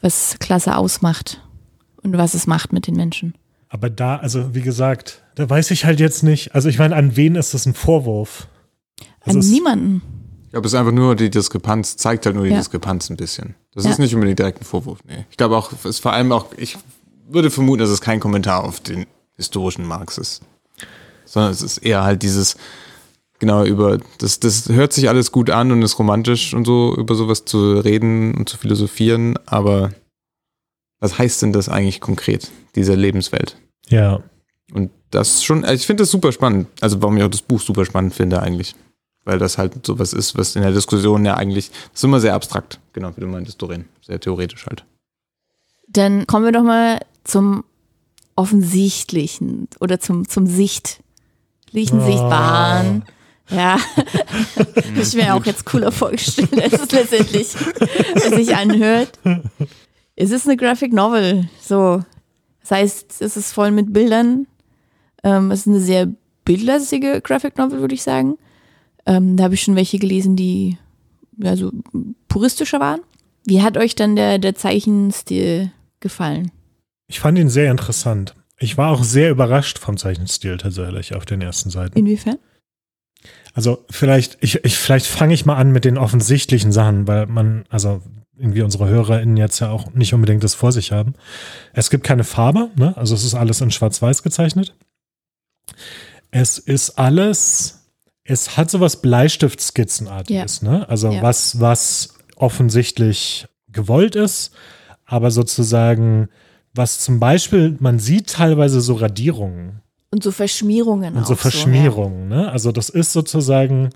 was 0.01 0.35
Klasse 0.39 0.75
ausmacht 0.75 1.41
und 2.03 2.17
was 2.17 2.33
es 2.33 2.47
macht 2.47 2.73
mit 2.73 2.87
den 2.87 2.95
Menschen. 2.95 3.35
Aber 3.69 3.89
da, 3.89 4.17
also 4.17 4.53
wie 4.55 4.61
gesagt, 4.61 5.23
da 5.35 5.49
weiß 5.49 5.71
ich 5.71 5.85
halt 5.85 5.99
jetzt 5.99 6.23
nicht. 6.23 6.55
Also 6.55 6.67
ich 6.69 6.79
meine, 6.79 6.95
an 6.95 7.15
wen 7.15 7.35
ist 7.35 7.53
das 7.53 7.65
ein 7.65 7.73
Vorwurf? 7.73 8.47
Also 9.21 9.37
An 9.37 9.43
es- 9.45 9.49
niemanden. 9.51 10.01
Ich 10.45 10.51
glaube, 10.51 10.65
es 10.67 10.73
ist 10.73 10.79
einfach 10.79 10.93
nur 10.93 11.15
die 11.15 11.29
Diskrepanz, 11.29 11.97
zeigt 11.97 12.25
halt 12.25 12.35
nur 12.35 12.45
die 12.45 12.51
Ja. 12.51 12.57
Diskrepanz 12.57 13.09
ein 13.09 13.17
bisschen. 13.17 13.55
Das 13.75 13.83
Ja. 13.83 13.91
ist 13.91 13.99
nicht 13.99 14.13
unbedingt 14.15 14.39
direkt 14.39 14.61
ein 14.61 14.65
Vorwurf, 14.65 14.99
nee. 15.05 15.25
Ich 15.29 15.37
glaube 15.37 15.57
auch, 15.57 15.71
es 15.73 15.83
ist 15.85 15.99
vor 15.99 16.13
allem 16.13 16.31
auch, 16.31 16.47
ich 16.57 16.77
würde 17.29 17.51
vermuten, 17.51 17.79
dass 17.79 17.89
es 17.89 17.99
kein 18.01 18.19
Kommentar 18.21 18.63
auf 18.63 18.79
den 18.79 19.05
historischen 19.35 19.85
Marx 19.85 20.17
ist. 20.17 20.41
Sondern 21.25 21.51
es 21.51 21.61
ist 21.61 21.79
eher 21.79 22.03
halt 22.03 22.23
dieses, 22.23 22.55
genau, 23.39 23.63
über, 23.63 23.99
das, 24.19 24.39
das 24.39 24.69
hört 24.69 24.93
sich 24.93 25.09
alles 25.09 25.31
gut 25.31 25.49
an 25.49 25.71
und 25.71 25.81
ist 25.81 25.99
romantisch 25.99 26.53
und 26.53 26.65
so, 26.65 26.95
über 26.95 27.15
sowas 27.15 27.45
zu 27.45 27.79
reden 27.79 28.35
und 28.35 28.49
zu 28.49 28.57
philosophieren, 28.57 29.37
aber 29.45 29.91
was 30.99 31.17
heißt 31.17 31.41
denn 31.43 31.53
das 31.53 31.69
eigentlich 31.69 32.01
konkret, 32.01 32.49
diese 32.75 32.95
Lebenswelt? 32.95 33.57
Ja. 33.89 34.21
Und 34.73 34.91
das 35.11 35.43
schon, 35.43 35.63
also 35.63 35.75
ich 35.75 35.85
finde 35.85 36.03
das 36.03 36.11
super 36.11 36.31
spannend. 36.31 36.67
Also 36.81 37.01
warum 37.01 37.17
ich 37.17 37.23
auch 37.23 37.29
das 37.29 37.41
Buch 37.41 37.61
super 37.61 37.85
spannend 37.85 38.13
finde 38.13 38.41
eigentlich. 38.41 38.75
Weil 39.23 39.39
das 39.39 39.57
halt 39.57 39.85
sowas 39.85 40.13
ist, 40.13 40.37
was 40.37 40.55
in 40.55 40.61
der 40.61 40.71
Diskussion 40.71 41.25
ja 41.25 41.35
eigentlich, 41.35 41.69
das 41.69 41.99
ist 41.99 42.03
immer 42.03 42.19
sehr 42.19 42.33
abstrakt, 42.33 42.79
genau 42.93 43.11
wie 43.15 43.21
du 43.21 43.27
meintest, 43.27 43.61
Doreen. 43.61 43.85
Sehr 44.01 44.19
theoretisch 44.19 44.65
halt. 44.65 44.85
Dann 45.87 46.25
kommen 46.27 46.45
wir 46.45 46.51
doch 46.51 46.63
mal 46.63 46.99
zum 47.23 47.63
offensichtlichen 48.35 49.67
oder 49.79 49.99
zum, 49.99 50.27
zum 50.27 50.47
sichtlichen, 50.47 51.99
Oh. 51.99 52.05
sichtbaren. 52.05 53.03
Ja, 53.49 53.77
ich 55.01 55.13
mir 55.13 55.33
auch 55.33 55.45
jetzt 55.45 55.65
cooler 55.65 55.91
vorgestellt, 55.91 56.61
als 56.61 56.73
es 56.73 56.91
letztendlich 56.91 57.47
sich 57.47 58.55
anhört. 58.55 59.19
Es 60.15 60.31
ist 60.31 60.47
eine 60.47 60.57
Graphic 60.57 60.91
Novel, 60.91 61.47
so. 61.61 62.03
Das 62.61 62.71
heißt, 62.71 63.21
es 63.21 63.37
ist 63.37 63.53
voll 63.53 63.71
mit 63.71 63.93
Bildern. 63.93 64.47
Ähm, 65.23 65.51
es 65.51 65.61
ist 65.61 65.67
eine 65.67 65.79
sehr 65.79 66.09
bildlastige 66.43 67.21
Graphic 67.21 67.57
Novel, 67.57 67.79
würde 67.79 67.95
ich 67.95 68.03
sagen. 68.03 68.37
Ähm, 69.05 69.37
da 69.37 69.45
habe 69.45 69.53
ich 69.53 69.61
schon 69.61 69.75
welche 69.75 69.99
gelesen, 69.99 70.35
die 70.35 70.77
ja, 71.37 71.55
so 71.55 71.71
puristischer 72.27 72.79
waren. 72.79 73.01
Wie 73.45 73.61
hat 73.61 73.77
euch 73.77 73.95
dann 73.95 74.15
der, 74.17 74.39
der 74.39 74.55
Zeichenstil 74.55 75.71
gefallen? 76.01 76.51
Ich 77.07 77.21
fand 77.21 77.37
ihn 77.37 77.49
sehr 77.49 77.71
interessant. 77.71 78.35
Ich 78.59 78.77
war 78.77 78.91
auch 78.91 79.03
sehr 79.03 79.29
überrascht 79.29 79.79
vom 79.79 79.97
Zeichenstil 79.97 80.57
tatsächlich 80.57 81.15
auf 81.15 81.25
den 81.25 81.41
ersten 81.41 81.69
Seiten. 81.69 81.97
Inwiefern? 81.97 82.37
Also 83.57 83.83
vielleicht, 83.89 84.37
ich, 84.41 84.63
ich, 84.63 84.77
vielleicht 84.77 85.07
fange 85.07 85.33
ich 85.33 85.47
mal 85.47 85.55
an 85.55 85.71
mit 85.71 85.83
den 85.83 85.97
offensichtlichen 85.97 86.71
Sachen, 86.71 87.07
weil 87.07 87.25
man, 87.25 87.65
also 87.69 88.03
irgendwie 88.37 88.61
unsere 88.61 88.87
HörerInnen 88.87 89.35
jetzt 89.35 89.57
ja 89.57 89.71
auch 89.71 89.91
nicht 89.95 90.13
unbedingt 90.13 90.43
das 90.43 90.53
vor 90.53 90.71
sich 90.71 90.91
haben. 90.91 91.15
Es 91.73 91.89
gibt 91.89 92.03
keine 92.03 92.23
Farbe, 92.23 92.69
ne? 92.75 92.95
Also 92.95 93.15
es 93.15 93.23
ist 93.23 93.33
alles 93.33 93.59
in 93.61 93.71
Schwarz-Weiß 93.71 94.21
gezeichnet. 94.21 94.75
Es 96.29 96.59
ist 96.59 96.99
alles, 96.99 97.89
es 98.23 98.57
hat 98.57 98.69
sowas 98.69 99.01
Bleistiftskizzenartiges, 99.01 100.61
ne? 100.61 100.87
Also 100.87 101.11
Ja. 101.11 101.23
was, 101.23 101.59
was 101.59 102.13
offensichtlich 102.35 103.47
gewollt 103.71 104.15
ist, 104.15 104.51
aber 105.03 105.31
sozusagen, 105.31 106.29
was 106.75 106.99
zum 106.99 107.19
Beispiel, 107.19 107.75
man 107.79 107.97
sieht 107.97 108.29
teilweise 108.29 108.81
so 108.81 108.93
Radierungen 108.93 109.81
Und 110.09 110.23
so 110.23 110.31
Verschmierungen 110.31 111.15
und 111.15 111.27
so 111.27 111.35
Verschmierungen. 111.35 112.29
ne? 112.29 112.51
Also 112.51 112.71
das 112.71 112.89
ist 112.89 113.11
sozusagen 113.11 113.89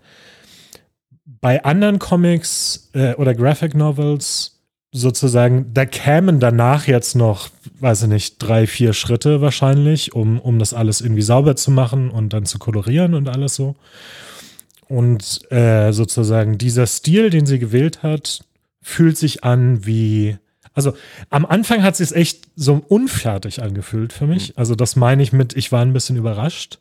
bei 1.26 1.64
anderen 1.64 2.00
Comics 2.00 2.90
äh, 2.94 3.16
oder 3.16 3.34
Graphic 3.34 3.76
Novels 3.76 4.62
sozusagen, 4.92 5.74
da 5.74 5.86
kämen 5.86 6.40
danach 6.40 6.86
jetzt 6.86 7.16
noch, 7.16 7.50
weiß 7.80 8.04
ich 8.04 8.10
nicht, 8.10 8.38
drei, 8.40 8.68
vier 8.68 8.94
Schritte 8.94 9.42
wahrscheinlich, 9.42 10.14
um, 10.14 10.40
um 10.40 10.60
das 10.60 10.74
alles 10.74 11.02
irgendwie 11.02 11.22
sauber 11.22 11.56
zu 11.56 11.72
machen 11.72 12.10
und 12.12 12.34
dann 12.34 12.46
zu 12.46 12.60
kolorieren 12.60 13.14
und 13.14 13.30
alles 13.30 13.56
so. 13.56 13.76
Und 14.88 15.50
äh, 15.52 15.94
sozusagen 15.94 16.58
dieser 16.58 16.86
Stil, 16.86 17.30
den 17.30 17.46
sie 17.46 17.60
gewählt 17.60 18.04
hat, 18.04 18.44
fühlt 18.82 19.18
sich 19.18 19.46
an 19.46 19.86
wie, 19.86 20.38
also 20.74 20.94
am 21.30 21.46
Anfang 21.46 21.84
hat 21.84 22.00
es 22.00 22.10
sich 22.10 22.18
echt 22.18 22.48
so 22.56 22.84
unfertig 22.88 23.62
angefühlt 23.62 24.14
für 24.14 24.28
mich. 24.28 24.58
Also 24.58 24.76
das 24.76 24.96
meine 24.96 25.22
ich 25.24 25.34
mit, 25.34 25.56
ich 25.56 25.72
war 25.72 25.82
ein 25.82 25.94
bisschen 25.94 26.16
überrascht. 26.16 26.80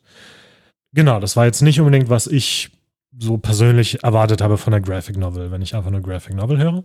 Genau, 0.93 1.19
das 1.19 1.35
war 1.35 1.45
jetzt 1.45 1.61
nicht 1.61 1.79
unbedingt, 1.79 2.09
was 2.09 2.27
ich 2.27 2.71
so 3.17 3.37
persönlich 3.37 4.03
erwartet 4.03 4.41
habe 4.41 4.57
von 4.57 4.71
der 4.71 4.81
Graphic 4.81 5.17
Novel, 5.17 5.51
wenn 5.51 5.61
ich 5.61 5.75
einfach 5.75 5.91
nur 5.91 6.01
Graphic 6.01 6.35
Novel 6.35 6.57
höre. 6.57 6.83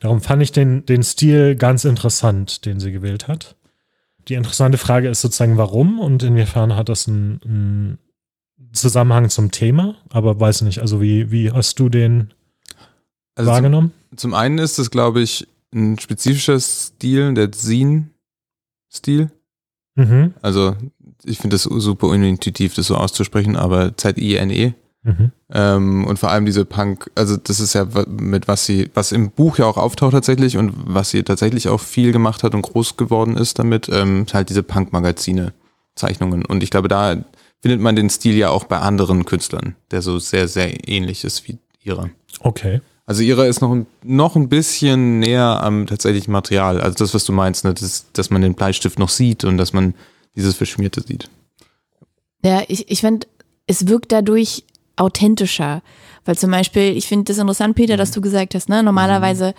Darum 0.00 0.20
fand 0.20 0.42
ich 0.42 0.50
den, 0.52 0.84
den 0.86 1.02
Stil 1.02 1.54
ganz 1.54 1.84
interessant, 1.84 2.64
den 2.64 2.80
sie 2.80 2.90
gewählt 2.90 3.28
hat. 3.28 3.54
Die 4.28 4.34
interessante 4.34 4.78
Frage 4.78 5.08
ist 5.08 5.20
sozusagen, 5.20 5.56
warum 5.56 6.00
und 6.00 6.22
inwiefern 6.22 6.74
hat 6.74 6.88
das 6.88 7.06
einen, 7.06 7.40
einen 7.44 7.98
Zusammenhang 8.72 9.30
zum 9.30 9.50
Thema, 9.50 9.96
aber 10.10 10.38
weiß 10.38 10.62
nicht, 10.62 10.80
also 10.80 11.00
wie, 11.00 11.30
wie 11.30 11.52
hast 11.52 11.78
du 11.78 11.88
den 11.88 12.32
Also 13.36 13.48
zum, 13.48 13.54
wahrgenommen? 13.54 13.92
zum 14.16 14.34
einen 14.34 14.58
ist 14.58 14.78
es, 14.78 14.90
glaube 14.90 15.20
ich, 15.20 15.46
ein 15.74 15.98
spezifischer 15.98 16.58
Stil, 16.58 17.34
der 17.34 17.52
Zine-Stil. 17.52 19.30
Mhm. 19.94 20.34
Also 20.42 20.76
ich 21.24 21.38
finde 21.38 21.54
das 21.54 21.64
super 21.64 22.08
unintuitiv, 22.08 22.74
das 22.74 22.86
so 22.86 22.96
auszusprechen, 22.96 23.56
aber 23.56 23.96
Z-I-N-E. 23.96 24.74
Mhm. 25.02 25.32
Ähm, 25.50 26.06
und 26.06 26.18
vor 26.18 26.30
allem 26.30 26.44
diese 26.44 26.64
Punk, 26.64 27.10
also 27.14 27.36
das 27.36 27.58
ist 27.58 27.74
ja 27.74 27.86
mit 28.06 28.48
was 28.48 28.66
sie, 28.66 28.90
was 28.92 29.12
im 29.12 29.30
Buch 29.30 29.58
ja 29.58 29.66
auch 29.66 29.78
auftaucht 29.78 30.12
tatsächlich 30.12 30.58
und 30.58 30.74
was 30.76 31.10
sie 31.10 31.22
tatsächlich 31.22 31.68
auch 31.68 31.80
viel 31.80 32.12
gemacht 32.12 32.42
hat 32.42 32.54
und 32.54 32.62
groß 32.62 32.96
geworden 32.96 33.36
ist 33.36 33.58
damit, 33.58 33.88
ähm, 33.90 34.24
ist 34.24 34.34
halt 34.34 34.50
diese 34.50 34.62
Punk-Magazine, 34.62 35.54
Zeichnungen. 35.94 36.44
Und 36.44 36.62
ich 36.62 36.70
glaube, 36.70 36.88
da 36.88 37.16
findet 37.60 37.80
man 37.80 37.96
den 37.96 38.10
Stil 38.10 38.36
ja 38.36 38.50
auch 38.50 38.64
bei 38.64 38.78
anderen 38.78 39.24
Künstlern, 39.24 39.74
der 39.90 40.02
so 40.02 40.18
sehr, 40.18 40.48
sehr 40.48 40.88
ähnlich 40.88 41.24
ist 41.24 41.48
wie 41.48 41.58
ihrer. 41.82 42.10
Okay. 42.40 42.80
Also 43.10 43.24
ihre 43.24 43.48
ist 43.48 43.60
noch, 43.60 43.72
ein- 43.72 43.88
noch 44.04 44.36
ein 44.36 44.48
bisschen 44.48 45.18
näher 45.18 45.64
am 45.64 45.88
tatsächlichen 45.88 46.30
Material. 46.30 46.80
Also 46.80 46.94
das, 46.98 47.12
was 47.12 47.24
du 47.24 47.32
meinst, 47.32 47.64
ne? 47.64 47.74
das, 47.74 48.04
dass 48.12 48.30
man 48.30 48.40
den 48.40 48.54
Bleistift 48.54 49.00
noch 49.00 49.08
sieht 49.08 49.42
und 49.42 49.58
dass 49.58 49.72
man 49.72 49.94
dieses 50.36 50.54
Verschmierte 50.54 51.00
sieht. 51.02 51.28
Ja, 52.44 52.62
ich, 52.68 52.88
ich 52.88 53.00
finde, 53.00 53.26
es 53.66 53.88
wirkt 53.88 54.12
dadurch 54.12 54.62
authentischer. 54.94 55.82
Weil 56.24 56.38
zum 56.38 56.52
Beispiel, 56.52 56.96
ich 56.96 57.08
finde 57.08 57.24
das 57.24 57.38
interessant, 57.38 57.74
Peter, 57.74 57.96
dass 57.96 58.12
du 58.12 58.20
gesagt 58.20 58.54
hast, 58.54 58.68
ne, 58.68 58.80
normalerweise, 58.84 59.54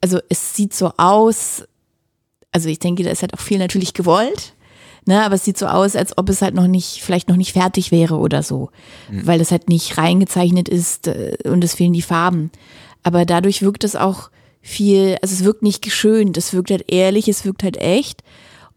also 0.00 0.18
es 0.28 0.56
sieht 0.56 0.74
so 0.74 0.90
aus, 0.96 1.62
also 2.50 2.68
ich 2.68 2.80
denke, 2.80 3.04
da 3.04 3.10
ist 3.10 3.22
halt 3.22 3.34
auch 3.34 3.40
viel 3.40 3.58
natürlich 3.58 3.94
gewollt, 3.94 4.54
ne, 5.10 5.24
aber 5.24 5.34
es 5.34 5.44
sieht 5.44 5.58
so 5.58 5.66
aus, 5.66 5.96
als 5.96 6.16
ob 6.16 6.28
es 6.28 6.40
halt 6.40 6.54
noch 6.54 6.68
nicht, 6.68 7.02
vielleicht 7.02 7.28
noch 7.28 7.36
nicht 7.36 7.52
fertig 7.52 7.90
wäre 7.90 8.16
oder 8.16 8.44
so, 8.44 8.70
weil 9.10 9.40
es 9.40 9.50
halt 9.50 9.68
nicht 9.68 9.98
reingezeichnet 9.98 10.68
ist 10.68 11.08
äh, 11.08 11.36
und 11.44 11.64
es 11.64 11.74
fehlen 11.74 11.92
die 11.92 12.00
Farben. 12.00 12.52
Aber 13.02 13.26
dadurch 13.26 13.60
wirkt 13.60 13.82
es 13.82 13.96
auch 13.96 14.30
viel, 14.60 15.16
also 15.20 15.34
es 15.34 15.42
wirkt 15.42 15.62
nicht 15.62 15.82
geschönt, 15.82 16.36
es 16.36 16.52
wirkt 16.52 16.70
halt 16.70 16.84
ehrlich, 16.92 17.28
es 17.28 17.44
wirkt 17.44 17.64
halt 17.64 17.76
echt. 17.76 18.22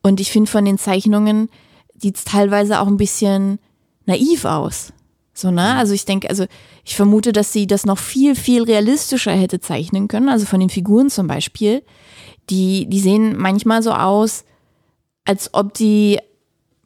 Und 0.01 0.19
ich 0.19 0.31
finde 0.31 0.49
von 0.49 0.65
den 0.65 0.79
Zeichnungen 0.79 1.49
sieht 1.95 2.17
es 2.17 2.23
teilweise 2.23 2.79
auch 2.79 2.87
ein 2.87 2.97
bisschen 2.97 3.59
naiv 4.05 4.45
aus. 4.45 4.91
So, 5.35 5.51
ne? 5.51 5.75
Also 5.75 5.93
ich 5.93 6.05
denke, 6.05 6.29
also 6.29 6.45
ich 6.83 6.95
vermute, 6.95 7.31
dass 7.31 7.53
sie 7.53 7.67
das 7.67 7.85
noch 7.85 7.99
viel, 7.99 8.35
viel 8.35 8.63
realistischer 8.63 9.33
hätte 9.33 9.59
zeichnen 9.59 10.07
können. 10.07 10.29
Also 10.29 10.45
von 10.45 10.59
den 10.59 10.69
Figuren 10.69 11.09
zum 11.09 11.27
Beispiel. 11.27 11.83
Die, 12.49 12.87
die 12.87 12.99
sehen 12.99 13.35
manchmal 13.37 13.83
so 13.83 13.93
aus, 13.93 14.45
als 15.25 15.53
ob 15.53 15.73
die, 15.73 16.19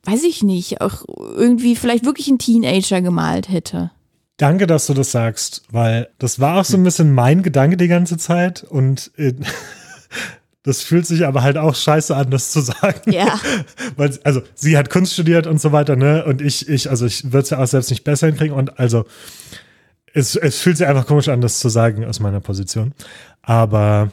weiß 0.03 0.23
ich 0.23 0.43
nicht, 0.43 0.81
auch 0.81 1.05
irgendwie 1.35 1.75
vielleicht 1.75 2.05
wirklich 2.05 2.27
ein 2.27 2.39
Teenager 2.39 3.01
gemalt 3.01 3.49
hätte. 3.49 3.91
Danke, 4.37 4.67
dass 4.67 4.85
du 4.85 4.93
das 4.93 5.11
sagst, 5.11 5.63
weil 5.71 6.09
das 6.19 6.39
war 6.39 6.59
auch 6.59 6.65
so 6.65 6.77
ein 6.77 6.83
bisschen 6.83 7.11
mein 7.11 7.41
Gedanke 7.41 7.75
die 7.75 7.87
ganze 7.87 8.17
Zeit 8.17 8.63
und 8.63 9.11
äh, 9.17 9.33
das 10.63 10.83
fühlt 10.83 11.07
sich 11.07 11.25
aber 11.25 11.41
halt 11.41 11.57
auch 11.57 11.73
scheiße 11.73 12.15
an, 12.15 12.29
das 12.29 12.51
zu 12.51 12.61
sagen. 12.61 13.11
Ja. 13.11 13.39
Weil, 13.95 14.19
also, 14.23 14.41
sie 14.53 14.77
hat 14.77 14.91
Kunst 14.91 15.13
studiert 15.13 15.47
und 15.47 15.59
so 15.59 15.71
weiter, 15.71 15.95
ne? 15.95 16.23
Und 16.25 16.41
ich, 16.41 16.69
ich, 16.69 16.89
also 16.89 17.05
ich 17.07 17.31
würde 17.31 17.39
es 17.39 17.49
ja 17.49 17.57
auch 17.57 17.67
selbst 17.67 17.89
nicht 17.89 18.03
besser 18.03 18.27
hinkriegen 18.27 18.55
und 18.55 18.77
also 18.77 19.05
es, 20.13 20.35
es 20.35 20.59
fühlt 20.59 20.77
sich 20.77 20.87
einfach 20.87 21.07
komisch 21.07 21.29
an, 21.29 21.41
das 21.41 21.59
zu 21.59 21.69
sagen 21.69 22.05
aus 22.05 22.19
meiner 22.19 22.39
Position. 22.39 22.93
Aber 23.41 24.11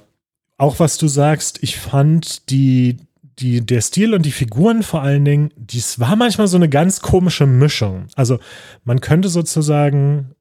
auch 0.56 0.78
was 0.78 0.96
du 0.96 1.08
sagst, 1.08 1.62
ich 1.62 1.78
fand 1.78 2.50
die, 2.50 2.98
die, 3.38 3.64
der 3.64 3.80
Stil 3.80 4.14
und 4.14 4.24
die 4.24 4.32
Figuren 4.32 4.82
vor 4.82 5.02
allen 5.02 5.24
Dingen, 5.24 5.50
dies 5.56 5.98
war 5.98 6.16
manchmal 6.16 6.46
so 6.46 6.56
eine 6.56 6.68
ganz 6.68 7.00
komische 7.00 7.46
Mischung. 7.46 8.06
Also 8.14 8.38
man 8.84 9.00
könnte 9.00 9.28
sozusagen 9.28 10.34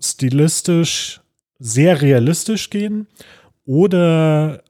stilistisch 0.00 1.20
sehr 1.58 2.00
realistisch 2.00 2.70
gehen 2.70 3.06
oder 3.64 4.62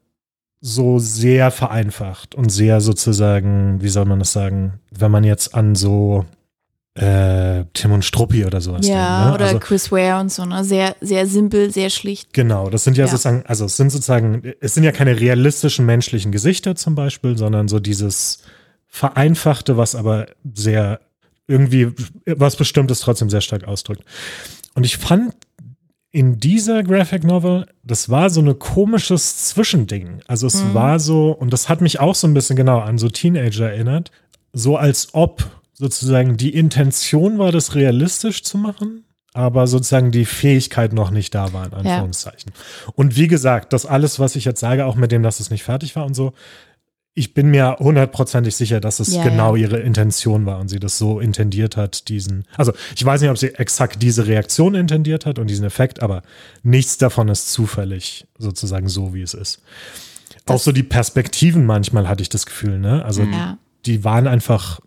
so 0.61 0.99
sehr 0.99 1.51
vereinfacht 1.51 2.35
und 2.35 2.49
sehr 2.49 2.81
sozusagen, 2.81 3.81
wie 3.81 3.87
soll 3.87 4.05
man 4.05 4.19
das 4.19 4.33
sagen, 4.33 4.79
wenn 4.91 5.11
man 5.11 5.23
jetzt 5.23 5.55
an 5.55 5.75
so 5.75 6.25
äh, 6.99 7.65
Tim 7.73 7.91
und 7.93 8.03
Struppi 8.03 8.45
oder 8.45 8.59
sowas 8.61 8.85
Ja, 8.87 8.93
denkt. 8.95 9.29
Ne? 9.29 9.33
oder 9.35 9.45
also, 9.45 9.59
Chris 9.59 9.91
Ware 9.91 10.19
und 10.19 10.31
so, 10.31 10.45
ne? 10.45 10.63
Sehr, 10.63 10.95
sehr 11.01 11.25
simpel, 11.27 11.71
sehr 11.71 11.89
schlicht. 11.89 12.33
Genau, 12.33 12.69
das 12.69 12.83
sind 12.83 12.97
ja, 12.97 13.05
Ja. 13.05 13.11
sozusagen, 13.11 13.43
also 13.45 13.65
es 13.65 13.77
sind 13.77 13.89
sozusagen, 13.89 14.53
es 14.59 14.73
sind 14.73 14.83
ja 14.83 14.91
keine 14.91 15.19
realistischen 15.19 15.85
menschlichen 15.85 16.31
Gesichter 16.31 16.75
zum 16.75 16.95
Beispiel, 16.95 17.37
sondern 17.37 17.67
so 17.67 17.79
dieses 17.79 18.39
vereinfachte, 18.87 19.77
was 19.77 19.95
aber 19.95 20.27
sehr 20.53 20.99
irgendwie 21.47 21.91
was 22.25 22.55
Bestimmtes 22.55 22.99
trotzdem 22.99 23.29
sehr 23.29 23.41
stark 23.41 23.63
ausdrückt. 23.67 24.03
Und 24.75 24.85
ich 24.85 24.97
fand 24.97 25.33
in 26.11 26.39
dieser 26.39 26.83
Graphic 26.83 27.23
Novel, 27.23 27.67
das 27.83 28.09
war 28.09 28.29
so 28.29 28.41
ein 28.41 28.57
komisches 28.59 29.45
Zwischending. 29.49 30.21
Also 30.27 30.47
es 30.47 30.63
Mhm. 30.63 30.73
war 30.73 30.99
so, 30.99 31.31
und 31.31 31.51
das 31.53 31.69
hat 31.69 31.81
mich 31.81 31.99
auch 31.99 32.15
so 32.15 32.27
ein 32.27 32.33
bisschen 32.33 32.55
genau 32.55 32.79
an 32.79 32.97
so 32.97 33.09
Teenager 33.09 33.69
erinnert, 33.71 34.11
so 34.53 34.75
als 34.77 35.09
ob 35.13 35.43
sozusagen 35.79 36.35
die 36.37 36.53
Intention 36.53 37.39
war, 37.39 37.51
das 37.53 37.73
realistisch 37.73 38.43
zu 38.43 38.57
machen, 38.57 39.05
aber 39.33 39.65
sozusagen 39.65 40.11
die 40.11 40.25
Fähigkeit 40.25 40.91
noch 40.91 41.09
nicht 41.09 41.33
da 41.33 41.53
war, 41.53 41.65
in 41.67 41.73
Anführungszeichen. 41.73 42.51
Und 42.95 43.15
wie 43.15 43.27
gesagt, 43.29 43.71
das 43.71 43.85
alles, 43.85 44.19
was 44.19 44.35
ich 44.35 44.43
jetzt 44.43 44.59
sage, 44.59 44.85
auch 44.85 44.95
mit 44.95 45.11
dem, 45.13 45.23
dass 45.23 45.39
es 45.39 45.49
nicht 45.51 45.63
fertig 45.63 45.95
war 45.95 46.05
und 46.05 46.15
so, 46.15 46.33
ich 47.13 47.33
bin 47.33 47.49
mir 47.49 47.77
hundertprozentig 47.79 48.55
sicher, 48.55 48.79
dass 48.81 48.99
es 48.99 49.13
Ja, 49.13 49.23
genau 49.23 49.55
ja. 49.55 49.63
ihre 49.63 49.79
Intention 49.79 50.45
war 50.45 50.59
und 50.59 50.67
sie 50.67 50.79
das 50.79 50.97
so 50.97 51.19
intendiert 51.19 51.77
hat, 51.77 52.07
diesen, 52.09 52.45
also 52.57 52.73
ich 52.95 53.03
weiß 53.03 53.21
nicht, 53.21 53.29
ob 53.29 53.37
sie 53.37 53.55
exakt 53.55 54.01
diese 54.01 54.27
Reaktion 54.27 54.75
intendiert 54.75 55.25
hat 55.25 55.39
und 55.39 55.47
diesen 55.47 55.65
Effekt, 55.65 56.01
aber 56.01 56.21
nichts 56.61 56.97
davon 56.97 57.29
ist 57.29 57.51
zufällig 57.51 58.27
sozusagen 58.37 58.89
so, 58.89 59.13
wie 59.13 59.21
es 59.21 59.33
ist. 59.33 59.61
Auch 60.45 60.59
so 60.59 60.71
die 60.71 60.83
Perspektiven 60.83 61.65
manchmal 61.65 62.07
hatte 62.09 62.21
ich 62.21 62.29
das 62.29 62.45
Gefühl, 62.45 62.79
ne? 62.79 63.05
Also 63.05 63.23
Ja. 63.23 63.57
die 63.85 64.03
waren 64.03 64.27
einfach 64.27 64.79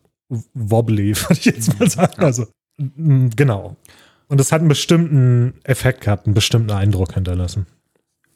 wobbly, 0.55 1.17
würde 1.17 1.35
ich 1.35 1.45
jetzt 1.45 1.79
mal 1.79 1.89
sagen. 1.89 2.23
Also 2.23 2.47
m, 2.79 3.31
genau. 3.37 3.77
Und 4.29 4.41
es 4.41 4.51
hat 4.53 4.61
einen 4.61 4.69
bestimmten 4.69 5.55
Effekt 5.65 6.03
gehabt, 6.03 6.27
einen 6.27 6.35
bestimmten 6.35 6.71
Eindruck 6.71 7.15
hinterlassen. 7.15 7.67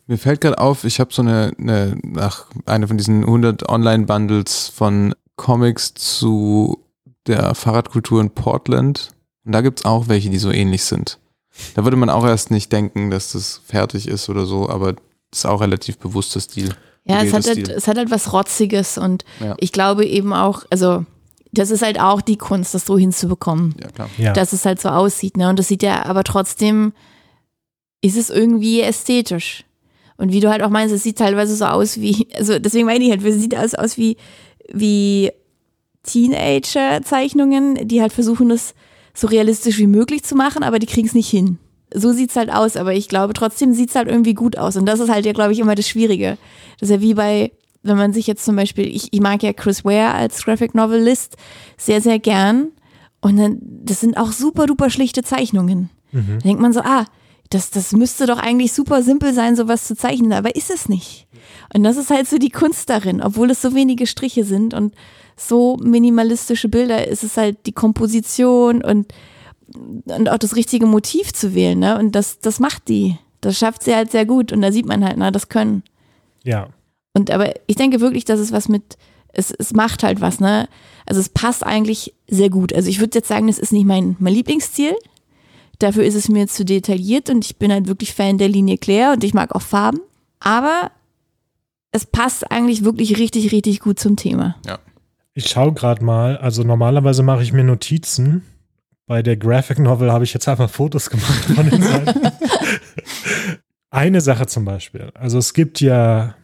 Mir 0.06 0.18
fällt 0.18 0.40
gerade 0.40 0.58
auf, 0.58 0.84
ich 0.84 1.00
habe 1.00 1.12
so 1.12 1.22
eine, 1.22 1.52
eine, 1.58 1.98
nach 2.04 2.46
eine 2.66 2.86
von 2.86 2.96
diesen 2.96 3.24
100 3.24 3.68
Online-Bundles 3.68 4.68
von 4.68 5.14
Comics 5.36 5.94
zu 5.94 6.78
der 7.26 7.54
Fahrradkultur 7.54 8.20
in 8.20 8.30
Portland. 8.30 9.10
Und 9.44 9.52
da 9.52 9.62
gibt's 9.62 9.84
auch 9.84 10.08
welche, 10.08 10.30
die 10.30 10.38
so 10.38 10.50
ähnlich 10.50 10.84
sind. 10.84 11.18
Da 11.74 11.84
würde 11.84 11.96
man 11.96 12.10
auch 12.10 12.24
erst 12.24 12.50
nicht 12.50 12.70
denken, 12.72 13.10
dass 13.10 13.32
das 13.32 13.62
fertig 13.64 14.06
ist 14.06 14.28
oder 14.28 14.46
so, 14.46 14.68
aber 14.68 14.92
das 14.92 15.40
ist 15.40 15.46
auch 15.46 15.60
relativ 15.60 15.98
bewusster 15.98 16.40
Stil. 16.40 16.74
Ja, 17.04 17.22
es 17.22 17.32
hat, 17.32 17.46
halt, 17.46 17.68
es 17.68 17.88
hat 17.88 17.96
halt 17.96 18.10
was 18.10 18.32
Rotziges 18.32 18.98
und 18.98 19.24
Ja. 19.40 19.54
ich 19.58 19.72
glaube 19.72 20.04
eben 20.04 20.32
auch, 20.32 20.64
also 20.70 21.04
das 21.58 21.70
ist 21.70 21.82
halt 21.82 22.00
auch 22.00 22.20
die 22.20 22.36
Kunst, 22.36 22.74
das 22.74 22.84
so 22.86 22.98
hinzubekommen, 22.98 23.74
Ja, 23.80 23.88
klar. 23.88 24.10
Ja. 24.18 24.32
dass 24.32 24.52
es 24.52 24.64
halt 24.64 24.80
so 24.80 24.88
aussieht. 24.88 25.36
Ne? 25.36 25.48
Und 25.48 25.58
das 25.58 25.68
sieht 25.68 25.82
ja, 25.82 26.04
aber 26.04 26.24
trotzdem 26.24 26.92
ist 28.02 28.16
es 28.16 28.30
irgendwie 28.30 28.80
ästhetisch. 28.80 29.64
Und 30.18 30.32
wie 30.32 30.40
du 30.40 30.48
halt 30.50 30.62
auch 30.62 30.70
meinst, 30.70 30.94
es 30.94 31.02
sieht 31.02 31.18
teilweise 31.18 31.54
so 31.56 31.66
aus 31.66 32.00
wie, 32.00 32.28
also 32.36 32.58
deswegen 32.58 32.86
meine 32.86 33.04
ich 33.04 33.10
halt, 33.10 33.24
es 33.24 33.40
sieht 33.40 33.54
alles 33.54 33.74
aus 33.74 33.96
wie, 33.96 34.16
wie 34.72 35.30
Teenager-Zeichnungen, 36.46 37.88
die 37.88 38.00
halt 38.00 38.12
versuchen, 38.12 38.48
das 38.48 38.74
so 39.14 39.26
realistisch 39.26 39.78
wie 39.78 39.86
möglich 39.86 40.24
zu 40.24 40.34
machen, 40.34 40.62
aber 40.62 40.78
die 40.78 40.86
kriegen 40.86 41.06
es 41.06 41.14
nicht 41.14 41.28
hin. 41.30 41.58
So 41.94 42.12
sieht's 42.12 42.36
halt 42.36 42.52
aus, 42.52 42.76
aber 42.76 42.92
ich 42.92 43.08
glaube, 43.08 43.32
trotzdem 43.32 43.72
sieht's 43.72 43.94
halt 43.94 44.08
irgendwie 44.08 44.34
gut 44.34 44.58
aus. 44.58 44.76
Und 44.76 44.86
das 44.86 45.00
ist 45.00 45.08
halt 45.08 45.24
ja, 45.24 45.32
glaube 45.32 45.52
ich, 45.52 45.58
immer 45.58 45.74
das 45.74 45.88
Schwierige. 45.88 46.36
Das 46.78 46.90
ist 46.90 46.96
ja 46.96 47.00
wie 47.00 47.14
bei, 47.14 47.52
wenn 47.82 47.96
man 47.96 48.12
sich 48.12 48.26
jetzt 48.26 48.44
zum 48.44 48.56
Beispiel, 48.56 48.86
ich, 48.86 49.12
ich 49.12 49.20
mag 49.20 49.42
ja 49.42 49.52
Chris 49.52 49.84
Ware 49.84 50.12
als 50.12 50.44
Graphic 50.44 50.74
Novelist 50.74 51.36
sehr, 51.76 52.00
sehr 52.00 52.18
gern. 52.18 52.68
Und 53.20 53.36
dann, 53.38 53.58
das 53.60 54.00
sind 54.00 54.16
auch 54.16 54.32
super 54.32 54.66
duper 54.66 54.90
schlichte 54.90 55.22
Zeichnungen. 55.22 55.90
Da 56.38 56.44
denkt 56.44 56.60
man 56.62 56.72
so, 56.72 56.80
ah, 56.80 57.04
das, 57.50 57.70
das 57.70 57.92
müsste 57.92 58.26
doch 58.26 58.38
eigentlich 58.38 58.72
super 58.72 59.02
simpel 59.02 59.32
sein, 59.32 59.56
sowas 59.56 59.86
zu 59.86 59.96
zeichnen, 59.96 60.32
aber 60.32 60.56
ist 60.56 60.70
es 60.70 60.88
nicht. 60.88 61.26
Und 61.74 61.84
das 61.84 61.96
ist 61.96 62.10
halt 62.10 62.28
so 62.28 62.38
die 62.38 62.50
Kunst 62.50 62.90
darin, 62.90 63.22
obwohl 63.22 63.50
es 63.50 63.62
so 63.62 63.74
wenige 63.74 64.06
Striche 64.06 64.44
sind 64.44 64.74
und 64.74 64.94
so 65.36 65.76
minimalistische 65.82 66.68
Bilder, 66.68 67.06
ist 67.06 67.22
es 67.22 67.36
halt 67.36 67.66
die 67.66 67.72
Komposition 67.72 68.82
und, 68.82 69.12
und 70.06 70.30
auch 70.30 70.38
das 70.38 70.56
richtige 70.56 70.86
Motiv 70.86 71.32
zu 71.32 71.54
wählen, 71.54 71.78
ne? 71.78 71.98
Und 71.98 72.12
das, 72.12 72.38
das 72.38 72.58
macht 72.60 72.88
die. 72.88 73.18
Das 73.40 73.58
schafft 73.58 73.82
sie 73.82 73.94
halt 73.94 74.10
sehr 74.10 74.26
gut 74.26 74.52
und 74.52 74.62
da 74.62 74.72
sieht 74.72 74.86
man 74.86 75.04
halt, 75.04 75.16
na, 75.18 75.30
das 75.30 75.48
können. 75.48 75.82
ja. 76.44 76.68
Und 77.16 77.30
aber 77.30 77.54
ich 77.66 77.76
denke 77.76 78.00
wirklich, 78.00 78.26
dass 78.26 78.38
es 78.38 78.52
was 78.52 78.68
mit, 78.68 78.98
es, 79.32 79.50
es 79.50 79.72
macht 79.72 80.02
halt 80.02 80.20
was, 80.20 80.38
ne? 80.38 80.68
Also 81.06 81.18
es 81.18 81.30
passt 81.30 81.64
eigentlich 81.64 82.12
sehr 82.28 82.50
gut. 82.50 82.74
Also 82.74 82.90
ich 82.90 83.00
würde 83.00 83.16
jetzt 83.16 83.28
sagen, 83.28 83.46
das 83.46 83.58
ist 83.58 83.72
nicht 83.72 83.86
mein, 83.86 84.16
mein 84.18 84.34
Lieblingsstil. 84.34 84.94
Dafür 85.78 86.04
ist 86.04 86.14
es 86.14 86.28
mir 86.28 86.46
zu 86.46 86.66
detailliert 86.66 87.30
und 87.30 87.46
ich 87.46 87.56
bin 87.56 87.72
halt 87.72 87.86
wirklich 87.86 88.12
Fan 88.12 88.36
der 88.36 88.50
Linie 88.50 88.76
Claire 88.76 89.14
und 89.14 89.24
ich 89.24 89.32
mag 89.32 89.54
auch 89.54 89.62
Farben. 89.62 90.00
Aber 90.40 90.90
es 91.90 92.04
passt 92.04 92.50
eigentlich 92.50 92.84
wirklich 92.84 93.18
richtig, 93.18 93.50
richtig 93.50 93.80
gut 93.80 93.98
zum 93.98 94.16
Thema. 94.16 94.56
Ich 95.32 95.48
schaue 95.48 95.72
gerade 95.72 96.04
mal, 96.04 96.36
also 96.36 96.64
normalerweise 96.64 97.22
mache 97.22 97.42
ich 97.42 97.52
mir 97.54 97.64
Notizen. 97.64 98.42
Bei 99.06 99.22
der 99.22 99.38
Graphic 99.38 99.78
Novel 99.78 100.12
habe 100.12 100.24
ich 100.24 100.34
jetzt 100.34 100.48
einfach 100.48 100.68
Fotos 100.68 101.08
gemacht 101.08 101.44
von 101.46 101.70
den 101.70 101.82
Seiten. 101.82 102.20
eine 103.90 104.20
Sache 104.20 104.46
zum 104.46 104.66
Beispiel. 104.66 105.10
Also 105.14 105.38
es 105.38 105.54
gibt 105.54 105.80
ja, 105.80 106.34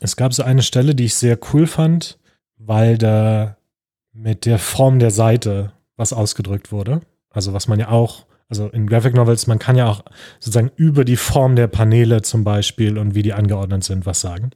es 0.00 0.16
gab 0.16 0.32
so 0.34 0.42
eine 0.42 0.62
Stelle, 0.62 0.94
die 0.94 1.04
ich 1.04 1.14
sehr 1.14 1.38
cool 1.52 1.66
fand, 1.66 2.18
weil 2.56 2.98
da 2.98 3.56
mit 4.12 4.46
der 4.46 4.58
Form 4.58 4.98
der 4.98 5.10
Seite 5.10 5.72
was 5.96 6.12
ausgedrückt 6.12 6.72
wurde. 6.72 7.02
Also 7.30 7.52
was 7.52 7.68
man 7.68 7.78
ja 7.78 7.90
auch, 7.90 8.26
Also 8.48 8.66
in 8.68 8.88
Graphic 8.88 9.14
Novels, 9.14 9.46
man 9.46 9.60
kann 9.60 9.76
ja 9.76 9.86
auch 9.86 10.02
sozusagen 10.40 10.72
über 10.74 11.04
die 11.04 11.16
Form 11.16 11.54
der 11.54 11.68
Paneele 11.68 12.22
zum 12.22 12.42
Beispiel 12.42 12.98
und 12.98 13.14
wie 13.14 13.22
die 13.22 13.32
angeordnet 13.32 13.84
sind, 13.84 14.06
was 14.06 14.20
sagen. 14.20 14.50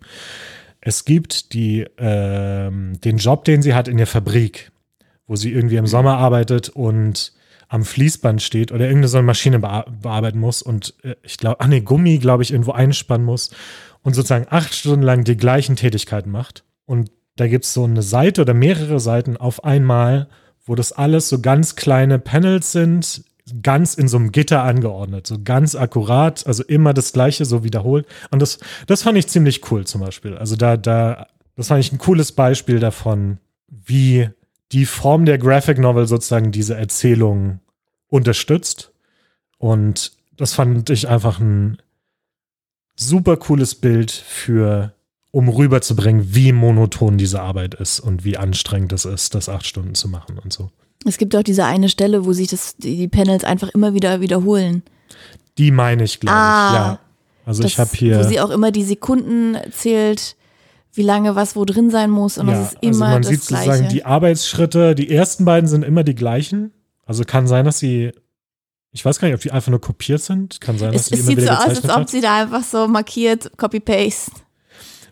Es 0.80 1.05
gibt 1.05 1.53
die, 1.53 1.86
ähm, 1.99 3.01
den 3.01 3.18
Job, 3.18 3.45
den 3.45 3.62
sie 3.62 3.74
hat 3.74 3.86
in 3.86 3.97
der 3.97 4.09
Fabrik, 4.09 4.72
wo 5.26 5.36
sie 5.36 5.53
irgendwie 5.53 5.76
im 5.76 5.86
Sommer 5.86 6.16
arbeitet 6.18 6.70
und 6.70 7.32
am 7.68 7.84
Fließband 7.84 8.42
steht 8.42 8.72
oder 8.72 8.84
irgendeine 8.84 9.09
so 9.09 9.18
eine 9.18 9.26
Maschine 9.26 9.59
bea 9.59 9.84
bearbeiten 10.03 10.38
muss 10.38 10.61
und 10.61 10.95
äh, 11.03 11.14
ich 11.22 11.38
glaube, 11.38 11.57
ach 11.61 11.66
nee, 11.68 11.80
Gummi, 11.80 12.18
glaube 12.18 12.42
ich, 12.42 12.51
irgendwo 12.51 12.72
einspannen 12.72 13.24
muss 13.24 13.51
und 14.05 14.14
sozusagen 14.14 14.46
acht 14.50 14.74
Stunden 14.74 15.02
lang 15.02 15.24
die 15.24 15.36
gleichen 15.36 15.74
Tätigkeiten 15.74 16.30
macht. 16.30 16.62
Und 16.86 17.11
da 17.36 17.48
gibt 17.48 17.64
es 17.64 17.72
so 17.72 17.84
eine 17.84 18.02
Seite 18.02 18.42
oder 18.42 18.55
mehrere 18.55 19.00
Seiten 19.00 19.36
auf 19.36 19.64
einmal, 19.64 20.28
wo 20.64 20.76
das 20.76 20.92
alles 20.92 21.28
so 21.28 21.40
ganz 21.40 21.74
kleine 21.74 22.18
Panels 22.20 22.70
sind, 22.70 23.24
ganz 23.62 23.94
in 23.94 24.07
so 24.07 24.16
einem 24.16 24.30
Gitter 24.30 24.62
angeordnet, 24.62 25.26
so 25.26 25.38
ganz 25.42 25.74
akkurat, 25.74 26.46
also 26.46 26.62
immer 26.62 26.94
das 26.94 27.12
Gleiche 27.12 27.44
so 27.44 27.64
wiederholt. 27.64 28.07
Und 28.30 28.40
das, 28.40 28.59
das 28.86 29.02
fand 29.02 29.18
ich 29.18 29.26
ziemlich 29.26 29.70
cool 29.70 29.86
zum 29.86 30.02
Beispiel. 30.02 30.36
Also 30.36 30.55
da, 30.55 30.76
da, 30.76 31.26
das 31.57 31.68
fand 31.68 31.80
ich 31.80 31.92
ein 31.92 31.98
cooles 31.98 32.32
Beispiel 32.32 32.78
davon, 32.78 33.38
wie 33.68 34.28
die 34.72 34.86
Form 34.86 35.24
der 35.24 35.38
Graphic 35.38 35.78
Novel 35.78 36.07
sozusagen 36.07 36.52
diese 36.52 36.76
Erzählung 36.76 37.61
unterstützt. 38.09 38.92
Und 39.59 40.12
das 40.36 40.55
fand 40.55 40.88
ich 40.90 41.09
einfach 41.09 41.40
ein 41.40 41.78
super 42.97 43.36
cooles 43.36 43.74
Bild 43.74 44.11
für, 44.11 44.92
um 45.30 45.49
rüberzubringen, 45.49 46.34
wie 46.34 46.53
monoton 46.53 47.18
diese 47.18 47.40
Arbeit 47.42 47.74
ist 47.74 48.01
und 48.01 48.24
wie 48.24 48.36
anstrengend 48.36 48.92
es 48.92 49.05
ist, 49.05 49.34
das 49.34 49.49
acht 49.49 49.66
Stunden 49.66 49.95
zu 49.95 50.09
machen 50.09 50.38
und 50.38 50.53
so. 50.53 50.70
Es 51.07 51.18
gibt 51.18 51.34
auch 51.36 51.42
diese 51.42 51.64
eine 51.64 51.88
Stelle, 51.88 52.24
wo 52.24 52.32
sich 52.32 52.49
das, 52.49 52.76
die 52.76 53.09
Panels 53.09 53.45
einfach 53.45 53.68
immer 53.70 53.92
wieder 53.95 54.20
wiederholen. 54.20 54.82
Die 55.59 55.70
meine 55.70 56.05
ich, 56.05 56.20
glaube 56.20 56.36
Ah, 56.36 56.68
ich, 56.68 56.74
ja. 56.74 56.99
Also 57.47 57.62
Das, 57.62 57.72
ich 57.72 57.78
habe 57.78 57.90
hier. 57.95 58.18
Wo 58.18 58.22
sie 58.22 58.40
auch 58.40 58.51
immer 58.51 58.70
die 58.70 58.84
Sekunden 58.84 59.57
zählt, 59.70 60.36
wie 60.95 61.03
lange 61.03 61.34
was 61.36 61.57
wo 61.57 61.64
drin 61.64 61.90
sein 61.90 62.09
muss. 62.11 62.38
Und 62.38 62.49
ja, 62.49 62.55
das 62.55 62.72
ist 62.72 62.78
immer 62.80 63.07
also 63.07 63.12
man 63.14 63.22
das 63.22 63.30
sieht 63.30 63.47
Gleiche. 63.49 63.64
sozusagen 63.70 63.88
die 63.92 64.05
Arbeitsschritte, 64.05 64.95
die 64.95 65.11
ersten 65.11 65.45
beiden 65.45 65.68
sind 65.68 65.84
immer 65.84 66.05
die 66.05 66.14
gleichen. 66.14 66.72
Also 67.05 67.24
kann 67.24 67.47
sein, 67.47 67.66
dass 67.66 67.78
sie, 67.78 68.12
ich 68.95 69.05
weiß 69.05 69.18
gar 69.18 69.26
nicht, 69.28 69.34
ob 69.34 69.40
die 69.40 69.51
einfach 69.51 69.70
nur 69.70 69.80
kopiert 69.80 70.22
sind. 70.22 70.61
Kann 70.61 70.78
sein, 70.78 70.92
dass 70.92 71.03
es 71.03 71.07
sie 71.09 71.14
es 71.14 71.20
immer 71.20 71.28
sieht 71.28 71.38
so 71.40 71.42
wieder 71.45 71.59
aus, 71.59 71.66
als 71.66 71.84
ob 71.84 71.90
hat. 71.90 72.11
sie 72.11 72.20
da 72.20 72.42
einfach 72.42 72.62
so 72.62 72.86
markiert, 72.88 73.51
Copy-Paste. 73.57 74.30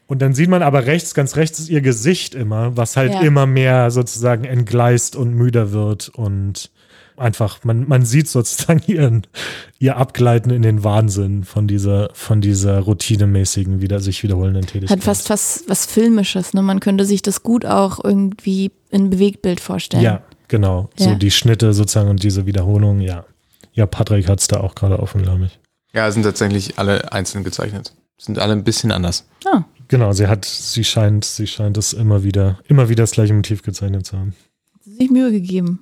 Und 0.06 0.22
dann 0.22 0.34
sieht 0.34 0.48
man 0.48 0.62
aber 0.62 0.86
rechts, 0.86 1.14
ganz 1.14 1.36
rechts 1.36 1.58
ist 1.58 1.68
ihr 1.68 1.80
Gesicht 1.80 2.34
immer, 2.34 2.76
was 2.76 2.96
halt 2.96 3.12
Ja. 3.12 3.20
immer 3.22 3.46
mehr 3.46 3.90
sozusagen 3.90 4.44
entgleist 4.44 5.16
und 5.16 5.34
müder 5.34 5.72
wird 5.72 6.10
und 6.10 6.70
einfach, 7.16 7.64
man, 7.64 7.88
man 7.88 8.04
sieht 8.04 8.28
sozusagen 8.28 8.82
ihren, 8.86 9.26
ihr 9.80 9.96
Abgleiten 9.96 10.50
in 10.50 10.62
den 10.62 10.84
Wahnsinn 10.84 11.44
von 11.44 11.66
dieser, 11.66 12.10
von 12.14 12.40
dieser 12.40 12.78
routinemäßigen, 12.80 13.80
wieder, 13.80 14.00
sich 14.00 14.22
wiederholenden 14.22 14.66
Tätigkeit. 14.66 14.98
Hat 14.98 15.04
fast, 15.04 15.26
fast 15.28 15.68
was 15.68 15.86
Filmisches. 15.86 16.54
Ne? 16.54 16.62
Man 16.62 16.78
könnte 16.80 17.04
sich 17.04 17.22
das 17.22 17.42
gut 17.42 17.64
auch 17.66 18.02
irgendwie 18.02 18.70
in 18.90 19.10
Bewegtbild 19.10 19.60
vorstellen. 19.60 20.02
Ja, 20.02 20.22
genau. 20.48 20.88
Ja. 20.98 21.10
So 21.10 21.14
die 21.16 21.30
Schnitte 21.30 21.72
sozusagen 21.72 22.10
und 22.10 22.22
diese 22.22 22.46
Wiederholung, 22.46 23.00
ja. 23.00 23.24
Ja, 23.72 23.86
Patrick 23.86 24.28
hat 24.28 24.40
es 24.40 24.48
da 24.48 24.60
auch 24.60 24.74
gerade 24.74 24.98
offen, 24.98 25.22
glaube 25.22 25.46
ich. 25.46 25.58
Ja, 25.94 26.10
sind 26.10 26.22
tatsächlich 26.22 26.78
alle 26.78 27.12
einzeln 27.12 27.44
gezeichnet. 27.44 27.92
Sind 28.18 28.38
alle 28.38 28.52
ein 28.52 28.64
bisschen 28.64 28.92
anders. 28.92 29.26
Ah, 29.44 29.64
Genau, 29.88 30.12
sie 30.12 30.26
hat, 30.26 30.44
sie 30.46 30.84
scheint, 30.84 31.24
sie 31.24 31.46
scheint 31.46 31.76
es 31.76 31.92
immer 31.92 32.22
wieder, 32.22 32.58
immer 32.66 32.88
wieder 32.88 33.02
das 33.02 33.10
gleiche 33.10 33.34
Motiv 33.34 33.62
gezeichnet 33.62 34.06
zu 34.06 34.16
haben. 34.16 34.34
hat 34.74 34.84
sich 34.84 35.10
Mühe 35.10 35.30
gegeben. 35.30 35.80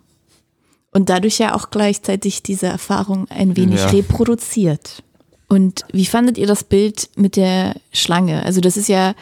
Und 0.91 1.09
dadurch 1.11 1.39
ja 1.39 1.55
auch 1.55 1.71
gleichzeitig 1.71 2.43
diese 2.43 2.67
Erfahrung 2.67 3.29
ein 3.29 3.57
wenig 3.57 3.79
Ja. 3.81 3.87
reproduziert. 3.91 5.05
Und 5.49 5.85
wie 5.93 6.07
fandet 6.07 6.39
ihr 6.39 6.49
das 6.49 6.65
Bild 6.65 7.09
mit 7.17 7.37
der 7.37 7.77
Schlange? 7.93 8.45
Also 8.45 8.61
das 8.61 8.77
ist 8.77 8.89
ja 8.89 9.15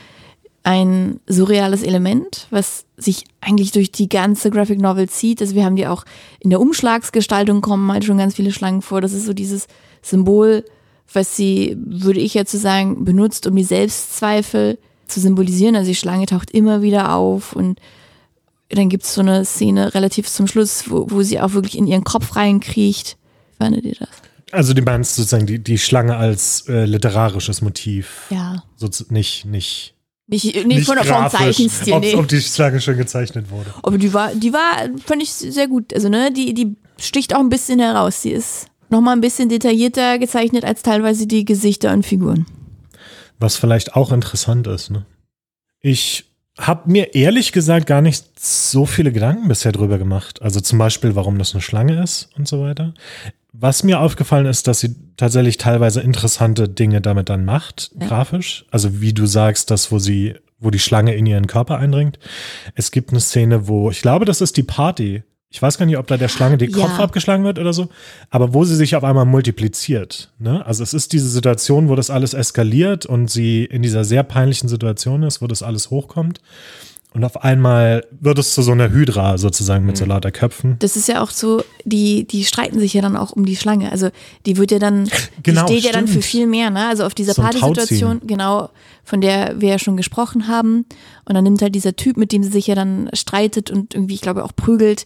ein 0.63 1.21
surreales 1.27 1.83
Element, 1.83 2.47
was 2.51 2.85
sich 2.97 3.25
eigentlich 3.41 3.73
durch 3.73 3.93
die 3.93 4.09
ganze 4.09 4.51
Graphic 4.51 4.81
Novel 4.81 5.09
zieht. 5.09 5.41
Also 5.41 5.55
wir 5.55 5.65
haben 5.65 5.77
die 5.77 5.87
auch 5.87 6.05
in 6.41 6.51
der 6.51 6.61
Umschlagsgestaltung 6.61 7.61
kommen 7.61 7.91
halt 7.91 8.05
schon 8.05 8.19
ganz 8.19 8.35
viele 8.35 8.53
Schlangen 8.53 8.83
vor. 8.83 9.01
Das 9.01 9.13
ist 9.13 9.25
so 9.25 9.33
dieses 9.33 9.67
Symbol, 10.03 10.65
was 11.13 11.37
sie, 11.37 11.77
würde 11.79 12.21
ich 12.21 12.35
jetzt 12.35 12.53
so 12.53 12.59
sagen, 12.59 13.05
benutzt, 13.05 13.47
um 13.47 13.57
die 13.57 13.65
Selbstzweifel 13.65 14.79
zu 15.07 15.21
symbolisieren. 15.21 15.77
Also 15.77 15.89
die 15.89 15.95
Schlange 15.95 16.27
taucht 16.27 16.51
immer 16.51 16.83
wieder 16.83 17.15
auf 17.15 17.55
und 17.55 17.81
dann 18.71 18.91
gibt 18.91 19.05
es 19.05 19.15
so 19.15 19.23
eine 19.23 19.45
Szene 19.45 19.95
relativ 19.95 20.29
zum 20.29 20.47
Schluss, 20.47 20.91
wo, 20.91 21.07
wo 21.11 21.23
sie 21.23 21.41
auch 21.41 21.55
wirklich 21.55 21.79
in 21.79 21.87
ihren 21.87 22.05
Kopf 22.05 22.37
reinkriecht. 22.37 23.17
Wie 23.53 23.65
fandet 23.65 23.85
ihr 23.85 23.95
das? 23.99 24.11
Also 24.53 24.75
du 24.75 24.83
meinst 24.83 25.15
sozusagen 25.15 25.47
die, 25.47 25.59
die 25.59 25.79
Schlange 25.79 26.17
als 26.17 26.67
äh, 26.69 26.85
literarisches 26.85 27.63
Motiv. 27.63 28.27
Ja. 28.31 28.63
So, 28.77 28.89
nicht, 29.11 29.45
nicht, 29.45 29.95
Nicht, 30.31 30.67
nicht, 30.67 30.85
von, 30.85 30.99
vom 30.99 31.31
Zeichenstil, 31.31 31.95
ob, 31.95 32.03
nee. 32.03 32.15
ob 32.15 32.29
die 32.29 32.41
Schlange 32.41 32.83
schon 32.83 32.99
gezeichnet 32.99 33.51
wurde. 33.51 33.73
Aber 33.83 33.97
die 33.97 34.13
war, 34.13 34.35
die 34.35 34.53
war, 34.53 34.89
fand 35.05 35.23
ich 35.23 35.33
sehr 35.33 35.69
gut. 35.69 35.95
Also, 35.95 36.11
ne, 36.11 36.31
die, 36.31 36.53
die 36.53 36.77
sticht 36.99 37.35
auch 37.35 37.41
ein 37.41 37.49
bisschen 37.49 37.79
heraus. 37.81 38.21
Die 38.21 38.33
ist 38.33 38.67
nochmal 38.91 39.17
ein 39.17 39.23
bisschen 39.23 39.49
detaillierter 39.49 40.19
gezeichnet 40.19 40.65
als 40.65 40.83
teilweise 40.83 41.27
die 41.27 41.47
Gesichter 41.47 41.95
und 41.95 42.05
Figuren. 42.05 42.47
Was 43.39 43.57
vielleicht 43.57 43.97
auch 43.97 44.13
interessant 44.13 44.67
ist. 44.67 44.91
Ne? 44.91 45.07
Ich 45.81 46.27
habe 46.59 46.91
mir 46.91 47.15
ehrlich 47.15 47.53
gesagt 47.53 47.87
gar 47.87 48.03
nicht 48.03 48.25
so 48.39 48.85
viele 48.85 49.13
Gedanken 49.13 49.49
bisher 49.49 49.73
drüber 49.73 49.97
gemacht. 49.97 50.43
Also 50.43 50.61
zum 50.61 50.79
Beispiel, 50.79 51.15
warum 51.15 51.39
das 51.39 51.55
eine 51.55 51.63
Schlange 51.63 52.03
ist 52.03 52.29
und 52.37 52.49
so 52.49 52.61
weiter. 52.61 52.95
Was 53.53 53.83
mir 53.83 54.01
aufgefallen 54.01 54.47
ist, 54.47 54.67
dass 54.69 54.81
sie 54.81 54.95
tatsächlich 55.17 55.57
teilweise 55.57 56.01
interessante 56.01 56.69
Dinge 56.69 57.01
damit 57.01 57.29
dann 57.29 57.45
macht, 57.45 57.91
Ja. 58.01 58.07
grafisch. 58.07 58.67
Also 58.71 59.01
wie 59.01 59.13
du 59.13 59.27
sagst, 59.27 59.71
das, 59.71 59.91
wo 59.91 59.99
sie, 59.99 60.35
wo 60.61 60.71
die 60.71 60.79
Schlange 60.79 61.15
in 61.15 61.27
ihren 61.27 61.47
Körper 61.47 61.79
eindringt. 61.79 62.19
Es 62.75 62.91
gibt 62.91 63.11
eine 63.11 63.21
Szene, 63.21 63.67
wo, 63.67 63.91
ich 63.91 64.03
glaube, 64.03 64.25
das 64.27 64.41
ist 64.41 64.57
die 64.57 64.63
Party. 64.63 65.23
Ich 65.51 65.63
weiß 65.63 65.79
gar 65.79 65.87
nicht, 65.87 65.97
ob 65.97 66.07
da 66.07 66.19
der 66.19 66.29
Schlange 66.29 66.59
der 66.59 66.69
Ja. 66.69 66.77
Kopf 66.77 67.01
abgeschlagen 67.01 67.43
wird 67.45 67.59
oder 67.59 67.73
so, 67.73 67.89
aber 68.29 68.53
wo 68.53 68.65
sie 68.65 68.77
sich 68.77 68.95
auf 68.97 69.03
einmal 69.03 69.25
multipliziert. 69.25 70.31
Ne? 70.39 70.65
Also 70.67 70.83
es 70.83 70.93
ist 70.93 71.15
diese 71.15 71.29
Situation, 71.31 71.89
wo 71.89 71.95
das 71.97 72.11
alles 72.11 72.35
eskaliert 72.35 73.07
und 73.07 73.31
sie 73.31 73.65
in 73.65 73.81
dieser 73.81 74.05
sehr 74.05 74.25
peinlichen 74.25 74.69
Situation 74.69 75.23
ist, 75.23 75.41
wo 75.41 75.47
das 75.47 75.63
alles 75.63 75.89
hochkommt. 75.91 76.41
Und 77.19 77.25
auf 77.25 77.43
einmal 77.43 78.07
wird 78.21 78.39
es 78.39 78.55
zu 78.55 78.63
so 78.63 78.71
einer 78.71 78.91
Hydra 78.91 79.39
sozusagen 79.39 79.85
mit 79.85 79.97
so 79.97 80.05
lauter 80.05 80.31
Köpfen. 80.31 80.77
Das 80.79 80.95
ist 80.95 81.09
ja 81.09 81.21
auch 81.21 81.31
so, 81.33 81.65
die, 81.85 82.29
die 82.29 82.45
streiten 82.45 82.79
sich 82.79 82.95
ja 82.95 83.03
dann 83.03 83.17
auch 83.17 83.33
um 83.33 83.45
die 83.45 83.57
Schlange. 83.57 83.91
Also 83.91 84.11
die 84.47 84.57
wird 84.57 84.71
ja 84.71 84.79
dann, 84.79 85.11
Genau, 85.43 85.67
die 85.67 85.79
steht 85.79 85.87
ja 85.87 85.91
dann 85.91 86.07
für 86.07 86.23
stimmt. 86.23 86.25
viel 86.27 86.47
mehr, 86.47 86.71
ne? 86.71 86.87
Also 86.87 87.05
auf 87.05 87.15
dieser 87.15 87.35
So 87.35 87.43
Partysituation, 87.43 88.21
genau, 88.25 88.69
von 89.03 89.21
der 89.21 89.61
wir 89.61 89.71
ja 89.71 89.79
schon 89.81 89.97
gesprochen 89.97 90.47
haben. 90.47 90.87
Und 91.25 91.35
dann 91.35 91.43
nimmt 91.43 91.61
halt 91.61 91.75
dieser 91.75 91.97
Typ, 91.97 92.17
mit 92.17 92.31
dem 92.31 92.45
sie 92.45 92.51
sich 92.51 92.69
ja 92.69 92.77
dann 92.77 93.11
streitet 93.15 93.69
und 93.73 93.95
irgendwie, 93.95 94.15
ich 94.15 94.21
glaube, 94.21 94.45
auch 94.45 94.55
prügelt, 94.55 95.05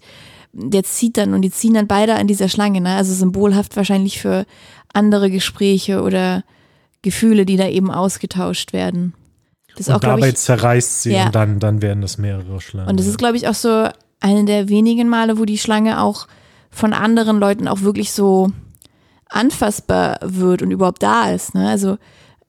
der 0.53 0.85
zieht 0.85 1.17
dann 1.17 1.33
und 1.33 1.41
die 1.41 1.51
ziehen 1.51 1.73
dann 1.73 1.87
beide 1.87 2.17
an 2.17 2.27
dieser 2.27 2.51
Schlange, 2.51 2.83
ne? 2.83 2.95
Also 2.95 3.15
symbolhaft 3.15 3.75
wahrscheinlich 3.75 4.21
für 4.21 4.45
andere 4.93 5.31
Gespräche 5.31 6.03
oder 6.03 6.45
Gefühle, 7.01 7.47
die 7.47 7.57
da 7.57 7.69
eben 7.69 7.91
ausgetauscht 7.91 8.75
werden. 8.75 9.15
Das 9.77 9.89
auch, 9.89 9.95
Und 9.95 10.01
glaube 10.03 10.21
dabei 10.21 10.29
ich, 10.31 10.37
zerreißt 10.37 11.03
sie 11.03 11.13
Ja. 11.13 11.27
und 11.27 11.35
dann, 11.35 11.59
dann 11.59 11.81
werden 11.83 12.03
das 12.03 12.19
mehrere 12.19 12.61
Schlangen. 12.61 12.89
und 12.91 13.01
das 13.01 13.07
ist, 13.07 13.19
glaube 13.19 13.37
ich, 13.37 13.49
auch 13.49 13.55
so 13.55 13.89
eine 14.21 14.45
der 14.45 14.69
wenigen 14.69 15.09
Male, 15.09 15.39
wo 15.39 15.45
die 15.45 15.59
Schlange 15.59 16.01
auch 16.01 16.27
von 16.71 16.93
anderen 16.93 17.39
Leuten 17.39 17.69
auch 17.69 17.81
wirklich 17.83 18.13
so 18.13 18.51
anfassbar 19.29 20.19
wird 20.23 20.63
und 20.63 20.71
überhaupt 20.71 21.03
da 21.03 21.31
ist. 21.31 21.55
Ne? 21.55 21.69
Also 21.69 21.97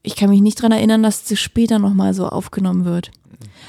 ich 0.02 0.16
kann 0.16 0.30
mich 0.30 0.42
nicht 0.42 0.62
dran 0.62 0.72
erinnern, 0.72 1.04
dass 1.04 1.24
das 1.24 1.40
später 1.40 1.80
nochmal 1.80 2.14
so 2.14 2.28
aufgenommen 2.28 2.86
wird. 2.86 3.12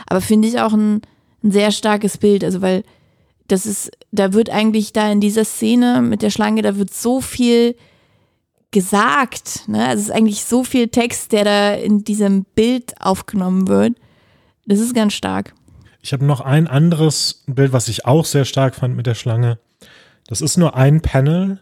Aber 0.07 0.21
finde 0.21 0.49
ich 0.49 0.61
auch 0.61 0.73
ein, 0.73 1.03
ein 1.43 1.51
sehr 1.53 1.71
starkes 1.71 2.19
Bild, 2.19 2.43
also 2.45 2.61
weil 2.61 2.83
das 3.49 3.67
ist, 3.67 3.91
da 4.11 4.33
wird 4.33 4.51
eigentlich 4.51 4.93
da 4.93 5.11
in 5.13 5.21
dieser 5.21 5.45
Szene 5.45 6.03
mit 6.03 6.23
der 6.23 6.31
Schlange, 6.31 6.63
da 6.63 6.77
wird 6.77 6.93
so 6.93 7.21
viel 7.21 7.77
gesagt. 8.75 9.67
Ne? 9.69 9.87
Also 9.87 10.03
es 10.03 10.09
ist 10.09 10.15
eigentlich 10.15 10.45
so 10.45 10.65
viel 10.65 10.89
Text, 10.89 11.33
der 11.33 11.45
da 11.45 11.75
in 11.75 12.05
diesem 12.05 12.45
Bild 12.45 12.93
aufgenommen 13.01 13.69
wird. 13.69 13.95
Das 14.67 14.81
ist 14.81 14.95
ganz 14.95 15.15
stark. 15.15 15.55
Ich 16.03 16.13
habe 16.13 16.27
noch 16.27 16.43
ein 16.43 16.67
anderes 16.67 17.45
Bild, 17.47 17.73
was 17.73 17.89
ich 17.89 18.05
auch 18.05 18.27
sehr 18.27 18.45
stark 18.45 18.75
fand 18.75 18.95
mit 18.95 19.07
der 19.07 19.15
Schlange. 19.15 19.59
Das 20.27 20.43
ist 20.43 20.59
nur 20.59 20.77
ein 20.77 21.01
Panel. 21.01 21.61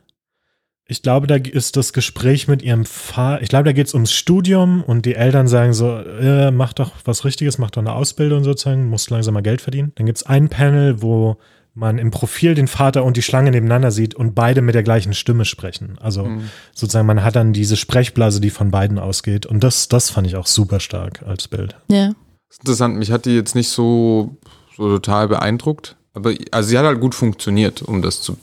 Ich 0.86 1.02
glaube, 1.02 1.26
da 1.26 1.36
ist 1.36 1.76
das 1.76 1.92
Gespräch 1.92 2.48
mit 2.48 2.62
ihrem 2.62 2.84
Vater. 2.84 3.42
Ich 3.42 3.48
glaube, 3.48 3.64
da 3.64 3.72
geht 3.72 3.86
es 3.86 3.94
ums 3.94 4.12
Studium 4.12 4.82
und 4.82 5.06
die 5.06 5.14
Eltern 5.14 5.46
sagen 5.46 5.72
so: 5.74 5.96
äh, 5.96 6.50
Mach 6.50 6.72
doch 6.72 6.92
was 7.04 7.24
Richtiges, 7.24 7.58
mach 7.58 7.70
doch 7.70 7.82
eine 7.82 7.92
Ausbildung 7.92 8.42
sozusagen, 8.42 8.88
musst 8.88 9.10
langsam 9.10 9.34
mal 9.34 9.42
Geld 9.42 9.60
verdienen. 9.60 9.92
Dann 9.94 10.06
gibt 10.06 10.18
es 10.18 10.26
ein 10.26 10.48
Panel, 10.48 11.02
wo 11.02 11.36
man 11.74 11.98
im 11.98 12.10
Profil 12.10 12.54
den 12.54 12.68
Vater 12.68 13.04
und 13.04 13.16
die 13.16 13.22
Schlange 13.22 13.50
nebeneinander 13.50 13.90
sieht 13.90 14.14
und 14.14 14.34
beide 14.34 14.60
mit 14.60 14.74
der 14.74 14.82
gleichen 14.82 15.14
Stimme 15.14 15.44
sprechen. 15.44 15.96
Also 16.00 16.28
sozusagen, 16.74 17.06
man 17.06 17.24
hat 17.24 17.36
dann 17.36 17.52
diese 17.52 17.76
Sprechblase, 17.76 18.40
die 18.40 18.50
von 18.50 18.70
beiden 18.70 18.98
ausgeht. 18.98 19.46
Und 19.46 19.64
das, 19.64 19.88
das 19.88 20.10
fand 20.10 20.26
ich 20.26 20.36
auch 20.36 20.46
super 20.46 20.80
stark 20.80 21.22
als 21.22 21.48
Bild. 21.48 21.76
Ja. 21.88 22.08
Das 22.48 22.56
ist 22.56 22.60
interessant, 22.60 22.96
mich 22.96 23.10
hat 23.10 23.24
die 23.24 23.34
jetzt 23.34 23.54
nicht 23.54 23.70
so, 23.70 24.36
so 24.76 24.88
total 24.88 25.28
beeindruckt. 25.28 25.96
Aber 26.12 26.34
also 26.50 26.68
sie 26.68 26.78
hat 26.78 26.84
halt 26.84 27.00
gut 27.00 27.14
funktioniert, 27.14 27.80
um 27.80 28.02
das 28.02 28.20
zu 28.20 28.36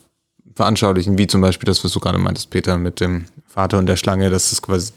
veranschaulichen, 0.56 1.18
wie 1.18 1.28
zum 1.28 1.42
Beispiel 1.42 1.68
das, 1.68 1.84
was 1.84 1.92
du 1.92 2.00
gerade 2.00 2.18
meintest, 2.18 2.50
Peter, 2.50 2.78
mit 2.78 3.00
dem 3.00 3.26
Vater 3.46 3.78
und 3.78 3.86
der 3.86 3.96
Schlange, 3.96 4.32
dass 4.32 4.52
es 4.52 4.62
quasi, 4.62 4.92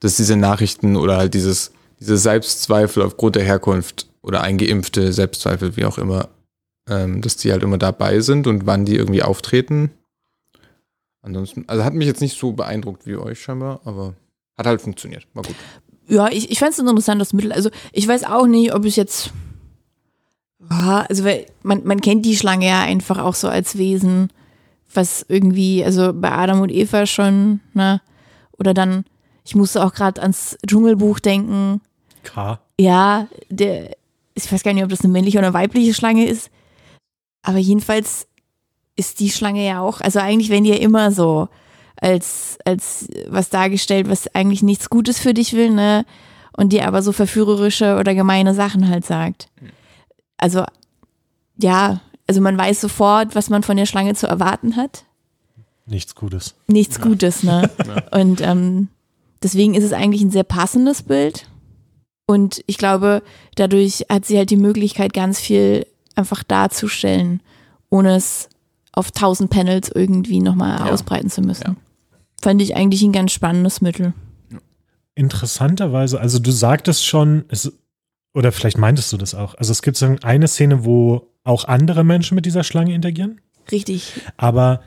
dass 0.00 0.16
diese 0.16 0.36
Nachrichten 0.36 0.94
oder 0.96 1.16
halt 1.16 1.34
dieses, 1.34 1.72
diese 1.98 2.16
Selbstzweifel 2.16 3.02
aufgrund 3.02 3.34
der 3.34 3.44
Herkunft 3.44 4.06
oder 4.22 4.42
eingeimpfte 4.42 5.12
Selbstzweifel, 5.12 5.76
wie 5.76 5.84
auch 5.84 5.98
immer, 5.98 6.28
ähm, 6.88 7.20
dass 7.22 7.36
die 7.36 7.52
halt 7.52 7.62
immer 7.62 7.78
dabei 7.78 8.20
sind 8.20 8.46
und 8.46 8.66
wann 8.66 8.84
die 8.84 8.96
irgendwie 8.96 9.22
auftreten. 9.22 9.90
Ansonsten, 11.22 11.64
also 11.68 11.84
hat 11.84 11.94
mich 11.94 12.06
jetzt 12.06 12.20
nicht 12.20 12.38
so 12.38 12.52
beeindruckt 12.52 13.06
wie 13.06 13.16
euch 13.16 13.40
scheinbar, 13.40 13.80
aber 13.84 14.14
hat 14.58 14.66
halt 14.66 14.82
funktioniert. 14.82 15.26
War 15.32 15.42
gut. 15.42 15.56
Ja, 16.06 16.28
ich, 16.28 16.50
ich 16.50 16.58
fand 16.58 16.72
es 16.72 16.80
ein 16.80 16.86
interessantes 16.86 17.32
Mittel. 17.32 17.52
Also 17.52 17.70
ich 17.92 18.06
weiß 18.06 18.24
auch 18.24 18.46
nicht, 18.46 18.74
ob 18.74 18.84
es 18.84 18.96
jetzt. 18.96 19.30
Ja, 20.70 21.06
also 21.08 21.24
weil 21.24 21.46
man, 21.62 21.84
man 21.84 22.00
kennt 22.00 22.26
die 22.26 22.36
Schlange 22.36 22.66
ja 22.66 22.82
einfach 22.82 23.18
auch 23.18 23.34
so 23.34 23.48
als 23.48 23.78
Wesen, 23.78 24.30
was 24.92 25.24
irgendwie, 25.28 25.84
also 25.84 26.12
bei 26.12 26.30
Adam 26.30 26.60
und 26.60 26.70
Eva 26.70 27.06
schon, 27.06 27.60
ne? 27.72 28.00
Oder 28.58 28.74
dann, 28.74 29.04
ich 29.44 29.54
musste 29.54 29.84
auch 29.84 29.92
gerade 29.92 30.22
ans 30.22 30.56
Dschungelbuch 30.66 31.20
denken. 31.20 31.80
K. 32.22 32.60
Ja, 32.78 33.28
der, 33.48 33.96
ich 34.34 34.50
weiß 34.50 34.62
gar 34.62 34.72
nicht, 34.72 34.84
ob 34.84 34.90
das 34.90 35.00
eine 35.00 35.12
männliche 35.12 35.38
oder 35.38 35.48
eine 35.48 35.54
weibliche 35.54 35.94
Schlange 35.94 36.26
ist. 36.26 36.50
Aber 37.44 37.58
jedenfalls 37.58 38.26
ist 38.96 39.20
die 39.20 39.30
Schlange 39.30 39.64
ja 39.64 39.80
auch, 39.80 40.00
also 40.00 40.18
eigentlich 40.18 40.50
werden 40.50 40.64
die 40.64 40.70
ja 40.70 40.76
immer 40.76 41.12
so 41.12 41.48
als, 42.00 42.58
als 42.64 43.08
was 43.28 43.50
dargestellt, 43.50 44.08
was 44.08 44.34
eigentlich 44.34 44.62
nichts 44.62 44.90
Gutes 44.90 45.18
für 45.18 45.34
dich 45.34 45.52
will, 45.52 45.70
ne? 45.70 46.04
Und 46.56 46.72
dir 46.72 46.86
aber 46.86 47.02
so 47.02 47.12
verführerische 47.12 47.96
oder 47.98 48.14
gemeine 48.14 48.54
Sachen 48.54 48.88
halt 48.88 49.04
sagt. 49.04 49.48
Also, 50.36 50.64
ja, 51.56 52.00
also 52.26 52.40
man 52.40 52.56
weiß 52.56 52.80
sofort, 52.80 53.34
was 53.34 53.50
man 53.50 53.62
von 53.62 53.76
der 53.76 53.86
Schlange 53.86 54.14
zu 54.14 54.26
erwarten 54.26 54.76
hat. 54.76 55.04
Nichts 55.86 56.14
Gutes. 56.14 56.54
Nichts 56.68 57.00
Gutes, 57.00 57.42
ne? 57.42 57.70
Und 58.12 58.40
ähm, 58.40 58.88
deswegen 59.42 59.74
ist 59.74 59.84
es 59.84 59.92
eigentlich 59.92 60.22
ein 60.22 60.30
sehr 60.30 60.44
passendes 60.44 61.02
Bild. 61.02 61.46
Und 62.26 62.62
ich 62.66 62.78
glaube, 62.78 63.22
dadurch 63.56 64.06
hat 64.08 64.24
sie 64.24 64.38
halt 64.38 64.50
die 64.50 64.56
Möglichkeit, 64.56 65.12
ganz 65.12 65.40
viel 65.40 65.86
einfach 66.14 66.42
darzustellen, 66.42 67.40
ohne 67.90 68.16
es 68.16 68.48
auf 68.92 69.10
tausend 69.10 69.50
Panels 69.50 69.90
irgendwie 69.92 70.40
nochmal 70.40 70.78
Ja. 70.86 70.92
ausbreiten 70.92 71.30
zu 71.30 71.40
müssen. 71.42 71.64
Ja. 71.64 71.76
Fand 72.42 72.62
ich 72.62 72.76
eigentlich 72.76 73.02
ein 73.02 73.12
ganz 73.12 73.32
spannendes 73.32 73.80
Mittel. 73.80 74.12
Interessanterweise, 75.14 76.20
also 76.20 76.38
du 76.38 76.50
sagtest 76.50 77.06
schon, 77.06 77.44
es, 77.48 77.72
oder 78.34 78.50
vielleicht 78.52 78.78
meintest 78.78 79.12
du 79.12 79.16
das 79.16 79.34
auch. 79.34 79.54
Also 79.54 79.70
es 79.72 79.82
gibt 79.82 79.96
so 79.96 80.16
eine 80.22 80.48
Szene, 80.48 80.84
wo 80.84 81.28
auch 81.44 81.66
andere 81.66 82.04
Menschen 82.04 82.34
mit 82.34 82.46
dieser 82.46 82.64
Schlange 82.64 82.94
interagieren. 82.94 83.40
Richtig. 83.70 84.12
Aber 84.36 84.80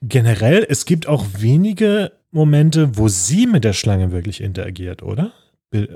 generell, 0.00 0.66
es 0.68 0.86
gibt 0.86 1.06
auch 1.06 1.26
wenige 1.36 2.12
Momente, 2.30 2.96
wo 2.96 3.08
sie 3.08 3.46
mit 3.46 3.64
der 3.64 3.74
Schlange 3.74 4.10
wirklich 4.10 4.40
interagiert, 4.40 5.02
oder? 5.02 5.32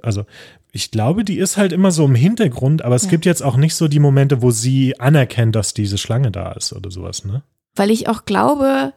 Also 0.02 0.24
ich 0.72 0.90
glaube, 0.90 1.24
die 1.24 1.38
ist 1.38 1.56
halt 1.56 1.72
immer 1.72 1.90
so 1.90 2.04
im 2.04 2.14
Hintergrund, 2.14 2.82
aber 2.82 2.94
es 2.96 3.04
Ja. 3.04 3.10
gibt 3.10 3.26
jetzt 3.26 3.42
auch 3.42 3.56
nicht 3.56 3.74
so 3.74 3.88
die 3.88 3.98
Momente, 4.00 4.42
wo 4.42 4.50
sie 4.50 4.98
anerkennt, 5.00 5.54
dass 5.56 5.74
diese 5.74 5.98
Schlange 5.98 6.30
da 6.30 6.52
ist 6.52 6.72
oder 6.72 6.90
sowas, 6.90 7.24
ne? 7.24 7.42
Weil 7.74 7.90
ich 7.90 8.08
auch 8.08 8.24
glaube, 8.24 8.92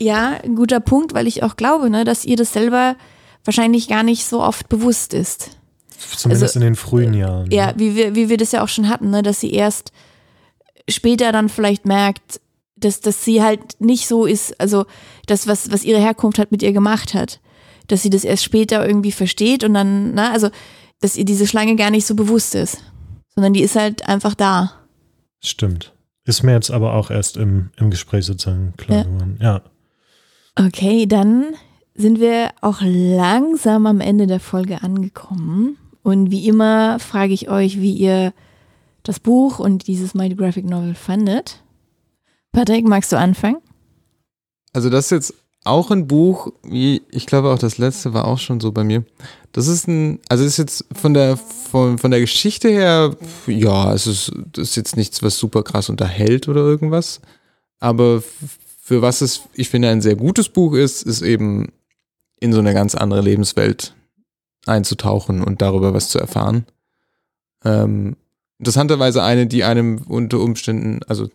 ja, 0.00 0.38
ein 0.44 0.54
guter 0.56 0.80
Punkt, 0.80 1.14
weil 1.14 1.26
ich 1.26 1.42
auch 1.42 1.56
glaube, 1.56 1.90
ne, 1.90 2.04
dass 2.04 2.24
ihr 2.24 2.36
das 2.36 2.52
selber 2.52 2.96
wahrscheinlich 3.44 3.88
gar 3.88 4.02
nicht 4.02 4.24
so 4.24 4.42
oft 4.42 4.68
bewusst 4.68 5.14
ist. 5.14 5.50
Zumindest 6.16 6.42
Also, 6.56 6.58
in 6.60 6.64
den 6.64 6.76
frühen 6.76 7.14
Jahren. 7.14 7.48
ne? 7.48 7.54
Ja, 7.54 7.72
wie 7.76 7.94
wir, 7.96 8.14
wie 8.14 8.28
wir 8.28 8.36
das 8.36 8.52
ja 8.52 8.62
auch 8.62 8.68
schon 8.68 8.88
hatten, 8.88 9.10
ne, 9.10 9.22
dass 9.22 9.40
sie 9.40 9.50
erst 9.52 9.92
später 10.88 11.32
dann 11.32 11.48
vielleicht 11.48 11.84
merkt, 11.86 12.40
dass, 12.76 13.00
dass 13.00 13.24
sie 13.24 13.42
halt 13.42 13.60
nicht 13.80 14.06
so 14.08 14.24
ist, 14.26 14.58
also 14.60 14.86
das, 15.26 15.46
was, 15.46 15.70
was 15.70 15.84
ihre 15.84 16.00
Herkunft 16.00 16.38
halt 16.38 16.50
mit 16.50 16.62
ihr 16.62 16.72
gemacht 16.72 17.12
hat, 17.14 17.40
dass 17.92 18.02
sie 18.02 18.10
das 18.10 18.24
erst 18.24 18.44
später 18.44 18.86
irgendwie 18.86 19.12
versteht 19.12 19.64
und 19.64 19.74
dann, 19.74 20.14
ne, 20.14 20.30
also, 20.30 20.50
dass 21.00 21.16
ihr 21.16 21.24
diese 21.24 21.46
Schlange 21.46 21.76
gar 21.76 21.90
nicht 21.90 22.06
so 22.06 22.14
bewusst 22.14 22.54
ist, 22.54 22.78
sondern 23.34 23.52
die 23.52 23.62
ist 23.62 23.76
halt 23.76 24.06
einfach 24.08 24.34
da. 24.34 24.72
Stimmt. 25.40 25.92
Ist 26.24 26.42
mir 26.42 26.52
jetzt 26.52 26.70
aber 26.70 26.94
auch 26.94 27.10
erst 27.10 27.36
im, 27.36 27.70
im 27.76 27.90
Gespräch 27.90 28.26
sozusagen 28.26 28.74
klar 28.76 28.98
Ja. 28.98 29.04
geworden. 29.04 29.38
Ja. 29.40 29.62
Okay, 30.56 31.06
dann 31.06 31.54
sind 31.94 32.20
wir 32.20 32.50
auch 32.60 32.80
langsam 32.82 33.86
am 33.86 34.00
Ende 34.00 34.26
der 34.26 34.40
Folge 34.40 34.82
angekommen. 34.82 35.76
Und 36.02 36.30
wie 36.30 36.46
immer 36.48 36.98
frage 36.98 37.32
ich 37.32 37.48
euch, 37.50 37.80
wie 37.80 37.92
ihr 37.94 38.32
das 39.02 39.18
Buch 39.20 39.58
und 39.58 39.86
dieses 39.86 40.14
Mighty 40.14 40.34
Graphic 40.34 40.64
Novel 40.66 40.94
fandet. 40.94 41.62
Patrick, 42.52 42.86
magst 42.86 43.12
du 43.12 43.18
anfangen? 43.18 43.58
Also 44.72 44.90
das 44.90 45.06
ist 45.06 45.10
jetzt 45.10 45.34
auch 45.64 45.90
ein 45.90 46.06
Buch, 46.06 46.52
wie 46.62 47.02
ich 47.10 47.26
glaube 47.26 47.50
auch 47.50 47.58
das 47.58 47.78
letzte 47.78 48.14
war 48.14 48.26
auch 48.26 48.38
schon 48.38 48.60
so 48.60 48.72
bei 48.72 48.84
mir. 48.84 49.04
Das 49.52 49.66
ist 49.66 49.88
ein, 49.88 50.20
also 50.28 50.44
ist 50.44 50.56
jetzt 50.56 50.84
von 50.92 51.12
der 51.14 51.36
von, 51.36 51.98
von 51.98 52.10
der 52.10 52.20
Geschichte 52.20 52.68
her, 52.68 53.16
ja, 53.46 53.92
es 53.92 54.06
ist, 54.06 54.32
das 54.52 54.70
ist 54.70 54.76
jetzt 54.76 54.96
nichts, 54.96 55.22
was 55.22 55.38
super 55.38 55.62
krass 55.62 55.88
unterhält 55.88 56.48
oder 56.48 56.62
irgendwas. 56.62 57.20
Aber 57.78 58.22
für 58.82 59.02
was 59.02 59.20
es, 59.20 59.42
ich 59.54 59.68
finde, 59.68 59.88
ein 59.88 60.02
sehr 60.02 60.16
gutes 60.16 60.48
Buch 60.48 60.74
ist, 60.74 61.02
ist 61.02 61.22
eben 61.22 61.72
in 62.40 62.52
so 62.52 62.58
eine 62.58 62.74
ganz 62.74 62.94
andere 62.94 63.20
Lebenswelt 63.20 63.94
einzutauchen 64.66 65.42
und 65.42 65.62
darüber 65.62 65.94
was 65.94 66.08
zu 66.08 66.18
erfahren. 66.18 66.66
Ähm, 67.64 68.16
interessanterweise 68.58 69.22
eine, 69.22 69.46
die 69.46 69.64
einem 69.64 69.98
unter 70.08 70.40
Umständen, 70.40 71.00
also 71.06 71.28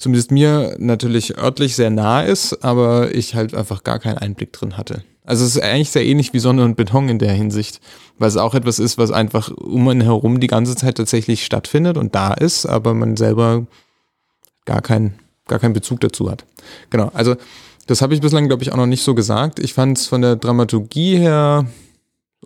zumindest 0.00 0.32
mir 0.32 0.74
natürlich 0.78 1.38
örtlich 1.38 1.76
sehr 1.76 1.90
nah 1.90 2.22
ist, 2.22 2.64
aber 2.64 3.14
ich 3.14 3.36
halt 3.36 3.54
einfach 3.54 3.84
gar 3.84 4.00
keinen 4.00 4.18
Einblick 4.18 4.52
drin 4.52 4.76
hatte. 4.76 5.04
Also 5.24 5.44
es 5.44 5.54
ist 5.54 5.62
eigentlich 5.62 5.90
sehr 5.90 6.04
ähnlich 6.04 6.32
wie 6.32 6.40
Sonne 6.40 6.64
und 6.64 6.76
Beton 6.76 7.08
in 7.08 7.20
der 7.20 7.32
Hinsicht, 7.32 7.80
weil 8.18 8.28
es 8.28 8.36
auch 8.36 8.54
etwas 8.54 8.80
ist, 8.80 8.98
was 8.98 9.12
einfach 9.12 9.50
um 9.50 9.86
einen 9.86 10.00
herum 10.00 10.40
die 10.40 10.48
ganze 10.48 10.74
Zeit 10.74 10.96
tatsächlich 10.96 11.44
stattfindet 11.44 11.98
und 11.98 12.14
da 12.14 12.32
ist, 12.32 12.66
aber 12.66 12.94
man 12.94 13.16
selber 13.16 13.66
gar 14.64 14.82
keinen 14.82 15.14
gar 15.46 15.58
keinen 15.58 15.74
Bezug 15.74 16.00
dazu 16.00 16.30
hat. 16.30 16.46
Genau, 16.90 17.10
also 17.12 17.36
das 17.86 18.02
habe 18.02 18.14
ich 18.14 18.20
bislang, 18.20 18.46
glaube 18.46 18.62
ich, 18.62 18.72
auch 18.72 18.76
noch 18.76 18.86
nicht 18.86 19.02
so 19.02 19.14
gesagt. 19.14 19.58
Ich 19.58 19.74
fand 19.74 19.98
es 19.98 20.06
von 20.06 20.22
der 20.22 20.36
Dramaturgie 20.36 21.18
her 21.18 21.66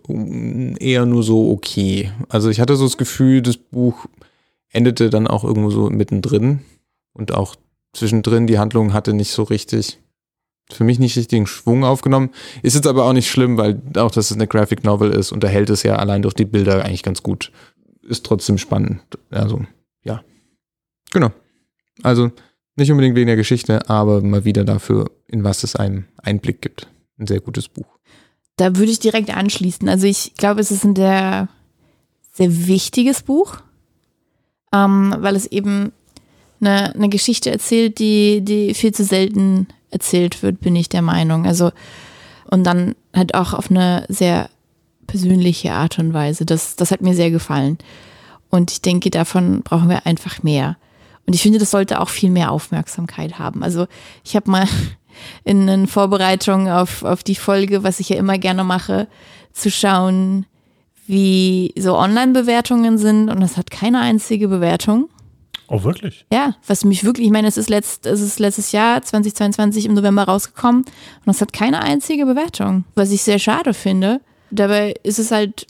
eher 0.07 1.05
nur 1.05 1.23
so 1.23 1.51
okay. 1.51 2.11
Also 2.29 2.49
ich 2.49 2.59
hatte 2.59 2.75
so 2.75 2.85
das 2.85 2.97
Gefühl, 2.97 3.41
das 3.41 3.57
Buch 3.57 4.07
endete 4.71 5.09
dann 5.09 5.27
auch 5.27 5.43
irgendwo 5.43 5.69
so 5.69 5.89
mittendrin 5.89 6.61
und 7.15 7.33
auch 7.33 7.55
zwischendrin 7.93 8.45
die 8.45 8.59
Handlung 8.59 8.93
hatte 8.93 9.13
nicht 9.13 9.31
so 9.31 9.43
richtig, 9.43 9.99
für 10.71 10.83
mich 10.83 10.99
nicht 10.99 11.17
richtigen 11.17 11.47
Schwung 11.47 11.83
aufgenommen. 11.83 12.29
Ist 12.61 12.75
jetzt 12.75 12.87
aber 12.87 13.05
auch 13.05 13.13
nicht 13.13 13.29
schlimm, 13.29 13.57
weil 13.57 13.81
auch, 13.97 14.11
dass 14.11 14.29
es 14.29 14.37
eine 14.37 14.47
Graphic 14.47 14.83
Novel 14.83 15.11
ist, 15.11 15.31
unterhält 15.31 15.69
es 15.69 15.83
ja 15.83 15.95
allein 15.95 16.21
durch 16.21 16.33
die 16.33 16.45
Bilder 16.45 16.85
eigentlich 16.85 17.03
ganz 17.03 17.23
gut. 17.23 17.51
Ist 18.03 18.25
trotzdem 18.25 18.57
spannend. 18.57 19.01
Also, 19.31 19.65
ja. 20.03 20.23
Genau. 21.11 21.31
Also, 22.03 22.31
nicht 22.75 22.91
unbedingt 22.91 23.15
wegen 23.15 23.27
der 23.27 23.35
Geschichte, 23.35 23.89
aber 23.89 24.21
mal 24.21 24.43
wieder 24.43 24.65
dafür, 24.65 25.09
in 25.27 25.43
was 25.43 25.63
es 25.63 25.75
einem 25.75 26.05
Einblick 26.17 26.61
gibt. 26.61 26.87
Ein 27.17 27.27
sehr 27.27 27.39
gutes 27.39 27.69
Buch. 27.69 27.87
Da 28.57 28.75
würde 28.75 28.91
ich 28.91 28.99
direkt 28.99 29.35
anschließen. 29.35 29.87
Also 29.87 30.07
ich 30.07 30.33
glaube, 30.35 30.61
es 30.61 30.71
ist 30.71 30.83
ein 30.83 30.95
sehr, 30.95 31.47
sehr 32.33 32.67
wichtiges 32.67 33.23
Buch, 33.23 33.57
ähm, 34.73 35.15
weil 35.19 35.35
es 35.35 35.45
eben 35.47 35.91
eine, 36.61 36.93
eine 36.95 37.09
Geschichte 37.09 37.51
erzählt, 37.51 37.99
die, 37.99 38.41
die 38.41 38.73
viel 38.73 38.93
zu 38.93 39.03
selten 39.03 39.67
erzählt 39.91 40.43
wird, 40.43 40.61
bin 40.61 40.75
ich 40.75 40.89
der 40.89 41.01
Meinung. 41.01 41.45
Also 41.45 41.71
und 42.49 42.63
dann 42.63 42.95
halt 43.13 43.35
auch 43.35 43.53
auf 43.53 43.69
eine 43.69 44.05
sehr 44.07 44.49
persönliche 45.07 45.73
Art 45.73 45.99
und 45.99 46.13
Weise. 46.13 46.45
Das, 46.45 46.75
das 46.75 46.91
hat 46.91 47.01
mir 47.01 47.13
sehr 47.13 47.31
gefallen. 47.31 47.77
Und 48.49 48.71
ich 48.71 48.81
denke, 48.81 49.09
davon 49.09 49.61
brauchen 49.63 49.89
wir 49.89 50.05
einfach 50.05 50.43
mehr. 50.43 50.77
Und 51.25 51.33
ich 51.33 51.41
finde, 51.41 51.59
das 51.59 51.71
sollte 51.71 51.99
auch 51.99 52.09
viel 52.09 52.29
mehr 52.29 52.51
Aufmerksamkeit 52.51 53.39
haben. 53.39 53.63
Also 53.63 53.87
ich 54.23 54.35
habe 54.35 54.49
mal 54.49 54.67
in, 55.43 55.67
in 55.67 55.87
Vorbereitung 55.87 56.69
auf, 56.69 57.03
auf 57.03 57.23
die 57.23 57.35
Folge, 57.35 57.83
was 57.83 57.99
ich 57.99 58.09
ja 58.09 58.17
immer 58.17 58.37
gerne 58.37 58.63
mache, 58.63 59.07
zu 59.51 59.71
schauen, 59.71 60.45
wie 61.07 61.73
so 61.77 61.97
Online-Bewertungen 61.97 62.97
sind. 62.97 63.29
Und 63.29 63.39
das 63.39 63.57
hat 63.57 63.71
keine 63.71 63.99
einzige 63.99 64.47
Bewertung. 64.47 65.09
Oh, 65.67 65.83
wirklich? 65.83 66.25
Ja, 66.31 66.55
was 66.67 66.85
mich 66.85 67.03
wirklich, 67.03 67.25
ich 67.25 67.33
meine, 67.33 67.47
es 67.47 67.57
ist, 67.57 67.69
letzt, 67.69 68.05
es 68.05 68.21
ist 68.21 68.39
letztes 68.39 68.71
Jahr, 68.71 69.01
2022 69.01 69.85
im 69.85 69.95
November 69.95 70.23
rausgekommen 70.23 70.85
und 71.25 71.31
es 71.31 71.41
hat 71.41 71.53
keine 71.53 71.81
einzige 71.81 72.25
Bewertung, 72.25 72.83
was 72.93 73.11
ich 73.11 73.23
sehr 73.23 73.39
schade 73.39 73.73
finde. 73.73 74.21
Dabei 74.51 74.93
ist 75.03 75.17
es 75.17 75.31
halt 75.31 75.65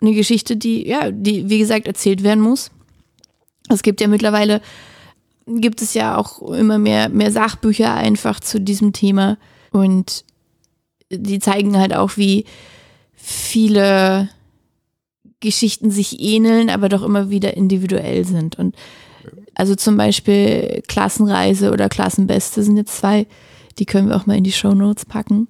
eine 0.00 0.14
Geschichte, 0.14 0.56
die, 0.56 0.86
ja, 0.86 1.10
die, 1.10 1.50
wie 1.50 1.58
gesagt, 1.58 1.86
erzählt 1.86 2.22
werden 2.22 2.40
muss. 2.40 2.70
Es 3.68 3.82
gibt 3.82 4.00
ja 4.00 4.08
mittlerweile, 4.08 4.60
gibt 5.46 5.82
es 5.82 5.94
ja 5.94 6.16
auch 6.16 6.42
immer 6.52 6.78
mehr, 6.78 7.08
mehr 7.08 7.32
Sachbücher 7.32 7.94
einfach 7.94 8.40
zu 8.40 8.60
diesem 8.60 8.92
Thema 8.92 9.36
und 9.72 10.24
die 11.10 11.40
zeigen 11.40 11.76
halt 11.76 11.94
auch, 11.94 12.16
wie 12.16 12.44
viele 13.14 14.28
Geschichten 15.40 15.90
sich 15.90 16.20
ähneln, 16.20 16.70
aber 16.70 16.88
doch 16.88 17.02
immer 17.02 17.30
wieder 17.30 17.56
individuell 17.56 18.24
sind 18.24 18.58
und 18.58 18.76
Also 19.54 19.74
zum 19.74 19.96
Beispiel 19.96 20.82
Klassenreise 20.88 21.72
oder 21.72 21.88
Klassenbeste 21.88 22.62
sind 22.62 22.76
jetzt 22.76 22.96
zwei, 22.96 23.26
die 23.78 23.86
können 23.86 24.08
wir 24.08 24.16
auch 24.16 24.26
mal 24.26 24.36
in 24.36 24.44
die 24.44 24.52
Show 24.52 24.74
Notes 24.74 25.04
packen. 25.04 25.48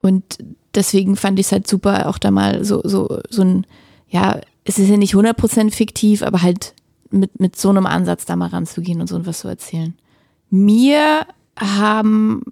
Und 0.00 0.38
deswegen 0.74 1.16
fand 1.16 1.38
ich 1.38 1.46
es 1.46 1.52
halt 1.52 1.66
super, 1.66 2.08
auch 2.08 2.18
da 2.18 2.30
mal 2.30 2.64
so, 2.64 2.80
so, 2.84 3.20
so 3.30 3.42
ein, 3.42 3.66
ja, 4.08 4.40
es 4.64 4.78
ist 4.78 4.88
ja 4.88 4.96
nicht 4.96 5.14
100% 5.14 5.70
fiktiv, 5.70 6.22
aber 6.22 6.42
halt 6.42 6.74
mit, 7.10 7.40
mit 7.40 7.56
so 7.56 7.70
einem 7.70 7.86
Ansatz 7.86 8.24
da 8.24 8.36
mal 8.36 8.48
ranzugehen 8.48 9.00
und 9.00 9.08
so 9.08 9.24
was 9.26 9.40
zu 9.40 9.48
erzählen. 9.48 9.94
Mir 10.50 11.26
haben 11.58 12.42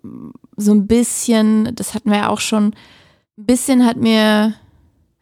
so 0.57 0.73
ein 0.73 0.87
bisschen, 0.87 1.75
das 1.75 1.95
hatten 1.95 2.11
wir 2.11 2.19
ja 2.19 2.29
auch 2.29 2.41
schon, 2.41 2.75
ein 3.39 3.47
bisschen 3.47 3.85
hat 3.85 3.97
mir, 3.97 4.55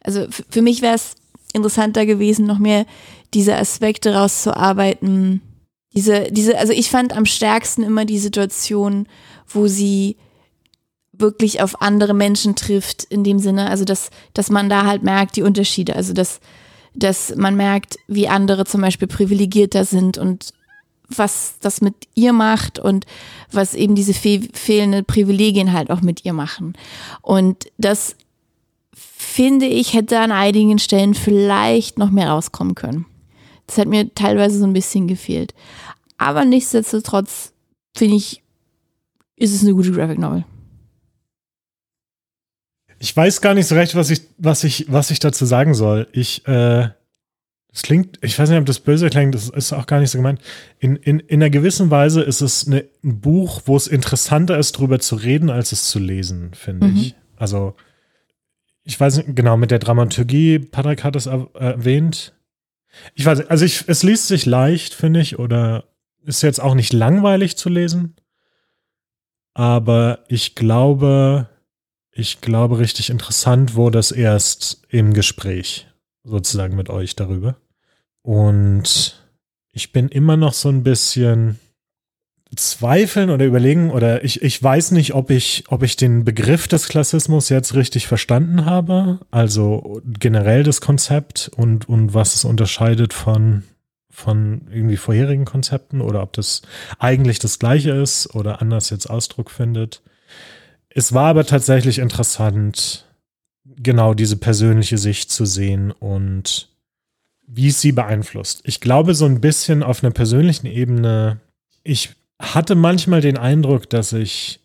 also 0.03 0.25
für 0.29 0.61
mich 0.61 0.81
wäre 0.81 0.95
es 0.95 1.15
interessanter 1.53 2.05
gewesen, 2.05 2.45
noch 2.45 2.59
mehr 2.59 2.85
diese 3.33 3.57
Aspekte 3.57 4.13
rauszuarbeiten. 4.13 5.41
Diese, 5.93 6.31
diese, 6.31 6.57
also 6.57 6.73
ich 6.73 6.89
fand 6.89 7.15
am 7.15 7.25
stärksten 7.25 7.83
immer 7.83 8.05
die 8.05 8.19
Situation, 8.19 9.07
wo 9.47 9.67
sie 9.67 10.17
wirklich 11.11 11.61
auf 11.61 11.81
andere 11.81 12.13
Menschen 12.13 12.55
trifft, 12.55 13.03
in 13.03 13.23
dem 13.23 13.39
Sinne, 13.39 13.69
also 13.69 13.85
dass, 13.85 14.09
dass 14.33 14.49
man 14.49 14.69
da 14.69 14.85
halt 14.85 15.03
merkt, 15.03 15.35
die 15.35 15.43
Unterschiede, 15.43 15.95
also 15.95 16.13
dass, 16.13 16.39
dass 16.93 17.35
man 17.35 17.55
merkt, 17.55 17.97
wie 18.07 18.27
andere 18.27 18.65
zum 18.65 18.81
Beispiel 18.81 19.07
privilegierter 19.07 19.85
sind 19.85 20.17
und 20.17 20.53
was 21.09 21.55
das 21.59 21.81
mit 21.81 21.95
ihr 22.15 22.33
macht 22.33 22.79
und 22.79 23.05
was 23.51 23.75
eben 23.75 23.95
diese 23.95 24.13
fe 24.13 24.41
fehlenden 24.53 25.05
Privilegien 25.05 25.73
halt 25.73 25.91
auch 25.91 26.01
mit 26.01 26.23
ihr 26.23 26.33
machen. 26.33 26.73
Und 27.21 27.65
das 27.77 28.15
finde 28.93 29.65
ich, 29.65 29.93
hätte 29.93 30.19
an 30.19 30.31
einigen 30.31 30.79
Stellen 30.79 31.13
vielleicht 31.13 31.97
noch 31.97 32.11
mehr 32.11 32.29
rauskommen 32.29 32.75
können. 32.75 33.05
Das 33.71 33.77
hat 33.77 33.87
mir 33.87 34.13
teilweise 34.13 34.59
so 34.59 34.65
ein 34.65 34.73
bisschen 34.73 35.07
gefehlt. 35.07 35.53
Aber 36.17 36.43
nichtsdestotrotz 36.43 37.53
finde 37.95 38.17
ich, 38.17 38.43
ist 39.37 39.55
es 39.55 39.61
eine 39.61 39.73
gute 39.73 39.93
Graphic 39.93 40.19
Novel. 40.19 40.43
Ich 42.99 43.15
weiß 43.15 43.39
gar 43.39 43.53
nicht 43.53 43.67
so 43.67 43.75
recht, 43.75 43.95
was 43.95 44.09
ich, 44.09 44.23
was 44.37 44.65
ich, 44.65 44.91
was 44.91 45.09
ich 45.09 45.19
dazu 45.19 45.45
sagen 45.45 45.73
soll. 45.73 46.09
Ich, 46.11 46.45
äh, 46.49 46.89
das 47.71 47.81
klingt, 47.83 48.19
ich 48.21 48.37
weiß 48.37 48.49
nicht, 48.49 48.59
ob 48.59 48.65
das 48.65 48.81
böse 48.81 49.09
klingt, 49.09 49.35
das 49.35 49.47
ist 49.47 49.71
auch 49.71 49.87
gar 49.87 50.01
nicht 50.01 50.11
so 50.11 50.17
gemeint. 50.17 50.41
In, 50.79 50.97
in, 50.97 51.21
in 51.21 51.41
einer 51.41 51.49
gewissen 51.49 51.89
Weise 51.89 52.23
ist 52.23 52.41
es 52.41 52.67
eine, 52.67 52.83
ein 53.05 53.21
Buch, 53.21 53.61
wo 53.67 53.77
es 53.77 53.87
interessanter 53.87 54.57
ist, 54.57 54.73
drüber 54.73 54.99
zu 54.99 55.15
reden, 55.15 55.49
als 55.49 55.71
es 55.71 55.85
zu 55.85 55.97
lesen, 55.97 56.53
finde 56.55 56.87
mhm. 56.87 56.97
ich. 56.97 57.15
Also, 57.37 57.75
ich 58.83 58.99
weiß 58.99 59.15
nicht, 59.15 59.33
genau, 59.33 59.55
mit 59.55 59.71
der 59.71 59.79
Dramaturgie, 59.79 60.59
Patrick 60.59 61.05
hat 61.05 61.15
es 61.15 61.27
erwähnt. 61.27 62.33
Ich 63.15 63.25
weiß 63.25 63.47
also 63.47 63.65
ich, 63.65 63.85
es 63.87 64.03
liest 64.03 64.27
sich 64.27 64.45
leicht, 64.45 64.93
finde 64.93 65.21
ich, 65.21 65.39
oder 65.39 65.85
ist 66.23 66.41
jetzt 66.43 66.61
auch 66.61 66.75
nicht 66.75 66.93
langweilig 66.93 67.57
zu 67.57 67.69
lesen. 67.69 68.15
Aber 69.53 70.23
ich 70.27 70.55
glaube, 70.55 71.49
ich 72.11 72.41
glaube, 72.41 72.79
richtig 72.79 73.09
interessant 73.09 73.75
wurde 73.75 73.99
es 73.99 74.11
erst 74.11 74.83
im 74.89 75.13
Gespräch, 75.13 75.87
sozusagen 76.23 76.75
mit 76.75 76.89
euch 76.89 77.15
darüber. 77.15 77.57
Und 78.21 79.21
ich 79.71 79.91
bin 79.91 80.09
immer 80.09 80.37
noch 80.37 80.53
so 80.53 80.69
ein 80.69 80.83
bisschen 80.83 81.59
zweifeln 82.55 83.29
oder 83.29 83.45
überlegen, 83.45 83.91
oder 83.91 84.23
ich, 84.23 84.41
ich 84.41 84.61
weiß 84.61 84.91
nicht, 84.91 85.13
ob 85.13 85.29
ich, 85.29 85.63
ob 85.69 85.83
ich 85.83 85.95
den 85.95 86.25
Begriff 86.25 86.67
des 86.67 86.87
Klassismus 86.87 87.49
jetzt 87.49 87.75
richtig 87.75 88.07
verstanden 88.07 88.65
habe. 88.65 89.19
Also 89.31 90.01
generell 90.05 90.63
das 90.63 90.81
Konzept 90.81 91.49
und, 91.55 91.87
und 91.87 92.13
was 92.13 92.35
es 92.35 92.43
unterscheidet 92.43 93.13
von, 93.13 93.63
von 94.09 94.67
irgendwie 94.69 94.97
vorherigen 94.97 95.45
Konzepten 95.45 96.01
oder 96.01 96.21
ob 96.21 96.33
das 96.33 96.61
eigentlich 96.99 97.39
das 97.39 97.57
gleiche 97.57 97.91
ist 97.91 98.35
oder 98.35 98.61
anders 98.61 98.89
jetzt 98.89 99.09
Ausdruck 99.09 99.49
findet. 99.49 100.01
Es 100.89 101.13
war 101.13 101.29
aber 101.29 101.45
tatsächlich 101.45 101.99
interessant, 101.99 103.05
genau 103.63 104.13
diese 104.13 104.35
persönliche 104.35 104.97
Sicht 104.97 105.31
zu 105.31 105.45
sehen 105.45 105.91
und 105.91 106.69
wie 107.47 107.67
es 107.67 107.79
sie 107.79 107.93
beeinflusst. 107.93 108.61
Ich 108.65 108.81
glaube 108.81 109.13
so 109.13 109.25
ein 109.25 109.39
bisschen 109.39 109.83
auf 109.83 110.03
einer 110.03 110.11
persönlichen 110.11 110.67
Ebene, 110.67 111.39
ich 111.83 112.15
hatte 112.41 112.75
manchmal 112.75 113.21
den 113.21 113.37
Eindruck, 113.37 113.89
dass 113.89 114.13
ich 114.13 114.59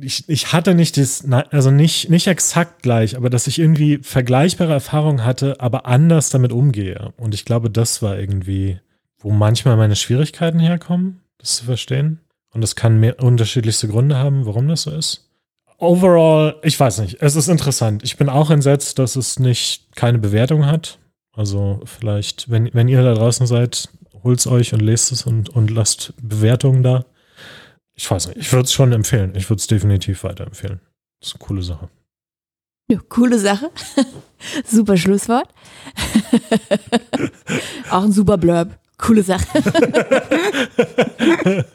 ich, 0.00 0.28
ich 0.28 0.52
hatte 0.52 0.76
nicht 0.76 0.96
das, 0.96 1.24
also 1.50 1.72
nicht, 1.72 2.08
nicht 2.08 2.28
exakt 2.28 2.84
gleich, 2.84 3.16
aber 3.16 3.30
dass 3.30 3.48
ich 3.48 3.58
irgendwie 3.58 3.98
vergleichbare 3.98 4.72
Erfahrungen 4.72 5.24
hatte, 5.24 5.60
aber 5.60 5.86
anders 5.86 6.30
damit 6.30 6.52
umgehe. 6.52 7.12
Und 7.16 7.34
ich 7.34 7.44
glaube, 7.44 7.68
das 7.68 8.00
war 8.00 8.16
irgendwie, 8.16 8.78
wo 9.18 9.32
manchmal 9.32 9.76
meine 9.76 9.96
Schwierigkeiten 9.96 10.60
herkommen, 10.60 11.22
das 11.38 11.56
zu 11.56 11.64
verstehen. 11.64 12.20
Und 12.52 12.60
das 12.60 12.76
kann 12.76 13.00
mehr 13.00 13.20
unterschiedlichste 13.20 13.88
Gründe 13.88 14.16
haben, 14.16 14.46
warum 14.46 14.68
das 14.68 14.82
so 14.82 14.92
ist 14.92 15.28
overall, 15.78 16.56
ich 16.62 16.78
weiß 16.78 16.98
nicht, 16.98 17.18
es 17.20 17.36
ist 17.36 17.48
interessant. 17.48 18.02
Ich 18.04 18.16
bin 18.16 18.28
auch 18.28 18.50
entsetzt, 18.50 18.98
dass 18.98 19.16
es 19.16 19.38
nicht 19.38 19.96
keine 19.96 20.18
Bewertung 20.18 20.66
hat. 20.66 20.98
Also 21.32 21.80
vielleicht, 21.84 22.50
wenn, 22.50 22.68
wenn 22.74 22.88
ihr 22.88 23.02
da 23.02 23.14
draußen 23.14 23.46
seid, 23.46 23.88
holt 24.24 24.40
es 24.40 24.46
euch 24.46 24.74
und 24.74 24.80
lest 24.80 25.12
es 25.12 25.24
und, 25.24 25.48
und 25.48 25.70
lasst 25.70 26.12
Bewertungen 26.20 26.82
da. 26.82 27.06
Ich 27.98 28.08
weiß 28.08 28.28
nicht, 28.28 28.38
ich 28.38 28.52
würde 28.52 28.64
es 28.64 28.72
schon 28.72 28.92
empfehlen. 28.92 29.34
Ich 29.34 29.50
würde 29.50 29.58
es 29.58 29.66
definitiv 29.66 30.22
weiterempfehlen. 30.22 30.80
Das 31.20 31.30
ist 31.30 31.34
eine 31.34 31.44
coole 31.44 31.62
Sache. 31.62 31.88
Ja, 32.88 33.00
coole 33.08 33.40
Sache. 33.40 33.72
super 34.64 34.96
Schlusswort. 34.96 35.48
Auch 37.90 38.04
ein 38.04 38.12
super 38.12 38.38
Blurb. 38.38 38.78
Coole 38.98 39.24
Sache. 39.24 39.46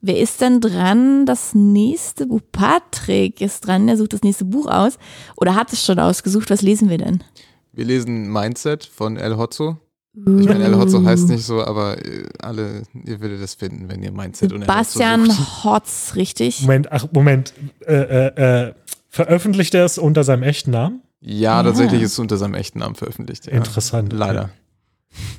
Wer 0.00 0.18
ist 0.18 0.40
denn 0.40 0.60
dran? 0.60 1.26
Das 1.26 1.54
nächste 1.54 2.26
Buch. 2.26 2.40
Patrick 2.50 3.40
ist 3.40 3.68
dran, 3.68 3.86
der 3.86 3.96
sucht 3.96 4.14
das 4.14 4.22
nächste 4.22 4.44
Buch 4.44 4.66
aus. 4.66 4.98
Oder 5.36 5.54
hat 5.54 5.72
es 5.72 5.84
schon 5.84 6.00
ausgesucht? 6.00 6.50
Was 6.50 6.62
lesen 6.62 6.90
wir 6.90 6.98
denn? 6.98 7.22
Wir 7.72 7.84
lesen 7.84 8.32
Mindset 8.32 8.84
von 8.84 9.16
El 9.16 9.36
Hotzo. 9.36 9.78
Ich 10.16 10.46
meine, 10.46 10.64
El 10.64 10.78
Hotzo 10.78 11.04
heißt 11.04 11.28
nicht 11.28 11.44
so, 11.44 11.64
aber 11.64 11.98
äh, 12.04 12.24
alle, 12.40 12.82
ihr 13.04 13.20
würdet 13.20 13.42
das 13.42 13.54
finden, 13.54 13.88
wenn 13.88 14.00
ihr 14.02 14.12
Mindset 14.12 14.52
und 14.52 14.62
El 14.62 14.66
Bastian 14.68 15.28
Hotz, 15.64 16.12
richtig? 16.14 16.62
Moment, 16.62 16.92
ach, 16.92 17.06
Moment. 17.12 17.52
Äh, 17.84 17.94
äh, 17.94 18.66
äh, 18.68 18.74
veröffentlicht 19.08 19.74
er 19.74 19.84
es 19.84 19.98
unter 19.98 20.22
seinem 20.22 20.44
echten 20.44 20.70
Namen? 20.70 21.02
Ja, 21.20 21.56
ja, 21.56 21.62
tatsächlich 21.64 22.02
ist 22.02 22.12
es 22.12 22.18
unter 22.20 22.36
seinem 22.36 22.54
echten 22.54 22.78
Namen 22.78 22.94
veröffentlicht. 22.94 23.46
Ja. 23.46 23.54
Interessant. 23.54 24.12
Leider. 24.12 24.50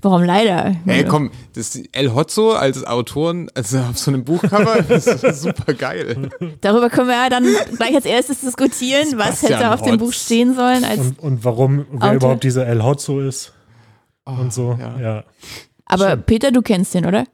Warum 0.01 0.23
leider? 0.23 0.75
Ey, 0.85 1.05
komm, 1.05 1.31
das 1.53 1.79
El 1.91 2.13
Hotzo 2.13 2.53
als 2.53 2.85
Autoren, 2.85 3.49
also 3.53 3.79
auf 3.79 3.97
so 3.97 4.11
einem 4.11 4.23
Buchcover, 4.23 4.81
das 4.87 5.07
ist 5.07 5.41
super 5.41 5.73
geil. 5.73 6.29
Darüber 6.61 6.89
können 6.89 7.07
wir 7.07 7.15
ja 7.15 7.29
dann 7.29 7.45
gleich 7.77 7.95
als 7.95 8.05
erstes 8.05 8.41
diskutieren, 8.41 9.17
was 9.17 9.41
hätte 9.43 9.71
auf 9.71 9.81
Hotz. 9.81 9.89
dem 9.89 9.97
Buch 9.97 10.13
stehen 10.13 10.55
sollen. 10.55 10.83
und, 10.97 11.19
und, 11.19 11.43
warum, 11.43 11.85
wer 11.91 12.03
Autor. 12.03 12.15
überhaupt 12.15 12.43
dieser 12.43 12.67
El 12.67 12.83
Hotzo 12.83 13.19
ist. 13.21 13.53
Oh, 14.25 14.31
und 14.31 14.53
so, 14.53 14.77
ja. 14.79 14.99
ja. 14.99 15.23
Aber 15.85 16.11
Schön. 16.11 16.23
Peter, 16.23 16.51
du 16.51 16.61
kennst 16.61 16.93
den, 16.93 17.05
oder? 17.05 17.25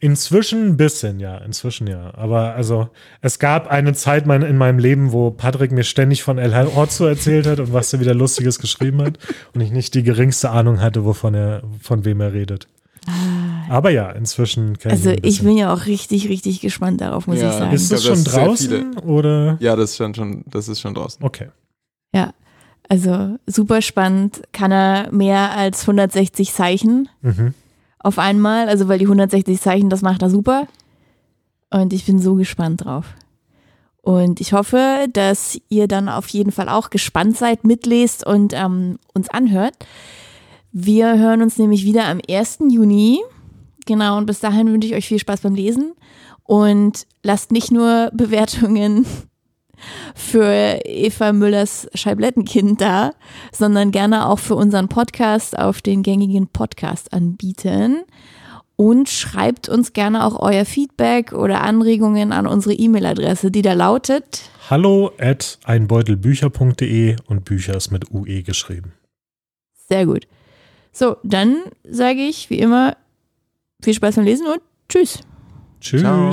Inzwischen 0.00 0.70
ein 0.70 0.76
bisschen, 0.76 1.20
ja, 1.20 1.38
inzwischen 1.38 1.86
ja. 1.86 2.12
Aber 2.14 2.54
also, 2.54 2.88
es 3.20 3.38
gab 3.38 3.68
eine 3.68 3.94
Zeit 3.94 4.26
in 4.26 4.56
meinem 4.58 4.78
Leben, 4.78 5.12
wo 5.12 5.30
Patrick 5.30 5.70
mir 5.70 5.84
ständig 5.84 6.22
von 6.22 6.38
El 6.38 6.52
Orzo 6.66 7.06
erzählt 7.06 7.46
hat 7.46 7.60
und 7.60 7.72
was 7.72 7.92
er 7.92 8.00
wieder 8.00 8.14
Lustiges 8.14 8.58
geschrieben 8.58 9.00
hat 9.02 9.18
und 9.54 9.60
ich 9.60 9.70
nicht 9.70 9.94
die 9.94 10.02
geringste 10.02 10.50
Ahnung 10.50 10.80
hatte, 10.80 11.04
wovon 11.04 11.34
er, 11.34 11.62
von 11.80 12.04
wem 12.04 12.20
er 12.20 12.32
redet. 12.32 12.66
Ah. 13.06 13.70
Aber 13.70 13.90
ja, 13.90 14.10
inzwischen 14.10 14.78
kann 14.78 14.92
Also 14.92 15.10
ich 15.22 15.42
bin 15.42 15.56
ja 15.56 15.72
auch 15.72 15.86
richtig, 15.86 16.28
richtig 16.28 16.60
gespannt 16.60 17.00
darauf, 17.00 17.26
muss 17.26 17.40
ja, 17.40 17.50
ich 17.50 17.54
sagen. 17.54 17.72
Ist 17.72 17.92
das 17.92 18.04
schon 18.04 18.24
draußen 18.24 18.98
oder? 18.98 19.56
Ja, 19.60 19.76
das 19.76 19.90
ist 19.90 19.96
schon, 19.96 20.14
schon, 20.14 20.44
das 20.46 20.68
ist 20.68 20.80
schon 20.80 20.94
draußen. 20.94 21.22
Okay. 21.24 21.48
Ja, 22.12 22.32
also 23.02 23.38
super 23.46 23.82
spannend. 23.82 24.42
Kann 24.52 24.72
er 24.72 25.12
mehr 25.12 25.52
als 25.52 25.82
160 25.82 26.52
Zeichen? 26.52 27.08
Mhm 27.22 27.54
auf 28.04 28.18
einmal. 28.18 28.68
Also, 28.68 28.86
weil 28.86 29.00
die 29.00 29.06
160 29.06 29.60
Zeichen, 29.60 29.90
das 29.90 30.02
macht 30.02 30.22
er 30.22 30.30
super. 30.30 30.68
Und 31.70 31.92
ich 31.92 32.06
bin 32.06 32.20
so 32.20 32.34
gespannt 32.34 32.84
drauf. 32.84 33.06
Und 34.00 34.40
ich 34.40 34.52
hoffe, 34.52 35.06
dass 35.12 35.58
ihr 35.70 35.88
dann 35.88 36.08
auf 36.08 36.28
jeden 36.28 36.52
Fall 36.52 36.68
auch 36.68 36.90
gespannt 36.90 37.36
seid, 37.36 37.64
mitlest 37.64 38.24
und 38.24 38.52
ähm, 38.54 38.98
uns 39.14 39.30
anhört. 39.30 39.74
Wir 40.70 41.18
hören 41.18 41.42
uns 41.42 41.58
nämlich 41.58 41.84
wieder 41.84 42.04
am 42.04 42.20
1. 42.28 42.58
Juni. 42.70 43.20
Genau, 43.86 44.18
und 44.18 44.26
bis 44.26 44.40
dahin 44.40 44.70
wünsche 44.70 44.88
ich 44.88 44.94
euch 44.94 45.08
viel 45.08 45.18
Spaß 45.18 45.40
beim 45.40 45.54
Lesen. 45.54 45.94
Und 46.42 47.06
lasst 47.22 47.50
nicht 47.50 47.72
nur 47.72 48.10
Bewertungen 48.14 49.06
für 50.14 50.80
Eva 50.84 51.32
Müllers 51.32 51.88
Scheiblettenkind 51.94 52.80
da, 52.80 53.12
sondern 53.52 53.90
gerne 53.90 54.28
auch 54.28 54.38
für 54.38 54.54
unseren 54.54 54.88
Podcast 54.88 55.58
auf 55.58 55.82
den 55.82 56.02
gängigen 56.02 56.48
Podcast 56.48 57.12
anbieten. 57.12 58.04
Und 58.76 59.08
schreibt 59.08 59.68
uns 59.68 59.92
gerne 59.92 60.24
auch 60.24 60.40
euer 60.40 60.64
Feedback 60.64 61.32
oder 61.32 61.60
Anregungen 61.60 62.32
an 62.32 62.48
unsere 62.48 62.74
E-Mail-Adresse, 62.74 63.52
die 63.52 63.62
da 63.62 63.72
lautet 63.72 64.50
hallo 64.70 65.12
at 65.18 65.58
einbeutelbücher.de 65.64 67.16
und 67.26 67.44
Bücher 67.44 67.76
ist 67.76 67.90
mit 67.90 68.10
UE 68.10 68.42
geschrieben. 68.42 68.92
Sehr 69.88 70.06
gut. 70.06 70.26
So, 70.92 71.16
dann 71.22 71.62
sage 71.84 72.20
ich 72.20 72.50
wie 72.50 72.58
immer 72.58 72.96
viel 73.82 73.94
Spaß 73.94 74.16
beim 74.16 74.24
Lesen 74.24 74.46
und 74.46 74.60
tschüss. 74.88 75.20
Tschüss. 75.80 76.00
Ciao. 76.00 76.32